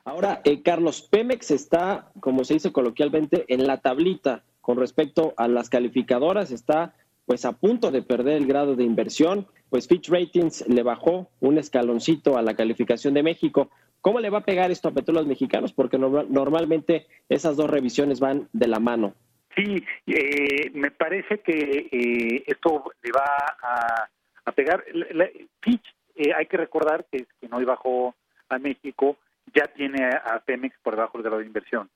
Ahora, 0.04 0.42
eh, 0.44 0.62
Carlos, 0.62 1.08
Pemex 1.10 1.52
está, 1.52 2.12
como 2.20 2.44
se 2.44 2.56
dice 2.56 2.72
coloquialmente, 2.72 3.46
en 3.48 3.66
la 3.66 3.80
tablita 3.80 4.44
con 4.62 4.78
respecto 4.78 5.34
a 5.38 5.48
las 5.48 5.70
calificadoras, 5.70 6.52
está 6.52 6.94
pues 7.26 7.46
a 7.46 7.54
punto 7.54 7.92
de 7.92 8.02
perder 8.02 8.38
el 8.38 8.48
grado 8.48 8.76
de 8.76 8.84
inversión, 8.84 9.48
pues 9.70 9.88
Fitch 9.88 10.10
Ratings 10.10 10.68
le 10.68 10.84
bajó 10.84 11.30
un 11.40 11.58
escaloncito 11.58 12.38
a 12.38 12.42
la 12.42 12.56
calificación 12.56 13.14
de 13.14 13.24
México. 13.24 13.70
¿Cómo 14.02 14.20
le 14.20 14.30
va 14.30 14.40
a 14.40 14.46
pegar 14.46 14.70
esto 14.70 14.90
a 14.90 14.94
petróleos 14.94 15.26
mexicanos? 15.26 15.74
Porque 15.74 15.98
normalmente 15.98 17.08
esas 17.28 17.58
dos 17.58 17.70
revisiones 17.70 18.20
van 18.20 18.48
de 18.54 18.68
la 18.68 18.80
mano. 18.80 19.16
Sí, 19.56 19.84
eh, 20.06 20.70
me 20.74 20.92
parece 20.92 21.40
que 21.40 21.88
eh, 21.92 22.44
esto 22.46 22.92
le 23.02 23.12
va 23.12 23.26
a, 24.46 24.52
pegar. 24.52 24.84
Fitch, 25.62 25.96
eh, 26.16 26.34
hay 26.36 26.46
que 26.46 26.58
recordar 26.58 27.06
que, 27.12 27.26
que 27.40 27.50
hoy 27.52 27.64
bajó 27.64 28.14
a 28.50 28.60
México, 28.60 29.18
ya 29.54 29.66
tiene 29.68 30.06
a, 30.06 30.40
Pemex 30.46 30.78
por 30.84 30.96
debajo 30.96 31.18
del 31.18 31.24
grado 31.24 31.40
de 31.40 31.48
inversión. 31.48 31.90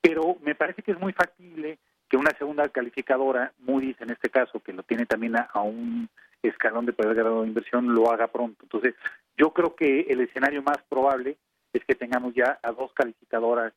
pero 0.00 0.36
me 0.42 0.54
parece 0.54 0.82
que 0.82 0.92
es 0.92 1.00
muy 1.00 1.12
factible 1.12 1.78
que 2.08 2.16
una 2.16 2.36
segunda 2.38 2.68
calificadora, 2.68 3.52
Moody's 3.58 4.00
en 4.00 4.10
este 4.10 4.30
caso, 4.30 4.60
que 4.60 4.72
lo 4.72 4.82
tiene 4.82 5.06
también 5.06 5.36
a, 5.36 5.60
un 5.60 6.08
escalón 6.42 6.86
de 6.86 6.92
poder 6.92 7.14
grado 7.14 7.42
de 7.42 7.48
inversión, 7.48 7.92
lo 7.94 8.10
haga 8.10 8.28
pronto. 8.28 8.62
Entonces, 8.62 8.94
yo 9.36 9.52
creo 9.52 9.74
que 9.74 10.02
el 10.08 10.20
escenario 10.20 10.62
más 10.62 10.78
probable 10.88 11.36
es 11.72 11.84
que 11.84 11.94
tengamos 11.94 12.34
ya 12.34 12.58
a 12.62 12.72
dos 12.72 12.92
calificadoras 12.92 13.72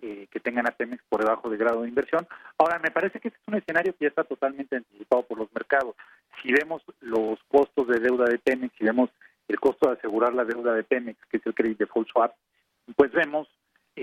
eh, 0.00 0.26
que 0.30 0.40
tengan 0.40 0.66
a 0.66 0.72
Pemex 0.72 1.02
por 1.08 1.22
debajo 1.22 1.48
del 1.48 1.58
grado 1.58 1.82
de 1.82 1.88
inversión. 1.88 2.26
Ahora, 2.58 2.78
me 2.78 2.90
parece 2.90 3.20
que 3.20 3.28
este 3.28 3.40
es 3.40 3.48
un 3.48 3.54
escenario 3.54 3.92
que 3.92 4.04
ya 4.04 4.08
está 4.08 4.24
totalmente 4.24 4.76
anticipado 4.76 5.22
por 5.22 5.38
los 5.38 5.52
mercados. 5.52 5.94
Si 6.42 6.52
vemos 6.52 6.82
los 7.00 7.38
costos 7.48 7.86
de 7.88 8.00
deuda 8.00 8.24
de 8.24 8.38
Pemex, 8.38 8.74
si 8.76 8.84
vemos 8.84 9.10
el 9.46 9.60
costo 9.60 9.88
de 9.88 9.96
asegurar 9.96 10.34
la 10.34 10.44
deuda 10.44 10.74
de 10.74 10.82
Pemex, 10.82 11.18
que 11.26 11.36
es 11.36 11.46
el 11.46 11.54
credit 11.54 11.78
default 11.78 12.08
swap, 12.08 12.34
pues 12.96 13.12
vemos 13.12 13.48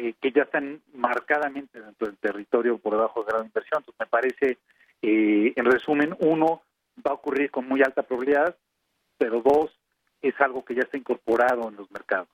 eh, 0.04 0.16
que 0.20 0.32
ya 0.32 0.44
están 0.44 0.82
marcadamente 0.96 1.80
dentro 1.80 2.08
del 2.08 2.18
territorio 2.18 2.80
por 2.80 2.94
debajo 2.94 3.20
del 3.20 3.28
grado 3.28 3.44
de 3.44 3.50
inversión. 3.50 3.82
Entonces, 3.82 4.00
me 4.00 4.08
parece, 4.08 4.58
eh, 5.04 5.54
en 5.56 5.66
resumen, 5.66 6.16
uno, 6.22 6.64
va 7.06 7.12
a 7.12 7.14
ocurrir 7.14 7.52
con 7.52 7.68
muy 7.68 7.84
alta 7.84 8.02
probabilidad, 8.02 8.56
pero 9.20 9.44
dos, 9.44 9.70
es 10.24 10.34
algo 10.42 10.66
que 10.66 10.74
ya 10.74 10.82
está 10.82 10.98
incorporado 10.98 11.70
en 11.70 11.76
los 11.76 11.92
mercados. 11.92 12.30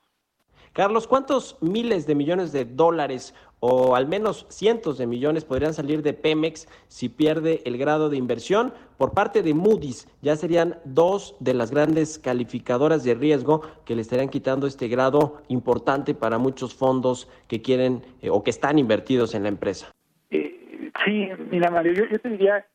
Carlos, 0.78 1.08
¿cuántos 1.08 1.58
miles 1.60 2.06
de 2.06 2.14
millones 2.14 2.52
de 2.52 2.64
dólares 2.64 3.34
o 3.62 3.96
al 3.96 4.08
menos 4.08 4.46
cientos 4.48 5.00
de 5.00 5.08
millones 5.08 5.44
podrían 5.44 5.74
salir 5.74 6.04
de 6.04 6.14
Pemex 6.14 6.68
si 6.88 7.10
pierde 7.10 7.64
el 7.66 7.80
grado 7.80 8.12
de 8.12 8.18
inversión? 8.18 8.72
Por 9.00 9.16
parte 9.16 9.42
de 9.42 9.56
Moody's, 9.56 10.08
ya 10.22 10.36
serían 10.36 10.78
dos 10.86 11.36
de 11.40 11.56
las 11.56 11.72
grandes 11.72 12.20
calificadoras 12.20 13.04
de 13.04 13.16
riesgo 13.16 13.64
que 13.86 13.96
le 13.96 14.04
estarían 14.04 14.30
quitando 14.30 14.68
este 14.68 14.88
grado 14.88 15.42
importante 15.48 16.14
para 16.14 16.38
muchos 16.38 16.76
fondos 16.76 17.28
que 17.48 17.64
quieren 17.64 18.04
eh, 18.22 18.30
o 18.30 18.44
que 18.44 18.52
están 18.52 18.78
invertidos 18.78 19.34
en 19.34 19.42
la 19.42 19.50
empresa. 19.50 19.92
Eh, 20.30 20.92
sí, 21.04 21.28
mira 21.50 21.72
Mario, 21.72 22.06
yo, 22.08 22.20
te 22.20 22.30
diría 22.30 22.68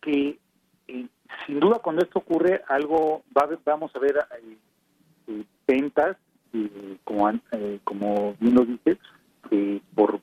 que 0.00 0.38
eh, 0.88 1.06
sin 1.46 1.60
duda 1.60 1.80
cuando 1.80 2.02
esto 2.02 2.20
ocurre 2.20 2.62
algo 2.66 3.24
va, 3.36 3.46
vamos 3.62 3.94
a 3.94 3.98
ver 3.98 4.14
ventas 5.66 6.16
como, 7.04 7.30
eh, 7.30 7.78
como 7.84 8.34
bien 8.38 8.54
lo 8.54 8.64
dices, 8.64 8.98
eh, 9.50 9.80
por 9.94 10.20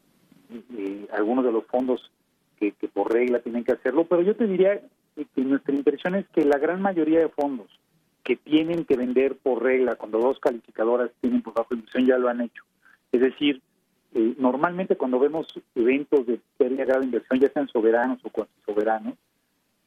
eh, 0.77 1.07
algunos 1.13 1.45
de 1.45 1.51
los 1.51 1.65
fondos 1.65 2.11
que, 2.57 2.73
por 2.93 3.13
regla 3.13 3.39
tienen 3.39 3.63
que 3.63 3.71
hacerlo, 3.71 4.05
pero 4.05 4.21
yo 4.21 4.35
te 4.35 4.45
diría 4.45 4.81
que 5.15 5.41
nuestra 5.41 5.73
impresión 5.73 6.15
es 6.15 6.27
que 6.29 6.43
la 6.43 6.57
gran 6.57 6.81
mayoría 6.81 7.19
de 7.19 7.29
fondos 7.29 7.67
que 8.23 8.35
tienen 8.35 8.83
que 8.83 8.97
vender 8.97 9.37
por 9.37 9.63
regla, 9.63 9.95
cuando 9.95 10.19
dos 10.19 10.39
calificadoras 10.39 11.09
tienen 11.21 11.41
por 11.41 11.53
bajo 11.53 11.73
inversión, 11.73 12.05
ya 12.05 12.17
lo 12.17 12.27
han 12.27 12.41
hecho. 12.41 12.63
Es 13.11 13.21
decir, 13.21 13.61
normalmente 14.37 14.97
cuando 14.97 15.19
vemos 15.19 15.47
eventos 15.73 16.27
de 16.27 16.39
pérdida 16.57 16.83
grado 16.83 16.99
de 16.99 17.05
inversión, 17.07 17.39
ya 17.39 17.49
sean 17.49 17.69
soberanos 17.69 18.19
o 18.23 18.29
cuasi 18.29 18.51
soberanos, 18.65 19.15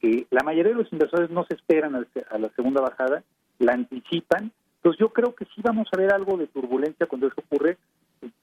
la 0.01 0.43
mayoría 0.43 0.71
de 0.71 0.79
los 0.79 0.91
inversores 0.91 1.29
no 1.29 1.45
se 1.45 1.53
esperan 1.53 1.95
a 1.95 2.37
la 2.37 2.49
segunda 2.55 2.81
bajada, 2.81 3.23
la 3.59 3.73
anticipan 3.73 4.51
entonces 4.83 4.99
yo 4.99 5.13
creo 5.13 5.33
que 5.33 5.45
sí 5.45 5.61
vamos 5.61 5.87
a 5.93 5.97
ver 5.97 6.11
algo 6.11 6.35
de 6.35 6.47
turbulencia 6.47 7.05
cuando 7.05 7.27
eso 7.27 7.37
ocurre, 7.39 7.77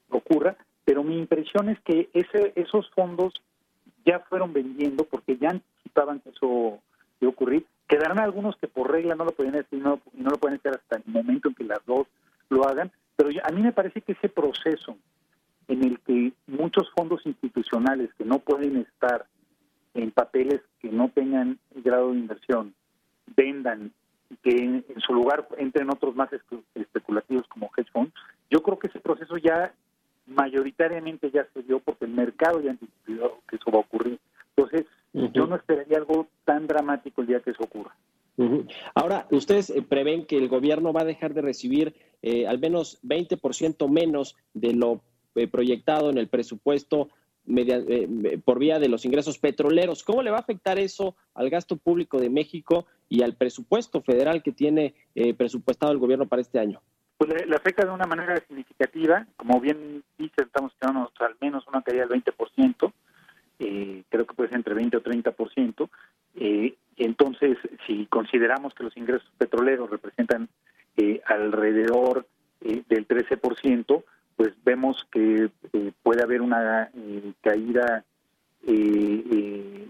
ocurra, 0.09 0.57
pero 0.87 1.05
mi 1.05 1.19
impresión 1.19 1.69
es 1.69 1.79
que 1.81 2.09
ese, 2.15 2.55
esos 2.57 2.89
fondos 2.93 3.35
ya 4.07 4.21
fueron 4.21 4.55
vendiendo 4.55 5.05
porque 5.05 5.37
ya 5.37 5.51
anticipaban 5.51 6.21
que 6.21 6.31
eso 6.31 6.79
iba 7.21 7.29
a 7.29 7.35
ocurrir. 7.35 7.67
Quedarán 7.87 8.21
algunos 8.21 8.57
que 8.57 8.69
por 8.69 8.91
regla 8.91 9.15
no 9.17 9.27
lo 9.27 9.33
pueden 9.33 9.55
hacer 9.55 9.67
y 9.73 9.83
no, 9.83 10.01
lo 10.15 10.39
pueden 10.39 10.57
hacer 10.57 10.77
hasta 10.77 10.97
el 10.97 11.03
momento 11.13 11.51
en 11.51 11.55
que 11.55 11.65
las 11.65 11.85
dos 11.85 12.07
lo 12.49 12.67
hagan, 12.67 12.91
pero 13.17 13.29
a 13.45 13.53
mí 13.53 13.61
me 13.61 13.73
parece 13.73 14.01
que 14.01 14.13
ese 14.13 14.31
proceso 14.31 14.97
en 15.69 15.85
el 15.85 16.01
que 16.01 16.33
muchos 16.47 16.91
fondos 16.97 17.21
institucionales 17.27 18.15
que 18.15 18.25
no 18.25 18.39
pueden 18.39 18.79
estar 18.79 19.27
en 19.93 20.11
papeles 20.11 20.63
que 20.81 20.89
no 20.89 21.11
tengan 21.11 21.59
grado 21.85 22.13
de 22.13 22.19
inversión 22.19 22.73
vendan 23.37 23.93
que 24.43 24.51
en, 24.51 24.85
su 25.07 25.15
lugar 25.15 25.47
entren 25.59 25.91
otros 25.91 26.15
más 26.15 26.31
especulativos 26.75 27.47
como 27.49 27.71
hedge 27.77 27.91
funds. 27.93 28.13
Yo 28.51 28.63
creo 28.63 28.79
que 28.79 28.89
ese 28.89 29.01
proceso 29.01 29.37
ya 29.37 29.73
mayoritariamente 30.27 31.31
ya 31.31 31.47
se 31.53 31.63
dio 31.63 31.81
porque 31.81 32.05
el 32.05 32.13
mercado 32.13 32.61
ya 32.61 32.71
anticipó 32.71 33.41
que 33.49 33.57
eso 33.57 33.71
va 33.71 33.79
a 33.79 33.83
ocurrir. 33.83 34.19
Entonces, 34.57 34.87
yo 35.13 35.47
no 35.47 35.57
esperaría 35.57 35.99
algo 35.99 36.29
tan 36.45 36.67
dramático 36.67 37.21
el 37.21 37.27
día 37.27 37.41
que 37.41 37.51
eso 37.51 37.65
ocurra. 37.65 37.95
Ahora, 38.95 39.27
ustedes 39.31 39.69
eh, 39.69 39.83
prevén 39.83 40.25
que 40.25 40.39
el 40.39 40.49
gobierno 40.49 40.95
va 40.95 41.03
a 41.03 41.05
dejar 41.05 41.35
de 41.35 41.43
recibir 41.43 41.95
eh, 42.23 42.47
al 42.47 42.59
menos 42.59 42.99
20% 43.03 43.89
menos 43.91 44.37
de 44.55 44.73
lo 44.73 45.03
eh, 45.35 45.47
proyectado 45.47 46.11
en 46.11 46.17
el 46.17 46.29
presupuesto 46.29 47.09
por 48.45 48.59
vía 48.59 48.79
de 48.79 48.89
los 48.89 49.05
ingresos 49.05 49.39
petroleros. 49.39 50.05
¿Cómo 50.05 50.23
le 50.23 50.31
va 50.31 50.39
a 50.39 50.41
afectar 50.41 50.79
eso 50.79 51.17
al 51.35 51.51
gasto 51.51 51.77
público 51.77 52.21
de 52.21 52.31
México 52.31 52.87
y 53.09 53.23
al 53.23 53.35
presupuesto 53.35 54.03
federal 54.03 54.43
que 54.43 54.53
tiene 54.53 54.95
eh, 55.15 55.35
presupuestado 55.35 55.93
el 55.93 55.99
gobierno 55.99 56.27
para 56.27 56.43
este 56.43 56.59
año? 56.59 56.81
Pues 57.19 57.47
le, 57.47 57.55
afecta 57.55 57.85
de 57.85 57.93
una 57.93 58.07
manera 58.07 58.37
significativa. 58.47 59.27
Como 59.37 59.61
bien 59.61 60.03
dice, 60.17 60.43
estamos 60.43 60.73
esperando 60.73 61.11
al 61.19 61.37
menos 61.41 61.67
una 61.69 61.83
caída 61.83 62.07
del 62.07 62.23
20%. 62.23 62.93
Eh, 63.59 64.05
creo 64.09 64.27
que 64.27 64.35
puede 64.35 64.49
ser 64.49 64.59
entre 64.59 64.75
20 64.75 64.97
o 64.97 65.03
30%. 65.03 65.91
Eh, 66.37 66.75
entonces, 66.97 67.59
si 67.87 68.07
consideramos 68.07 68.75
que 68.75 68.85
los 68.85 68.97
ingresos 68.97 69.31
petroleros 69.39 69.91
representan 69.91 70.49
eh, 70.97 71.21
alrededor 71.27 72.27
eh, 72.61 72.83
del 72.89 73.09
13%, 73.09 74.05
pues 74.37 74.53
vemos 74.65 75.07
que 75.11 75.51
puede 76.03 76.23
haber 76.23 76.43
una 76.43 76.91
caída 77.41 78.05
de, 78.63 79.89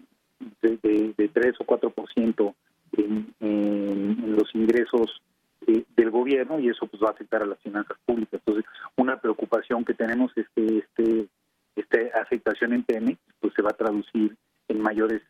de, 0.60 1.14
de 1.16 1.28
3 1.28 1.54
o 1.60 1.64
4% 1.64 2.54
en, 2.92 3.34
en, 3.40 4.36
los 4.36 4.54
ingresos 4.54 5.22
eh, 5.66 5.84
del 5.96 6.10
gobierno 6.10 6.58
y 6.58 6.68
eso 6.68 6.86
pues 6.86 7.02
va 7.02 7.08
a 7.08 7.12
afectar 7.12 7.42
a 7.42 7.46
las 7.46 7.58
finanzas 7.60 7.96
públicas. 8.04 8.40
Entonces, 8.46 8.64
una 8.96 9.20
preocupación 9.20 9.84
que 9.84 9.94
tenemos 9.94 10.32
es 10.36 10.46
que 10.54 10.78
este 10.78 11.28
esta 11.76 11.98
afectación 12.20 12.72
en 12.72 12.82
PM 12.82 13.16
pues 13.40 13.54
se 13.54 13.62
va 13.62 13.70
a 13.70 13.76
traducir 13.76 14.36
en 14.68 14.80
mayores 14.80 15.22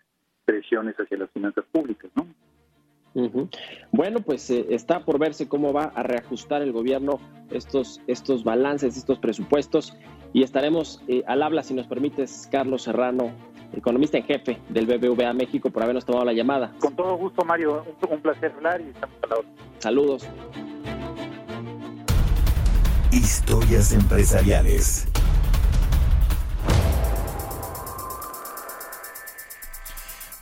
presiones 0.44 0.96
hacia 0.96 1.18
las 1.18 1.30
finanzas 1.30 1.64
públicas, 1.70 2.10
¿no? 2.14 2.26
Bueno, 3.90 4.20
pues 4.20 4.50
eh, 4.50 4.66
está 4.70 5.04
por 5.04 5.18
verse 5.18 5.48
cómo 5.48 5.72
va 5.72 5.84
a 5.84 6.02
reajustar 6.02 6.62
el 6.62 6.72
gobierno 6.72 7.20
estos, 7.50 8.00
estos 8.06 8.44
balances, 8.44 8.96
estos 8.96 9.18
presupuestos 9.18 9.96
y 10.32 10.42
estaremos 10.42 11.00
eh, 11.08 11.22
al 11.26 11.42
habla, 11.42 11.62
si 11.62 11.74
nos 11.74 11.86
permites, 11.86 12.48
Carlos 12.50 12.82
Serrano, 12.82 13.32
economista 13.72 14.16
en 14.18 14.24
jefe 14.24 14.58
del 14.68 14.86
BBVA 14.86 15.32
México, 15.32 15.70
por 15.70 15.82
habernos 15.82 16.04
tomado 16.04 16.24
la 16.24 16.32
llamada. 16.32 16.72
Con 16.78 16.94
todo 16.94 17.16
gusto, 17.16 17.44
Mario. 17.44 17.84
Un, 18.08 18.20
placer 18.20 18.52
hablar 18.52 18.80
y 18.80 18.90
estamos 18.90 19.16
a 19.22 19.26
la 19.26 19.36
hora. 19.36 19.48
Saludos. 19.78 20.28
Historias 23.12 23.92
empresariales. 23.92 25.08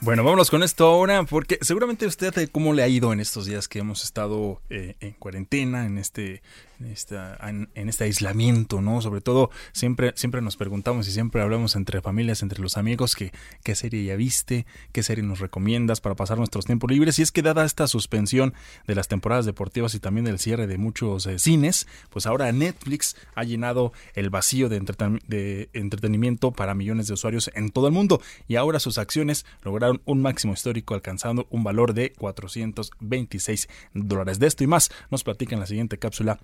Bueno, 0.00 0.22
vámonos 0.22 0.48
con 0.48 0.62
esto 0.62 0.86
ahora, 0.86 1.24
porque 1.24 1.58
seguramente 1.60 2.06
usted 2.06 2.48
cómo 2.52 2.72
le 2.72 2.82
ha 2.82 2.88
ido 2.88 3.12
en 3.12 3.20
estos 3.20 3.46
días 3.46 3.66
que 3.66 3.80
hemos 3.80 4.04
estado 4.04 4.60
eh, 4.70 4.94
en 5.00 5.12
cuarentena, 5.12 5.86
en 5.86 5.98
este 5.98 6.40
esta, 6.84 7.36
en, 7.48 7.68
este 7.74 8.04
aislamiento, 8.04 8.80
¿no? 8.80 9.00
Sobre 9.00 9.20
todo, 9.20 9.50
siempre, 9.72 10.12
siempre 10.16 10.40
nos 10.40 10.56
preguntamos 10.56 11.08
y 11.08 11.12
siempre 11.12 11.42
hablamos 11.42 11.76
entre 11.76 12.00
familias, 12.00 12.42
entre 12.42 12.60
los 12.60 12.76
amigos, 12.76 13.16
que, 13.16 13.32
qué 13.62 13.74
serie 13.74 14.04
ya 14.04 14.16
viste, 14.16 14.66
qué 14.92 15.02
serie 15.02 15.24
nos 15.24 15.40
recomiendas 15.40 16.00
para 16.00 16.14
pasar 16.14 16.38
nuestros 16.38 16.66
tiempos 16.66 16.90
libres. 16.90 17.18
Y 17.18 17.22
es 17.22 17.32
que 17.32 17.42
dada 17.42 17.64
esta 17.64 17.86
suspensión 17.86 18.54
de 18.86 18.94
las 18.94 19.08
temporadas 19.08 19.46
deportivas 19.46 19.94
y 19.94 20.00
también 20.00 20.24
del 20.24 20.38
cierre 20.38 20.66
de 20.66 20.78
muchos 20.78 21.26
eh, 21.26 21.38
cines, 21.38 21.86
pues 22.10 22.26
ahora 22.26 22.50
Netflix 22.52 23.16
ha 23.34 23.44
llenado 23.44 23.92
el 24.14 24.30
vacío 24.30 24.68
de, 24.68 24.80
de 25.26 25.70
entretenimiento 25.72 26.52
para 26.52 26.74
millones 26.74 27.06
de 27.08 27.14
usuarios 27.14 27.50
en 27.54 27.70
todo 27.70 27.86
el 27.86 27.92
mundo. 27.92 28.20
Y 28.46 28.56
ahora 28.56 28.80
sus 28.80 28.98
acciones 28.98 29.46
lograron 29.62 30.00
un 30.04 30.22
máximo 30.22 30.52
histórico 30.52 30.94
alcanzando 30.94 31.46
un 31.50 31.64
valor 31.64 31.94
de 31.94 32.12
426 32.12 33.68
dólares. 33.94 34.38
De 34.38 34.46
esto 34.46 34.64
y 34.64 34.66
más 34.66 34.90
nos 35.10 35.24
platica 35.24 35.54
en 35.54 35.60
la 35.60 35.66
siguiente 35.66 35.98
cápsula 35.98 36.38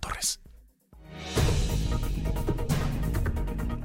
Torres. 0.00 0.40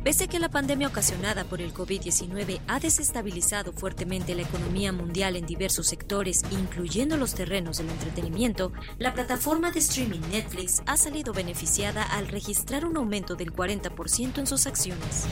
Pese 0.03 0.25
a 0.25 0.27
que 0.27 0.37
la 0.37 0.49
pandemia 0.49 0.89
ocasionada 0.89 1.45
por 1.45 1.61
el 1.61 1.73
COVID-19 1.73 2.59
ha 2.67 2.79
desestabilizado 2.81 3.71
fuertemente 3.71 4.35
la 4.35 4.41
economía 4.41 4.91
mundial 4.91 5.37
en 5.37 5.45
diversos 5.45 5.87
sectores, 5.87 6.43
incluyendo 6.51 7.15
los 7.15 7.35
terrenos 7.35 7.77
del 7.77 7.89
entretenimiento, 7.89 8.73
la 8.97 9.13
plataforma 9.13 9.71
de 9.71 9.79
streaming 9.79 10.19
Netflix 10.29 10.83
ha 10.87 10.97
salido 10.97 11.31
beneficiada 11.31 12.03
al 12.03 12.27
registrar 12.27 12.85
un 12.85 12.97
aumento 12.97 13.35
del 13.35 13.53
40% 13.53 14.39
en 14.39 14.47
sus 14.47 14.67
acciones. 14.67 15.25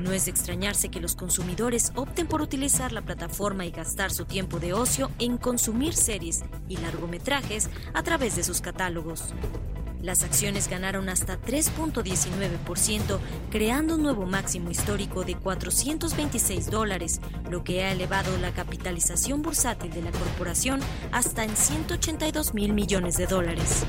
No 0.00 0.12
es 0.12 0.24
de 0.24 0.30
extrañarse 0.30 0.88
que 0.88 0.98
los 0.98 1.14
consumidores 1.14 1.92
opten 1.94 2.26
por 2.26 2.40
utilizar 2.40 2.90
la 2.90 3.02
plataforma 3.02 3.66
y 3.66 3.70
gastar 3.70 4.10
su 4.10 4.24
tiempo 4.24 4.58
de 4.58 4.72
ocio 4.72 5.10
en 5.18 5.36
consumir 5.36 5.94
series 5.94 6.42
y 6.68 6.78
largometrajes 6.78 7.68
a 7.92 8.02
través 8.02 8.34
de 8.34 8.42
sus 8.42 8.62
catálogos. 8.62 9.34
Las 10.00 10.22
acciones 10.22 10.68
ganaron 10.68 11.10
hasta 11.10 11.38
3.19%, 11.38 13.18
creando 13.50 13.96
un 13.96 14.02
nuevo 14.02 14.24
máximo 14.24 14.70
histórico 14.70 15.24
de 15.24 15.34
426 15.34 16.70
dólares, 16.70 17.20
lo 17.50 17.62
que 17.62 17.84
ha 17.84 17.92
elevado 17.92 18.34
la 18.38 18.52
capitalización 18.52 19.42
bursátil 19.42 19.90
de 19.90 20.00
la 20.00 20.12
corporación 20.12 20.80
hasta 21.12 21.44
en 21.44 21.54
182 21.54 22.54
mil 22.54 22.72
millones 22.72 23.18
de 23.18 23.26
dólares. 23.26 23.84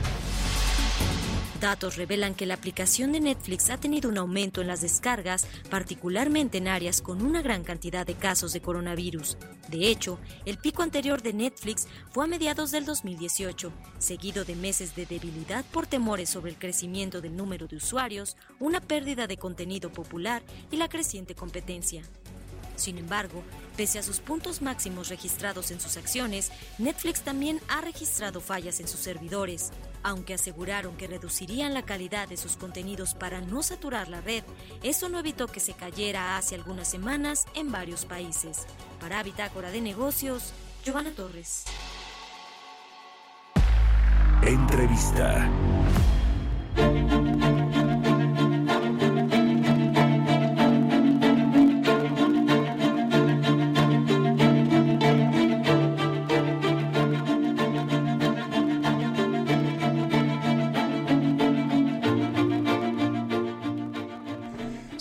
Datos 1.62 1.96
revelan 1.96 2.34
que 2.34 2.48
la 2.48 2.56
aplicación 2.56 3.12
de 3.12 3.20
Netflix 3.20 3.70
ha 3.70 3.78
tenido 3.78 4.10
un 4.10 4.18
aumento 4.18 4.62
en 4.62 4.68
las 4.68 4.82
descargas, 4.82 5.46
particularmente 5.70 6.58
en 6.58 6.68
áreas 6.68 7.04
con 7.04 7.22
una 7.22 7.44
gran 7.44 7.64
cantidad 7.64 8.04
de 8.04 8.16
casos 8.16 8.52
de 8.52 8.62
coronavirus. 8.62 9.38
De 9.70 9.88
hecho, 9.88 10.18
el 10.46 10.58
pico 10.58 10.82
anterior 10.82 11.22
de 11.22 11.34
Netflix 11.34 11.88
fue 12.10 12.26
a 12.26 12.28
mediados 12.28 12.72
del 12.72 12.86
2018, 12.86 13.72
seguido 14.00 14.44
de 14.44 14.56
meses 14.56 14.96
de 14.96 15.06
debilidad 15.06 15.64
por 15.66 15.86
temores 15.86 16.32
sobre 16.32 16.50
el 16.50 16.58
crecimiento 16.58 17.22
del 17.22 17.36
número 17.36 17.68
de 17.68 17.76
usuarios, 17.76 18.38
una 18.60 18.82
pérdida 18.82 19.28
de 19.28 19.38
contenido 19.38 19.92
popular 19.92 20.42
y 20.72 20.78
la 20.78 20.90
creciente 20.90 21.36
competencia. 21.36 22.02
Sin 22.76 22.98
embargo, 22.98 23.44
pese 23.78 24.00
a 24.00 24.04
sus 24.04 24.20
puntos 24.20 24.64
máximos 24.64 25.10
registrados 25.10 25.70
en 25.70 25.80
sus 25.80 25.96
acciones, 25.98 26.52
Netflix 26.80 27.22
también 27.22 27.62
ha 27.68 27.82
registrado 27.82 28.42
fallas 28.42 28.80
en 28.80 28.88
sus 28.88 29.02
servidores. 29.02 29.72
Aunque 30.04 30.34
aseguraron 30.34 30.96
que 30.98 31.08
reducirían 31.08 31.74
la 31.74 31.84
calidad 31.84 32.28
de 32.28 32.38
sus 32.38 32.58
contenidos 32.58 33.14
para 33.14 33.42
no 33.42 33.64
saturar 33.64 34.08
la 34.08 34.22
red, 34.22 34.44
eso 34.84 35.10
no 35.10 35.20
evitó 35.20 35.48
que 35.48 35.60
se 35.60 35.74
cayera 35.74 36.38
hace 36.38 36.56
algunas 36.56 36.88
semanas 36.88 37.46
en 37.54 37.72
varios 37.72 38.06
países. 38.06 38.66
Para 39.00 39.24
Bitácora 39.24 39.72
de 39.72 39.82
Negocios, 39.82 40.54
Giovanna 40.84 41.12
Torres. 41.12 41.66
Entrevista. 44.44 45.48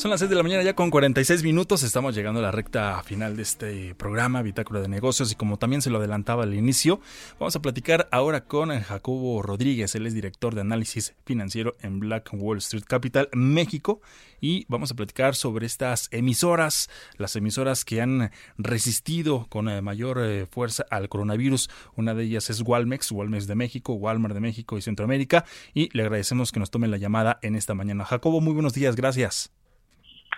Son 0.00 0.10
las 0.10 0.20
6 0.20 0.30
de 0.30 0.36
la 0.36 0.42
mañana 0.42 0.62
ya 0.62 0.74
con 0.74 0.88
46 0.88 1.42
minutos. 1.42 1.82
Estamos 1.82 2.14
llegando 2.14 2.40
a 2.40 2.44
la 2.44 2.50
recta 2.50 3.02
final 3.02 3.36
de 3.36 3.42
este 3.42 3.94
programa, 3.94 4.40
Bitácora 4.40 4.80
de 4.80 4.88
Negocios. 4.88 5.30
Y 5.30 5.34
como 5.34 5.58
también 5.58 5.82
se 5.82 5.90
lo 5.90 5.98
adelantaba 5.98 6.44
al 6.44 6.54
inicio, 6.54 7.02
vamos 7.38 7.54
a 7.54 7.60
platicar 7.60 8.08
ahora 8.10 8.46
con 8.46 8.70
Jacobo 8.80 9.42
Rodríguez. 9.42 9.94
Él 9.94 10.06
es 10.06 10.14
director 10.14 10.54
de 10.54 10.62
análisis 10.62 11.14
financiero 11.26 11.76
en 11.82 12.00
Black 12.00 12.30
Wall 12.32 12.56
Street 12.56 12.84
Capital, 12.88 13.28
México. 13.34 14.00
Y 14.40 14.64
vamos 14.68 14.90
a 14.90 14.94
platicar 14.94 15.34
sobre 15.34 15.66
estas 15.66 16.08
emisoras, 16.12 16.88
las 17.18 17.36
emisoras 17.36 17.84
que 17.84 18.00
han 18.00 18.30
resistido 18.56 19.48
con 19.50 19.68
eh, 19.68 19.82
mayor 19.82 20.18
eh, 20.22 20.46
fuerza 20.46 20.86
al 20.88 21.10
coronavirus. 21.10 21.68
Una 21.94 22.14
de 22.14 22.24
ellas 22.24 22.48
es 22.48 22.62
Walmex, 22.62 23.12
Walmex 23.12 23.46
de 23.46 23.54
México, 23.54 23.92
Walmart 23.92 24.32
de 24.32 24.40
México 24.40 24.78
y 24.78 24.80
Centroamérica. 24.80 25.44
Y 25.74 25.94
le 25.94 26.04
agradecemos 26.04 26.52
que 26.52 26.60
nos 26.60 26.70
tomen 26.70 26.90
la 26.90 26.96
llamada 26.96 27.38
en 27.42 27.54
esta 27.54 27.74
mañana. 27.74 28.06
Jacobo, 28.06 28.40
muy 28.40 28.54
buenos 28.54 28.72
días, 28.72 28.96
gracias. 28.96 29.59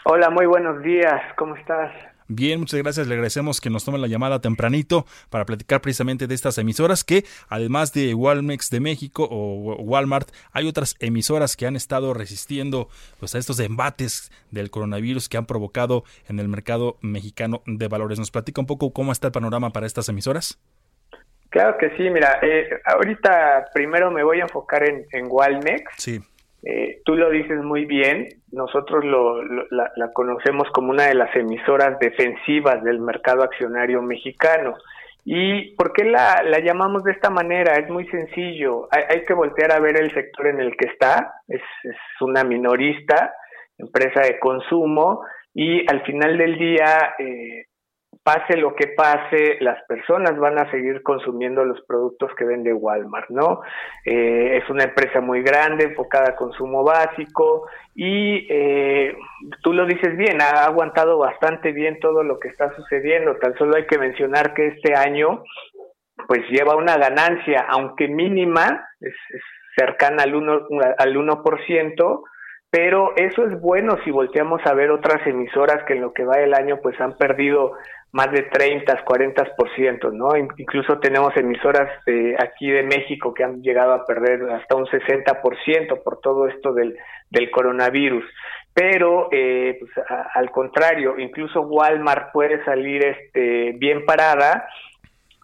Hola, 0.04 0.30
muy 0.30 0.46
buenos 0.46 0.82
días, 0.82 1.22
¿cómo 1.36 1.54
estás? 1.54 1.92
Bien, 2.26 2.58
muchas 2.58 2.82
gracias. 2.82 3.06
Le 3.06 3.14
agradecemos 3.14 3.60
que 3.60 3.70
nos 3.70 3.84
tome 3.84 3.98
la 3.98 4.08
llamada 4.08 4.40
tempranito 4.40 5.06
para 5.30 5.44
platicar 5.44 5.80
precisamente 5.80 6.26
de 6.26 6.34
estas 6.34 6.58
emisoras 6.58 7.04
que, 7.04 7.24
además 7.48 7.92
de 7.92 8.12
Walmex 8.12 8.70
de 8.70 8.80
México 8.80 9.28
o 9.30 9.76
Walmart, 9.76 10.28
hay 10.50 10.66
otras 10.66 10.96
emisoras 10.98 11.56
que 11.56 11.66
han 11.66 11.76
estado 11.76 12.14
resistiendo 12.14 12.88
pues, 13.20 13.36
a 13.36 13.38
estos 13.38 13.60
embates 13.60 14.32
del 14.50 14.70
coronavirus 14.70 15.28
que 15.28 15.36
han 15.36 15.46
provocado 15.46 16.02
en 16.28 16.40
el 16.40 16.48
mercado 16.48 16.96
mexicano 17.00 17.62
de 17.66 17.86
valores. 17.86 18.18
¿Nos 18.18 18.32
platica 18.32 18.60
un 18.60 18.66
poco 18.66 18.92
cómo 18.92 19.12
está 19.12 19.28
el 19.28 19.32
panorama 19.32 19.70
para 19.70 19.86
estas 19.86 20.08
emisoras? 20.08 20.58
Claro 21.50 21.76
que 21.78 21.90
sí, 21.96 22.10
mira, 22.10 22.40
eh, 22.42 22.70
ahorita 22.86 23.66
primero 23.72 24.10
me 24.10 24.24
voy 24.24 24.40
a 24.40 24.44
enfocar 24.44 24.82
en, 24.88 25.06
en 25.12 25.26
Walmex. 25.28 25.92
Sí. 25.98 26.20
Eh, 26.64 27.00
tú 27.04 27.16
lo 27.16 27.28
dices 27.30 27.62
muy 27.62 27.86
bien, 27.86 28.28
nosotros 28.52 29.04
lo, 29.04 29.42
la, 29.42 30.12
conocemos 30.12 30.68
como 30.70 30.90
una 30.90 31.06
de 31.06 31.14
las 31.14 31.34
emisoras 31.34 31.98
defensivas 31.98 32.82
del 32.84 33.00
mercado 33.00 33.42
accionario 33.42 34.00
mexicano. 34.00 34.74
¿Y 35.24 35.74
por 35.74 35.92
qué 35.92 36.04
la, 36.04 36.42
la 36.44 36.60
llamamos 36.60 37.02
de 37.04 37.12
esta 37.12 37.30
manera? 37.30 37.74
Es 37.74 37.88
muy 37.88 38.06
sencillo, 38.08 38.88
hay, 38.90 39.24
que 39.24 39.34
voltear 39.34 39.72
a 39.72 39.80
ver 39.80 39.96
el 40.00 40.12
sector 40.12 40.48
en 40.48 40.60
el 40.60 40.76
que 40.76 40.88
está, 40.88 41.34
es, 41.48 41.62
es 41.84 41.96
una 42.20 42.44
minorista, 42.44 43.34
empresa 43.78 44.20
de 44.22 44.38
consumo, 44.38 45.24
y 45.54 45.84
al 45.90 46.02
final 46.04 46.38
del 46.38 46.58
día 46.58 47.14
eh, 47.18 47.66
pase 48.22 48.56
lo 48.56 48.74
que 48.74 48.88
pase, 48.88 49.58
las 49.60 49.82
personas 49.86 50.38
van 50.38 50.58
a 50.58 50.70
seguir 50.70 51.02
consumiendo 51.02 51.64
los 51.64 51.80
productos 51.86 52.30
que 52.36 52.44
vende 52.44 52.72
Walmart, 52.72 53.30
¿no? 53.30 53.62
Eh, 54.04 54.60
es 54.62 54.70
una 54.70 54.84
empresa 54.84 55.20
muy 55.20 55.42
grande, 55.42 55.84
enfocada 55.84 56.30
a 56.30 56.36
consumo 56.36 56.84
básico 56.84 57.66
y 57.94 58.46
eh, 58.48 59.16
tú 59.62 59.72
lo 59.72 59.86
dices 59.86 60.16
bien, 60.16 60.40
ha 60.40 60.64
aguantado 60.64 61.18
bastante 61.18 61.72
bien 61.72 61.98
todo 61.98 62.22
lo 62.22 62.38
que 62.38 62.48
está 62.48 62.74
sucediendo. 62.76 63.36
Tan 63.36 63.54
solo 63.56 63.76
hay 63.76 63.86
que 63.86 63.98
mencionar 63.98 64.54
que 64.54 64.68
este 64.68 64.94
año 64.94 65.42
pues 66.28 66.42
lleva 66.48 66.76
una 66.76 66.96
ganancia, 66.96 67.66
aunque 67.68 68.06
mínima, 68.06 68.86
es, 69.00 69.14
cercana 69.76 70.22
al 70.22 70.34
1%, 70.34 70.94
al 70.98 71.16
1%, 71.16 72.22
pero 72.70 73.14
eso 73.16 73.46
es 73.46 73.60
bueno 73.60 73.98
si 74.04 74.10
volteamos 74.10 74.60
a 74.64 74.74
ver 74.74 74.90
otras 74.90 75.26
emisoras 75.26 75.84
que 75.86 75.94
en 75.94 76.02
lo 76.02 76.12
que 76.12 76.24
va 76.24 76.36
el 76.36 76.54
año 76.54 76.78
pues 76.82 76.98
han 77.00 77.16
perdido 77.16 77.72
más 78.12 78.30
de 78.30 78.42
30, 78.42 79.04
40%, 79.04 80.12
¿no? 80.12 80.36
Incluso 80.36 80.98
tenemos 80.98 81.34
emisoras 81.34 81.88
de 82.04 82.36
aquí 82.38 82.70
de 82.70 82.82
México 82.82 83.32
que 83.32 83.42
han 83.42 83.62
llegado 83.62 83.94
a 83.94 84.04
perder 84.04 84.50
hasta 84.50 84.76
un 84.76 84.84
60% 84.86 86.02
por 86.02 86.20
todo 86.20 86.46
esto 86.46 86.74
del, 86.74 86.96
del 87.30 87.50
coronavirus. 87.50 88.24
Pero, 88.74 89.28
eh, 89.32 89.78
pues, 89.80 89.90
al 90.34 90.50
contrario, 90.50 91.18
incluso 91.18 91.62
Walmart 91.62 92.32
puede 92.32 92.62
salir 92.64 93.04
este, 93.04 93.72
bien 93.78 94.04
parada 94.04 94.66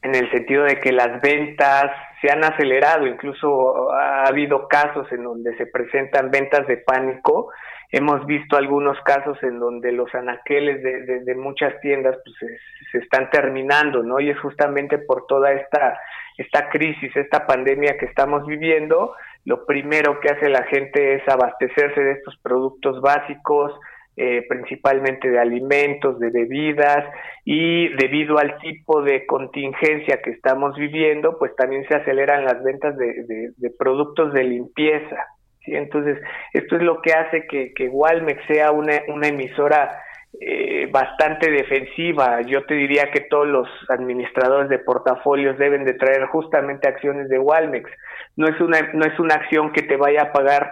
en 0.02 0.14
el 0.14 0.30
sentido 0.30 0.64
de 0.64 0.78
que 0.78 0.92
las 0.92 1.20
ventas 1.22 1.90
se 2.20 2.30
han 2.30 2.44
acelerado, 2.44 3.06
incluso 3.06 3.92
ha 3.92 4.24
habido 4.24 4.68
casos 4.68 5.10
en 5.12 5.24
donde 5.24 5.56
se 5.56 5.66
presentan 5.66 6.30
ventas 6.30 6.66
de 6.66 6.78
pánico 6.78 7.50
hemos 7.90 8.26
visto 8.26 8.56
algunos 8.56 8.98
casos 9.00 9.38
en 9.42 9.58
donde 9.58 9.92
los 9.92 10.14
anaqueles 10.14 10.82
de, 10.82 11.34
muchas 11.34 11.80
tiendas 11.80 12.16
pues, 12.24 12.36
se, 12.92 12.98
están 12.98 13.30
terminando, 13.30 14.02
¿no? 14.02 14.20
Y 14.20 14.30
es 14.30 14.38
justamente 14.40 14.98
por 14.98 15.26
toda 15.26 15.52
esta, 15.52 15.98
esta 16.36 16.68
crisis, 16.68 17.14
esta 17.16 17.46
pandemia 17.46 17.96
que 17.98 18.06
estamos 18.06 18.46
viviendo, 18.46 19.14
lo 19.44 19.64
primero 19.64 20.20
que 20.20 20.28
hace 20.28 20.48
la 20.50 20.64
gente 20.64 21.14
es 21.14 21.28
abastecerse 21.28 22.00
de 22.00 22.12
estos 22.12 22.36
productos 22.42 23.00
básicos, 23.00 23.72
eh, 24.16 24.44
principalmente 24.48 25.30
de 25.30 25.38
alimentos, 25.38 26.18
de 26.18 26.30
bebidas, 26.30 27.04
y 27.44 27.88
debido 27.96 28.38
al 28.38 28.58
tipo 28.58 29.00
de 29.00 29.24
contingencia 29.24 30.20
que 30.22 30.30
estamos 30.30 30.76
viviendo, 30.76 31.38
pues 31.38 31.54
también 31.56 31.86
se 31.86 31.94
aceleran 31.94 32.44
las 32.44 32.62
ventas 32.62 32.98
de, 32.98 33.52
de 33.56 33.70
productos 33.70 34.34
de 34.34 34.42
limpieza, 34.42 35.24
entonces, 35.66 36.18
esto 36.52 36.76
es 36.76 36.82
lo 36.82 37.00
que 37.02 37.12
hace 37.12 37.46
que, 37.46 37.72
que 37.74 37.88
Walmex 37.88 38.40
sea 38.46 38.70
una, 38.70 39.00
una 39.08 39.28
emisora 39.28 40.02
eh, 40.40 40.86
bastante 40.90 41.50
defensiva. 41.50 42.42
Yo 42.42 42.64
te 42.64 42.74
diría 42.74 43.10
que 43.10 43.22
todos 43.22 43.46
los 43.46 43.68
administradores 43.88 44.68
de 44.68 44.78
portafolios 44.78 45.58
deben 45.58 45.84
de 45.84 45.94
traer 45.94 46.26
justamente 46.26 46.88
acciones 46.88 47.28
de 47.28 47.38
Walmex. 47.38 47.90
No 48.36 48.46
es 48.46 48.60
una, 48.60 48.80
no 48.92 49.04
es 49.04 49.18
una 49.18 49.34
acción 49.34 49.72
que 49.72 49.82
te 49.82 49.96
vaya 49.96 50.22
a 50.22 50.32
pagar 50.32 50.70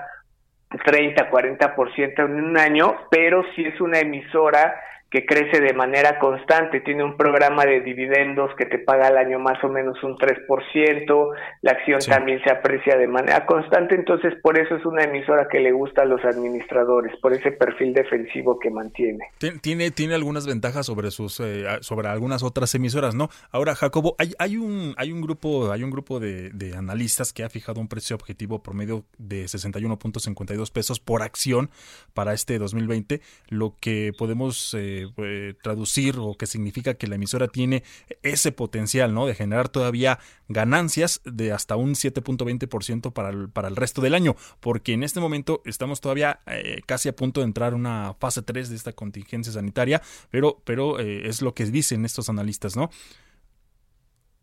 30, 0.85 1.31
40% 1.31 2.25
en 2.25 2.35
un 2.45 2.59
año, 2.59 2.97
pero 3.11 3.45
sí 3.55 3.65
es 3.65 3.81
una 3.81 3.99
emisora 3.99 4.79
que 5.11 5.25
crece 5.25 5.61
de 5.61 5.73
manera 5.73 6.19
constante, 6.19 6.81
tiene 6.81 7.05
un 7.05 7.17
programa 7.17 7.65
de 7.65 7.81
dividendos 7.81 8.51
que 8.57 8.67
te 8.67 8.79
paga 8.79 9.07
al 9.07 9.17
año 9.17 9.39
más 9.39 9.63
o 9.63 9.69
menos 9.69 10.03
un 10.03 10.17
3%, 10.17 11.35
la 11.63 11.71
acción 11.71 12.01
también 12.09 12.43
se 12.43 12.51
aprecia 12.51 12.97
de 12.97 13.07
manera 13.07 13.47
constante, 13.47 13.95
entonces 13.95 14.35
por 14.43 14.59
eso 14.59 14.75
es 14.77 14.85
una 14.85 15.05
emisora 15.05 15.47
que 15.49 15.61
le 15.61 15.71
gusta 15.71 16.03
a 16.03 16.07
los 16.07 16.25
administradores, 16.25 17.13
por 17.21 17.33
ese 17.33 17.53
perfil 17.53 17.93
defensivo 17.93 18.59
que 18.59 18.71
mantiene. 18.71 19.27
Tiene, 19.61 19.91
tiene 19.91 20.15
algunas 20.15 20.47
ventajas 20.47 20.87
sobre 20.87 21.11
sus 21.11 21.39
eh, 21.41 21.65
sobre 21.81 22.09
algunas 22.09 22.43
otras 22.43 22.75
emisoras, 22.75 23.15
¿no? 23.15 23.29
Ahora, 23.53 23.75
Jacobo, 23.75 24.17
hay, 24.19 24.33
hay 24.39 24.57
un 24.57 24.95
hay 24.97 25.13
un 25.13 25.21
grupo 25.21 25.71
hay 25.71 25.85
un 25.85 25.91
grupo 25.91 26.19
de, 26.19 26.51
de 26.51 26.77
analistas 26.77 27.33
que 27.33 27.45
ha 27.45 27.49
fijado 27.49 27.81
un 27.81 27.89
precio 27.89 28.17
objetivo 28.17 28.63
promedio 28.63 29.05
de 29.19 29.45
61.52 29.45 30.73
pesos 30.73 31.01
por 31.01 31.23
acción 31.23 31.71
para 32.15 32.33
este 32.33 32.59
2020, 32.59 33.21
lo 33.49 33.75
que 33.81 34.13
podemos 34.17 34.75
eh, 34.75 34.96
eh, 35.05 35.55
traducir 35.63 36.17
o 36.19 36.35
que 36.39 36.47
significa 36.47 36.95
que 36.95 37.07
la 37.07 37.17
emisora 37.17 37.49
tiene 37.49 37.83
ese 38.23 38.53
potencial, 38.53 39.15
¿no? 39.15 39.27
De 39.27 39.35
generar 39.35 39.69
todavía 39.69 40.19
ganancias 40.49 41.21
de 41.25 41.53
hasta 41.53 41.77
un 41.77 41.91
7.20% 41.95 43.13
para 43.13 43.31
el, 43.31 43.51
para 43.51 43.69
el 43.69 43.77
resto 43.77 44.01
del 44.01 44.15
año, 44.15 44.35
porque 44.61 44.93
en 44.93 45.03
este 45.03 45.21
momento 45.21 45.63
estamos 45.65 46.01
todavía 46.01 46.41
eh, 46.47 46.81
casi 46.87 47.09
a 47.09 47.17
punto 47.17 47.41
de 47.41 47.47
entrar 47.47 47.73
en 47.73 47.81
una 47.81 48.15
fase 48.15 48.43
3 48.43 48.71
de 48.71 48.77
esta 48.77 48.93
contingencia 48.93 49.53
sanitaria, 49.53 50.01
pero, 50.31 50.59
pero 50.65 50.99
eh, 50.99 51.27
es 51.27 51.43
lo 51.43 51.55
que 51.55 51.65
dicen 51.65 52.05
estos 52.05 52.29
analistas, 52.29 52.77
¿no? 52.77 52.91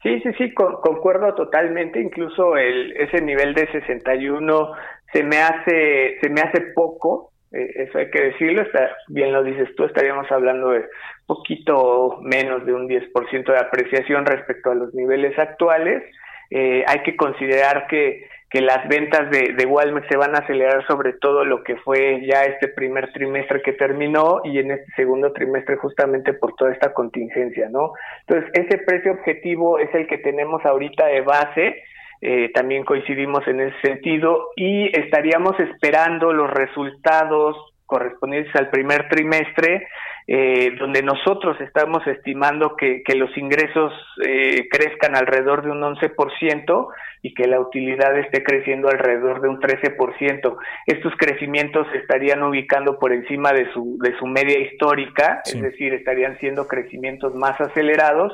Sí, 0.04 0.20
sí, 0.20 0.30
sí, 0.38 0.54
concuerdo 0.54 1.34
totalmente. 1.34 2.02
Incluso 2.02 2.58
el, 2.58 2.92
ese 2.98 3.22
nivel 3.22 3.54
de 3.54 3.72
61 3.72 4.74
se 5.14 5.24
me 5.24 5.38
hace, 5.38 6.18
se 6.22 6.30
me 6.30 6.42
hace 6.42 6.60
poco, 6.76 7.32
eh, 7.32 7.33
eso 7.54 8.00
hay 8.00 8.10
que 8.10 8.22
decirlo, 8.22 8.64
está, 8.64 8.98
bien 9.10 9.32
lo 9.32 9.44
dices 9.44 9.70
tú, 9.76 9.86
estaríamos 9.86 10.32
hablando 10.32 10.72
de 10.72 10.86
poquito 11.28 12.20
menos 12.22 12.66
de 12.66 12.74
un 12.74 12.90
10% 12.90 13.46
de 13.46 13.58
apreciación 13.58 14.26
respecto 14.26 14.72
a 14.72 14.76
los 14.76 14.94
niveles 14.94 15.38
actuales. 15.38 16.04
Eh, 16.50 16.84
hay 16.88 17.04
que 17.04 17.16
considerar 17.16 17.88
que, 17.88 18.28
que 18.50 18.62
las 18.62 18.88
ventas 18.88 19.30
de 19.30 19.66
Walmart 19.66 20.08
se 20.10 20.18
van 20.18 20.36
a 20.36 20.40
acelerar 20.40 20.86
sobre 20.88 21.14
todo 21.14 21.46
lo 21.46 21.64
que 21.64 21.76
fue 21.78 22.26
ya 22.26 22.44
este 22.44 22.68
primer 22.68 23.12
trimestre 23.14 23.62
que 23.62 23.74
terminó 23.74 24.42
y 24.44 24.60
en 24.60 24.72
este 24.72 24.92
segundo 24.96 25.32
trimestre 25.32 25.78
justamente 25.78 26.34
por 26.34 26.56
toda 26.56 26.72
esta 26.72 26.94
contingencia, 26.94 27.70
¿no? 27.70 27.94
Entonces, 28.28 28.52
ese 28.54 28.78
precio 28.80 29.14
objetivo 29.14 29.80
es 29.80 29.94
el 29.94 30.08
que 30.08 30.18
tenemos 30.18 30.66
ahorita 30.66 31.06
de 31.06 31.22
base 31.22 31.84
eh, 32.26 32.52
también 32.54 32.86
coincidimos 32.86 33.46
en 33.50 33.60
ese 33.60 33.76
sentido 33.82 34.52
y 34.56 34.88
estaríamos 34.98 35.60
esperando 35.60 36.32
los 36.32 36.50
resultados 36.50 37.58
correspondientes 37.86 38.56
al 38.56 38.70
primer 38.70 39.10
trimestre, 39.10 39.90
eh, 40.26 40.72
donde 40.80 41.04
nosotros 41.04 41.60
estamos 41.60 42.08
estimando 42.08 42.78
que, 42.78 43.04
que 43.04 43.16
los 43.16 43.38
ingresos 43.38 43.92
eh, 44.26 44.70
crezcan 44.72 45.18
alrededor 45.18 45.64
de 45.64 45.72
un 45.72 45.82
11% 45.82 46.88
y 47.24 47.34
que 47.34 47.46
la 47.46 47.60
utilidad 47.60 48.18
esté 48.18 48.42
creciendo 48.42 48.88
alrededor 48.88 49.42
de 49.42 49.50
un 49.50 49.60
13%. 49.60 50.58
Estos 50.88 51.14
crecimientos 51.18 51.88
se 51.92 51.98
estarían 51.98 52.42
ubicando 52.42 53.00
por 53.00 53.12
encima 53.12 53.52
de 53.52 53.70
su, 53.74 53.98
de 54.02 54.18
su 54.18 54.28
media 54.28 54.60
histórica, 54.60 55.42
es 55.46 55.62
decir, 55.62 55.94
estarían 55.94 56.38
siendo 56.40 56.70
crecimientos 56.70 57.36
más 57.36 57.60
acelerados 57.60 58.32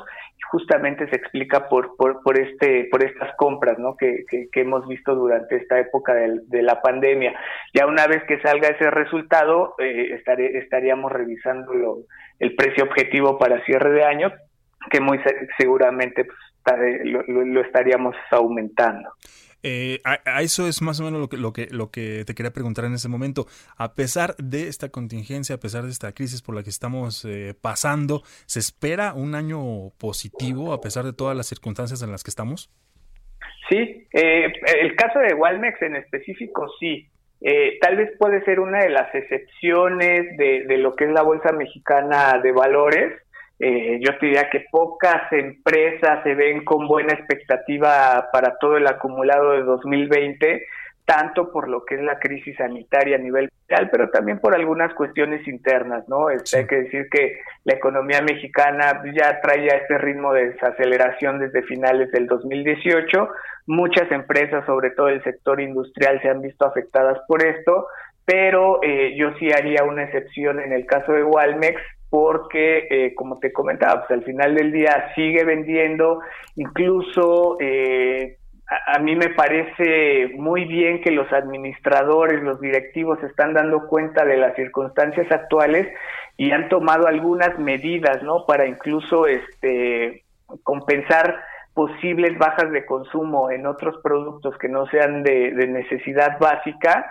justamente 0.50 1.08
se 1.08 1.16
explica 1.16 1.68
por, 1.68 1.96
por, 1.96 2.22
por, 2.22 2.38
este, 2.38 2.88
por 2.90 3.04
estas 3.04 3.34
compras 3.36 3.78
¿no? 3.78 3.96
que, 3.96 4.24
que, 4.28 4.60
hemos 4.60 4.86
visto 4.88 5.14
durante 5.14 5.56
esta 5.56 5.78
época 5.78 6.14
de, 6.14 6.62
la 6.62 6.80
pandemia. 6.82 7.34
Ya 7.74 7.86
una 7.86 8.06
vez 8.06 8.22
que 8.24 8.40
salga 8.40 8.68
ese 8.68 8.90
resultado, 8.90 9.74
eh, 9.78 10.20
estaríamos 10.54 11.12
revisando 11.12 11.72
el 12.38 12.54
precio 12.54 12.84
objetivo 12.84 13.38
para 13.38 13.64
cierre 13.64 13.90
de 13.90 14.04
año, 14.04 14.32
que 14.90 15.00
muy 15.00 15.20
seguramente 15.58 16.24
pues, 16.24 16.38
lo, 17.04 17.22
lo 17.22 17.60
estaríamos 17.60 18.16
aumentando. 18.30 19.10
Eh, 19.62 20.00
a, 20.04 20.42
eso 20.42 20.66
es 20.66 20.80
más 20.82 21.00
o 21.00 21.04
menos 21.04 21.20
lo 21.20 21.28
que, 21.28 21.36
lo, 21.36 21.52
que, 21.52 21.68
lo 21.70 21.90
que 21.90 22.24
te 22.26 22.34
quería 22.34 22.52
preguntar 22.52 22.84
en 22.84 22.94
ese 22.94 23.08
momento. 23.08 23.46
A 23.76 23.94
pesar 23.94 24.34
de 24.36 24.68
esta 24.68 24.88
contingencia, 24.88 25.56
a 25.56 25.58
pesar 25.58 25.84
de 25.84 25.90
esta 25.90 26.12
crisis 26.12 26.42
por 26.42 26.54
la 26.54 26.62
que 26.62 26.70
estamos 26.70 27.24
eh, 27.24 27.54
pasando, 27.60 28.22
¿se 28.46 28.58
espera 28.58 29.14
un 29.14 29.34
año 29.34 29.90
positivo 29.98 30.72
a 30.72 30.80
pesar 30.80 31.04
de 31.04 31.12
todas 31.12 31.36
las 31.36 31.46
circunstancias 31.46 32.02
en 32.02 32.10
las 32.10 32.24
que 32.24 32.30
estamos? 32.30 32.70
Sí, 33.68 34.06
eh, 34.12 34.52
el 34.80 34.96
caso 34.96 35.20
de 35.20 35.34
Walmex 35.34 35.80
en 35.82 35.96
específico, 35.96 36.66
sí. 36.80 37.08
tal 37.80 37.96
vez 37.96 38.10
puede 38.18 38.44
ser 38.44 38.60
una 38.60 38.80
de 38.80 38.90
las 38.90 39.14
excepciones 39.14 40.36
de, 40.36 40.64
de 40.66 40.78
lo 40.78 40.96
que 40.96 41.04
es 41.04 41.10
la 41.10 41.22
Bolsa 41.22 41.52
Mexicana 41.52 42.40
de 42.42 42.52
Valores, 42.52 43.12
eh, 43.62 44.00
yo 44.00 44.16
te 44.18 44.26
diría 44.26 44.48
que 44.48 44.64
pocas 44.70 45.30
empresas 45.32 46.22
se 46.22 46.34
ven 46.34 46.64
con 46.64 46.88
buena 46.88 47.12
expectativa 47.12 48.30
para 48.32 48.56
todo 48.56 48.78
el 48.78 48.86
acumulado 48.86 49.52
de 49.52 49.62
2020, 49.64 50.66
tanto 51.04 51.52
por 51.52 51.68
lo 51.68 51.84
que 51.84 51.96
es 51.96 52.00
la 52.00 52.18
crisis 52.18 52.56
sanitaria 52.56 53.16
a 53.16 53.18
nivel 53.18 53.50
mundial, 53.50 53.90
pero 53.90 54.08
también 54.08 54.38
por 54.38 54.54
algunas 54.54 54.94
cuestiones 54.94 55.46
internas, 55.46 56.08
¿no? 56.08 56.30
Este, 56.30 56.58
hay 56.58 56.66
que 56.66 56.82
decir 56.82 57.08
que 57.10 57.40
la 57.64 57.74
economía 57.74 58.22
mexicana 58.22 59.02
ya 59.14 59.40
trae 59.42 59.70
a 59.70 59.76
este 59.76 59.98
ritmo 59.98 60.32
de 60.32 60.52
desaceleración 60.52 61.38
desde 61.38 61.62
finales 61.64 62.10
del 62.12 62.28
2018. 62.28 63.28
Muchas 63.66 64.10
empresas, 64.10 64.64
sobre 64.64 64.90
todo 64.90 65.10
el 65.10 65.22
sector 65.22 65.60
industrial, 65.60 66.18
se 66.22 66.30
han 66.30 66.40
visto 66.40 66.64
afectadas 66.64 67.18
por 67.28 67.44
esto, 67.44 67.88
pero 68.24 68.80
eh, 68.82 69.14
yo 69.16 69.34
sí 69.38 69.50
haría 69.52 69.84
una 69.84 70.04
excepción 70.04 70.60
en 70.60 70.72
el 70.72 70.86
caso 70.86 71.12
de 71.12 71.24
Walmex, 71.24 71.78
porque, 72.10 72.88
eh, 72.90 73.14
como 73.14 73.38
te 73.38 73.52
comentaba, 73.52 74.00
pues, 74.00 74.18
al 74.18 74.24
final 74.24 74.56
del 74.56 74.72
día 74.72 75.12
sigue 75.14 75.44
vendiendo, 75.44 76.20
incluso 76.56 77.56
eh, 77.60 78.36
a, 78.86 78.98
mí 78.98 79.14
me 79.14 79.30
parece 79.30 80.32
muy 80.36 80.64
bien 80.64 81.00
que 81.00 81.12
los 81.12 81.32
administradores, 81.32 82.42
los 82.42 82.60
directivos 82.60 83.22
están 83.22 83.54
dando 83.54 83.86
cuenta 83.86 84.24
de 84.24 84.36
las 84.36 84.56
circunstancias 84.56 85.30
actuales 85.30 85.86
y 86.36 86.50
han 86.50 86.68
tomado 86.68 87.06
algunas 87.06 87.58
medidas, 87.58 88.22
¿no? 88.24 88.44
Para 88.44 88.66
incluso 88.66 89.26
este 89.26 90.24
compensar 90.64 91.36
posibles 91.74 92.36
bajas 92.38 92.72
de 92.72 92.84
consumo 92.84 93.52
en 93.52 93.66
otros 93.66 93.98
productos 94.02 94.58
que 94.58 94.68
no 94.68 94.86
sean 94.86 95.22
de 95.22 95.52
necesidad 95.68 96.40
básica 96.40 97.08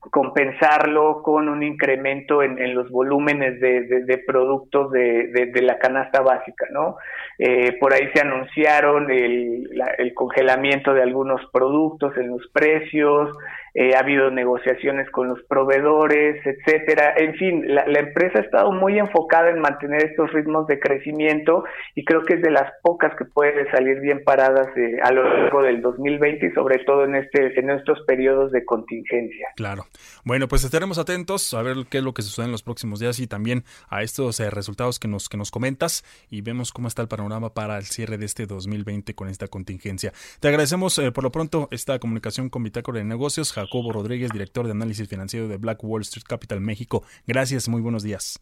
compensarlo 0.00 1.22
con 1.22 1.48
un 1.48 1.62
incremento 1.62 2.42
en, 2.42 2.74
los 2.74 2.88
volúmenes 2.90 3.60
de, 3.60 4.24
productos 4.26 4.92
de, 4.92 5.50
la 5.62 5.78
canasta 5.78 6.20
básica, 6.20 6.66
¿no? 6.70 6.96
Eh, 7.38 7.76
por 7.78 7.92
ahí 7.92 8.08
se 8.14 8.20
anunciaron 8.20 9.10
el, 9.10 9.68
el, 9.98 10.14
congelamiento 10.14 10.94
de 10.94 11.02
algunos 11.02 11.40
productos 11.52 12.16
en 12.16 12.28
los 12.28 12.46
precios, 12.52 13.36
eh, 13.74 13.94
ha 13.94 14.00
habido 14.00 14.30
negociaciones 14.30 15.10
con 15.10 15.28
los 15.28 15.42
proveedores, 15.48 16.44
etcétera. 16.44 17.14
En 17.16 17.34
fin, 17.34 17.62
la, 17.66 17.84
empresa 17.98 18.38
ha 18.38 18.42
estado 18.42 18.72
muy 18.72 18.98
enfocada 18.98 19.50
en 19.50 19.60
mantener 19.60 20.04
estos 20.04 20.32
ritmos 20.32 20.66
de 20.66 20.78
crecimiento 20.78 21.64
y 21.94 22.04
creo 22.04 22.24
que 22.24 22.34
es 22.34 22.42
de 22.42 22.50
las 22.50 22.72
pocas 22.82 23.14
que 23.16 23.24
pueden 23.24 23.70
salir 23.70 24.00
bien 24.00 24.22
paradas 24.24 24.68
eh, 24.76 24.98
a 25.02 25.12
lo 25.12 25.22
largo 25.22 25.62
del 25.62 25.82
2020 25.82 26.46
y 26.46 26.50
sobre 26.52 26.78
todo 26.84 27.04
en 27.04 27.16
este 27.16 27.58
en 27.58 27.70
estos 27.70 28.00
periodos 28.06 28.52
de 28.52 28.64
contingencia. 28.64 29.48
Claro. 29.56 29.86
Bueno, 30.24 30.48
pues 30.48 30.64
estaremos 30.64 30.98
atentos 30.98 31.52
a 31.54 31.62
ver 31.62 31.76
qué 31.90 31.98
es 31.98 32.04
lo 32.04 32.14
que 32.14 32.22
sucede 32.22 32.46
en 32.46 32.52
los 32.52 32.62
próximos 32.62 33.00
días 33.00 33.18
y 33.20 33.26
también 33.26 33.64
a 33.88 34.02
estos 34.02 34.40
eh, 34.40 34.50
resultados 34.50 34.98
que 34.98 35.08
nos 35.08 35.28
que 35.28 35.36
nos 35.36 35.50
comentas 35.50 36.04
y 36.30 36.42
vemos 36.42 36.72
cómo 36.72 36.88
está 36.88 37.02
el 37.02 37.08
panorama 37.08 37.52
para 37.52 37.76
el 37.78 37.84
cierre 37.84 38.18
de 38.18 38.26
este 38.26 38.46
2020 38.46 39.14
con 39.14 39.28
esta 39.28 39.48
contingencia. 39.48 40.12
Te 40.40 40.48
agradecemos 40.48 41.00
por 41.14 41.24
lo 41.24 41.30
pronto 41.30 41.68
esta 41.70 41.98
comunicación 41.98 42.48
con 42.48 42.62
Bitácora 42.62 42.98
de 42.98 43.04
Negocios. 43.04 43.57
Jacobo 43.60 43.92
Rodríguez, 43.92 44.30
director 44.30 44.66
de 44.66 44.72
análisis 44.72 45.08
financiero 45.08 45.48
de 45.48 45.56
Black 45.56 45.82
Wall 45.82 46.02
Street 46.02 46.24
Capital 46.26 46.60
México. 46.60 47.04
Gracias, 47.26 47.68
muy 47.68 47.80
buenos 47.80 48.02
días. 48.02 48.40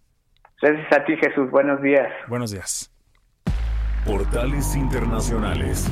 Gracias 0.61 0.93
a 0.93 1.05
ti, 1.05 1.17
Jesús. 1.17 1.51
Buenos 1.51 1.83
días. 1.83 2.09
Buenos 2.29 2.51
días. 2.51 2.91
Portales 4.07 4.75
Internacionales. 4.77 5.91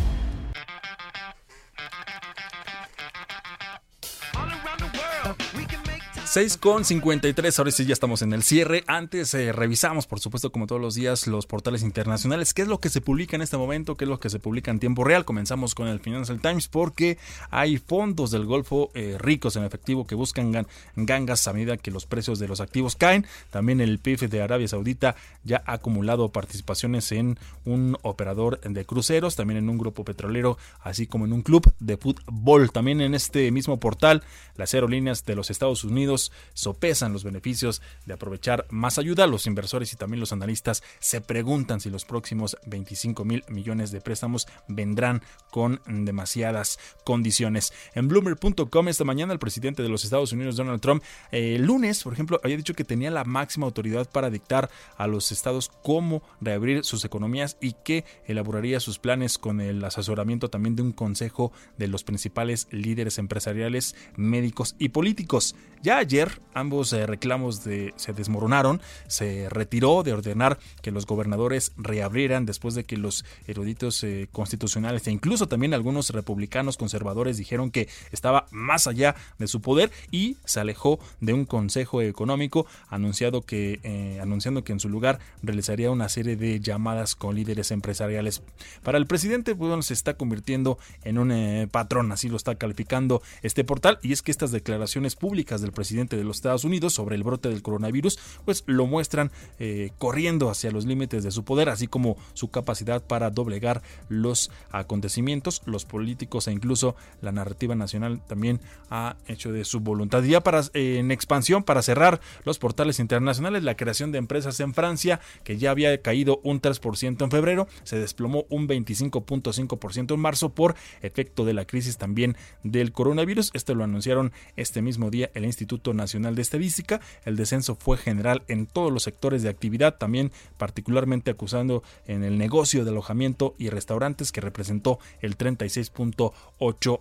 6 6.35 6.57
con 6.57 6.85
53, 6.85 7.61
ahora 7.61 7.71
sí 7.71 7.87
ya 7.87 7.93
estamos 7.93 8.21
en 8.21 8.33
el 8.33 8.43
cierre. 8.43 8.83
Antes 8.89 9.33
eh, 9.35 9.53
revisamos, 9.53 10.09
por 10.09 10.19
supuesto, 10.19 10.51
como 10.51 10.67
todos 10.67 10.81
los 10.81 10.97
días, 10.97 11.29
los 11.29 11.47
portales 11.47 11.85
internacionales. 11.85 12.53
¿Qué 12.53 12.63
es 12.63 12.67
lo 12.67 12.81
que 12.81 12.89
se 12.89 13.01
publica 13.01 13.37
en 13.37 13.43
este 13.43 13.57
momento? 13.57 13.97
¿Qué 13.97 14.05
es 14.05 14.09
lo 14.09 14.19
que 14.19 14.29
se 14.29 14.41
publica 14.41 14.73
en 14.73 14.81
tiempo 14.81 15.05
real? 15.05 15.25
Comenzamos 15.25 15.77
con 15.77 15.87
el 15.87 16.01
Financial 16.01 16.41
Times 16.41 16.67
porque 16.67 17.19
hay 17.51 17.79
fondos 17.79 18.33
del 18.33 18.47
Golfo 18.47 18.91
eh, 18.95 19.17
ricos 19.17 19.55
en 19.55 19.63
efectivo 19.63 20.09
que 20.09 20.17
buscan 20.17 20.67
gangas 20.97 21.47
a 21.47 21.53
medida 21.53 21.77
que 21.77 21.93
los 21.93 22.05
precios 22.05 22.41
de 22.41 22.49
los 22.49 22.61
activos 22.61 22.97
caen. 22.97 23.29
También 23.51 23.81
el 23.81 24.01
PIB 24.01 24.29
de 24.29 24.43
Arabia 24.43 24.67
Saudita 24.67 25.15
ya 25.45 25.63
ha 25.67 25.75
acumulado 25.75 26.31
participaciones 26.31 27.13
en 27.13 27.39
un 27.65 27.97
operador 28.03 28.59
de 28.61 28.85
cruceros, 28.85 29.37
también 29.37 29.59
en 29.59 29.69
un 29.69 29.79
grupo 29.79 30.05
petrolero, 30.05 30.59
así 30.81 31.07
como 31.07 31.27
en 31.27 31.33
un 31.33 31.43
club 31.43 31.73
de 31.79 31.97
fútbol. 31.97 32.73
También 32.73 33.01
en 33.03 33.15
este 33.15 33.53
mismo 33.53 33.79
portal, 33.79 34.25
las 34.57 34.75
aerolíneas 34.75 35.25
de 35.25 35.37
los 35.37 35.53
Estados 35.53 35.85
Unidos 35.85 36.24
sopesan 36.53 37.13
los 37.13 37.25
beneficios 37.25 37.83
de 38.07 38.15
aprovechar 38.15 38.67
más 38.71 38.99
ayuda. 38.99 39.27
Los 39.27 39.47
inversores 39.47 39.93
y 39.93 39.97
también 39.97 40.21
los 40.21 40.33
analistas 40.33 40.83
se 40.99 41.21
preguntan 41.21 41.81
si 41.81 41.91
los 41.91 42.05
próximos 42.05 42.57
25 42.67 43.25
mil 43.25 43.45
millones 43.49 43.91
de 43.91 44.01
préstamos 44.01 44.47
vendrán 44.69 45.23
con 45.51 45.81
demasiadas 45.87 46.79
condiciones. 47.05 47.73
En 47.95 48.09
Bloomberg.com 48.09 48.89
esta 48.89 49.05
mañana 49.05 49.33
el 49.33 49.39
presidente 49.39 49.83
de 49.83 49.89
los 49.89 50.05
Estados 50.05 50.33
Unidos, 50.33 50.57
Donald 50.57 50.81
Trump, 50.81 51.03
el 51.31 51.63
lunes, 51.63 52.03
por 52.03 52.13
ejemplo, 52.13 52.41
había 52.43 52.57
dicho 52.57 52.75
que 52.75 52.85
tenía 52.85 53.11
la 53.11 53.25
máxima 53.25 53.67
autoridad 53.67 54.09
para 54.11 54.31
dictar 54.31 54.71
a 54.97 55.07
los 55.07 55.33
estados 55.33 55.71
cómo 55.83 56.23
reabrir 56.41 56.85
sus 56.85 57.05
economías 57.05 57.57
y 57.61 57.73
que 57.85 58.05
elaboraría 58.27 58.81
sus 58.81 58.99
planes 58.99 59.39
con 59.39 59.61
el 59.61 59.85
asesoramiento 59.85 60.51
también 60.51 60.77
de 60.77 60.83
un 60.83 60.93
consejo 60.93 61.53
de 61.79 61.89
los 61.89 62.05
principales 62.05 62.69
líderes 62.71 63.19
empresariales, 63.19 63.95
médicos 64.17 64.75
y 64.79 64.91
políticos. 64.91 65.55
Ya 65.83 65.99
ayer 65.99 66.14
ambos 66.55 66.93
eh, 66.93 67.07
reclamos 67.07 67.57
se 67.57 68.13
desmoronaron, 68.13 68.81
se 69.07 69.49
retiró 69.51 70.03
de 70.03 70.13
ordenar 70.13 70.59
que 70.83 70.91
los 70.91 71.07
gobernadores 71.07 71.73
reabrieran 71.77 72.47
después 72.47 72.75
de 72.75 72.85
que 72.85 72.97
los 72.97 73.25
eruditos 73.47 74.03
eh, 74.05 74.29
constitucionales 74.33 75.07
e 75.07 75.11
incluso 75.11 75.49
también 75.49 75.75
algunos 75.75 76.11
republicanos 76.11 76.77
conservadores 76.77 77.37
dijeron 77.37 77.71
que 77.71 77.89
estaba 78.13 78.47
más 78.51 78.87
allá 78.87 79.15
de 79.39 79.47
su 79.47 79.61
poder 79.61 79.91
y 80.11 80.37
se 80.45 80.61
alejó 80.61 80.99
de 81.21 81.33
un 81.33 81.45
consejo 81.45 82.01
económico 82.03 82.67
anunciado 82.89 83.43
que, 83.43 83.81
eh, 83.83 84.19
anunciando 84.21 84.65
que 84.65 84.73
en 84.73 84.81
su 84.81 84.89
lugar 84.89 85.19
realizaría 85.43 85.91
una 85.91 86.09
serie 86.09 86.37
de 86.37 86.61
llamadas 86.61 87.15
con 87.15 87.35
líderes 87.35 87.71
empresariales. 87.71 88.43
Para 88.83 88.99
el 88.99 89.07
presidente, 89.07 89.55
pues, 89.55 89.69
bueno, 89.69 89.83
se 89.83 89.95
está 89.95 90.15
convirtiendo 90.15 90.79
en 91.03 91.19
un 91.19 91.69
patrón, 91.71 92.13
así 92.13 92.29
lo 92.29 92.37
está 92.37 92.55
calificando 92.55 93.23
este 93.43 93.65
portal, 93.65 93.99
y 94.03 94.13
es 94.13 94.23
que 94.23 94.31
estas 94.31 94.53
declaraciones 94.53 95.17
públicas 95.17 95.61
del 95.61 95.73
presidente 95.73 96.04
de 96.09 96.25
los 96.25 96.37
Estados 96.37 96.65
Unidos 96.65 96.93
sobre 96.95 97.17
el 97.17 97.23
brote 97.23 97.49
del 97.49 97.63
coronavirus, 97.63 98.19
pues 98.45 98.65
lo 98.67 98.87
muestran 98.87 99.31
eh, 99.59 99.91
corriendo 99.99 100.51
hacia 100.51 100.71
los 100.71 100.87
límites 100.87 101.25
de 101.25 101.31
su 101.31 101.45
poder, 101.45 101.69
así 101.69 101.87
como 101.87 102.17
su 102.35 102.49
capacidad 102.51 103.03
para 103.03 103.31
doblegar 103.31 103.83
los 104.09 104.51
acontecimientos, 104.71 105.63
los 105.67 105.85
políticos 105.85 106.49
e 106.49 106.53
incluso 106.53 106.97
la 107.21 107.33
narrativa 107.33 107.75
nacional 107.75 108.21
también 108.27 108.61
ha 108.91 109.17
hecho 109.27 109.53
de 109.53 109.65
su 109.65 109.81
voluntad. 109.81 110.23
Ya 110.23 110.43
para, 110.43 110.63
en 110.75 111.11
expansión, 111.11 111.63
para 111.63 111.83
cerrar 111.83 112.21
los 112.45 112.59
portales 112.59 112.99
internacionales, 112.99 113.63
la 113.63 113.77
creación 113.77 114.13
de 114.13 114.19
empresas 114.19 114.61
en 114.61 114.75
Francia, 114.75 115.21
que 115.43 115.57
ya 115.57 115.71
había 115.71 116.01
caído 116.03 116.41
un 116.43 116.61
3% 116.61 117.23
en 117.23 117.31
febrero, 117.31 117.69
se 117.85 117.99
desplomó 117.99 118.45
un 118.49 118.69
25.5% 118.69 120.15
en 120.15 120.21
marzo 120.21 120.51
por 120.51 120.75
efecto 121.03 121.45
de 121.45 121.55
la 121.55 121.67
crisis 121.67 121.97
también 121.97 122.37
del 122.63 122.93
coronavirus. 122.93 123.51
Esto 123.55 123.75
lo 123.75 123.85
anunciaron 123.85 124.33
este 124.57 124.83
mismo 124.83 125.11
día 125.11 125.31
el 125.35 125.45
Instituto 125.45 125.94
Nacional 125.95 126.35
de 126.35 126.43
Estadística. 126.43 127.01
El 127.25 127.37
descenso 127.37 127.75
fue 127.75 127.97
general 127.97 128.43
en 128.49 128.67
todos 128.67 128.93
los 128.93 129.03
sectores 129.03 129.43
de 129.43 129.49
actividad, 129.49 129.97
también 129.97 130.33
particularmente 130.57 131.31
acusando 131.31 131.83
en 132.07 132.25
el 132.25 132.39
negocio 132.39 132.85
de 132.85 132.91
alojamiento 132.91 133.55
y 133.59 133.69
restaurantes 133.69 134.33
que 134.33 134.41
representó 134.41 134.99
el 135.21 135.39
36.8%. 135.39 137.01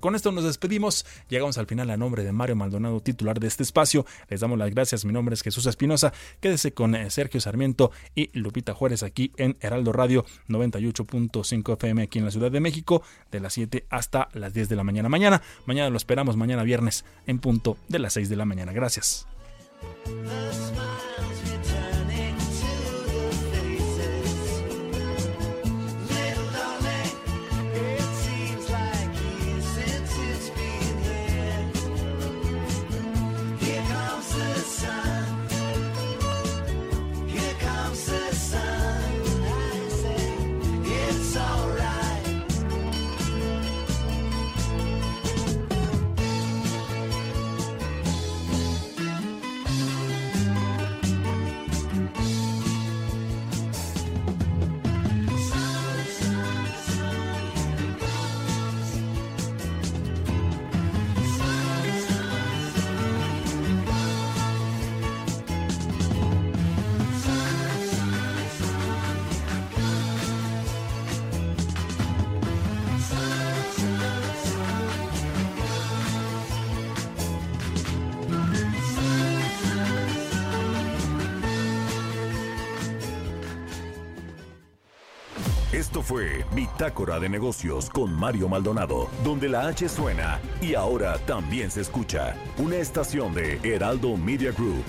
Con 0.00 0.14
esto 0.14 0.32
nos 0.32 0.44
despedimos. 0.44 1.04
Llegamos 1.28 1.58
al 1.58 1.66
final 1.66 1.90
a 1.90 1.96
nombre 1.96 2.24
de 2.24 2.32
Mario 2.32 2.56
Maldonado, 2.56 3.00
titular 3.00 3.38
de 3.38 3.46
este 3.46 3.62
espacio. 3.62 4.06
Les 4.28 4.40
damos 4.40 4.58
las 4.58 4.70
gracias. 4.70 5.04
Mi 5.04 5.12
nombre 5.12 5.34
es 5.34 5.42
Jesús 5.42 5.66
Espinosa. 5.66 6.12
Quédese 6.40 6.72
con 6.72 6.94
eh, 6.94 7.10
Sergio 7.10 7.40
Sarmiento 7.40 7.90
y 8.14 8.30
Lupita 8.38 8.72
Juárez 8.72 9.02
aquí 9.02 9.32
en 9.36 9.56
Heraldo 9.60 9.92
Radio 9.92 10.24
98.5 10.48 11.74
FM 11.74 12.02
aquí 12.02 12.18
en 12.18 12.24
la 12.24 12.30
Ciudad 12.30 12.50
de 12.50 12.60
México 12.60 13.02
de 13.30 13.40
las 13.40 13.52
7 13.52 13.86
hasta 13.90 14.28
las 14.32 14.54
10 14.54 14.70
de 14.70 14.76
la 14.76 14.84
mañana. 14.84 15.08
Mañana, 15.10 15.42
mañana 15.66 15.90
lo 15.90 15.98
esperamos, 15.98 16.36
mañana 16.36 16.62
viernes 16.62 17.04
en 17.26 17.38
punto 17.38 17.76
de 17.88 17.98
las 17.98 18.14
6 18.14 18.30
de 18.30 18.36
la 18.36 18.46
mañana. 18.46 18.72
Gracias. 18.72 19.26
Fue 86.04 86.44
Bitácora 86.54 87.18
de 87.18 87.28
Negocios 87.28 87.88
con 87.88 88.12
Mario 88.12 88.48
Maldonado, 88.48 89.08
donde 89.24 89.48
la 89.48 89.66
H 89.68 89.88
suena 89.88 90.38
y 90.60 90.74
ahora 90.74 91.18
también 91.26 91.70
se 91.70 91.80
escucha. 91.80 92.36
Una 92.58 92.76
estación 92.76 93.32
de 93.34 93.58
Heraldo 93.62 94.16
Media 94.16 94.52
Group. 94.52 94.84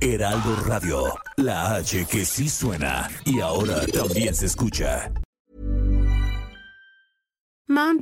Heraldo 0.00 0.56
Radio, 0.66 1.04
la 1.36 1.76
H 1.76 2.06
que 2.06 2.24
sí 2.24 2.48
suena 2.48 3.08
y 3.24 3.40
ahora 3.40 3.86
también 3.86 4.34
se 4.34 4.46
escucha. 4.46 5.12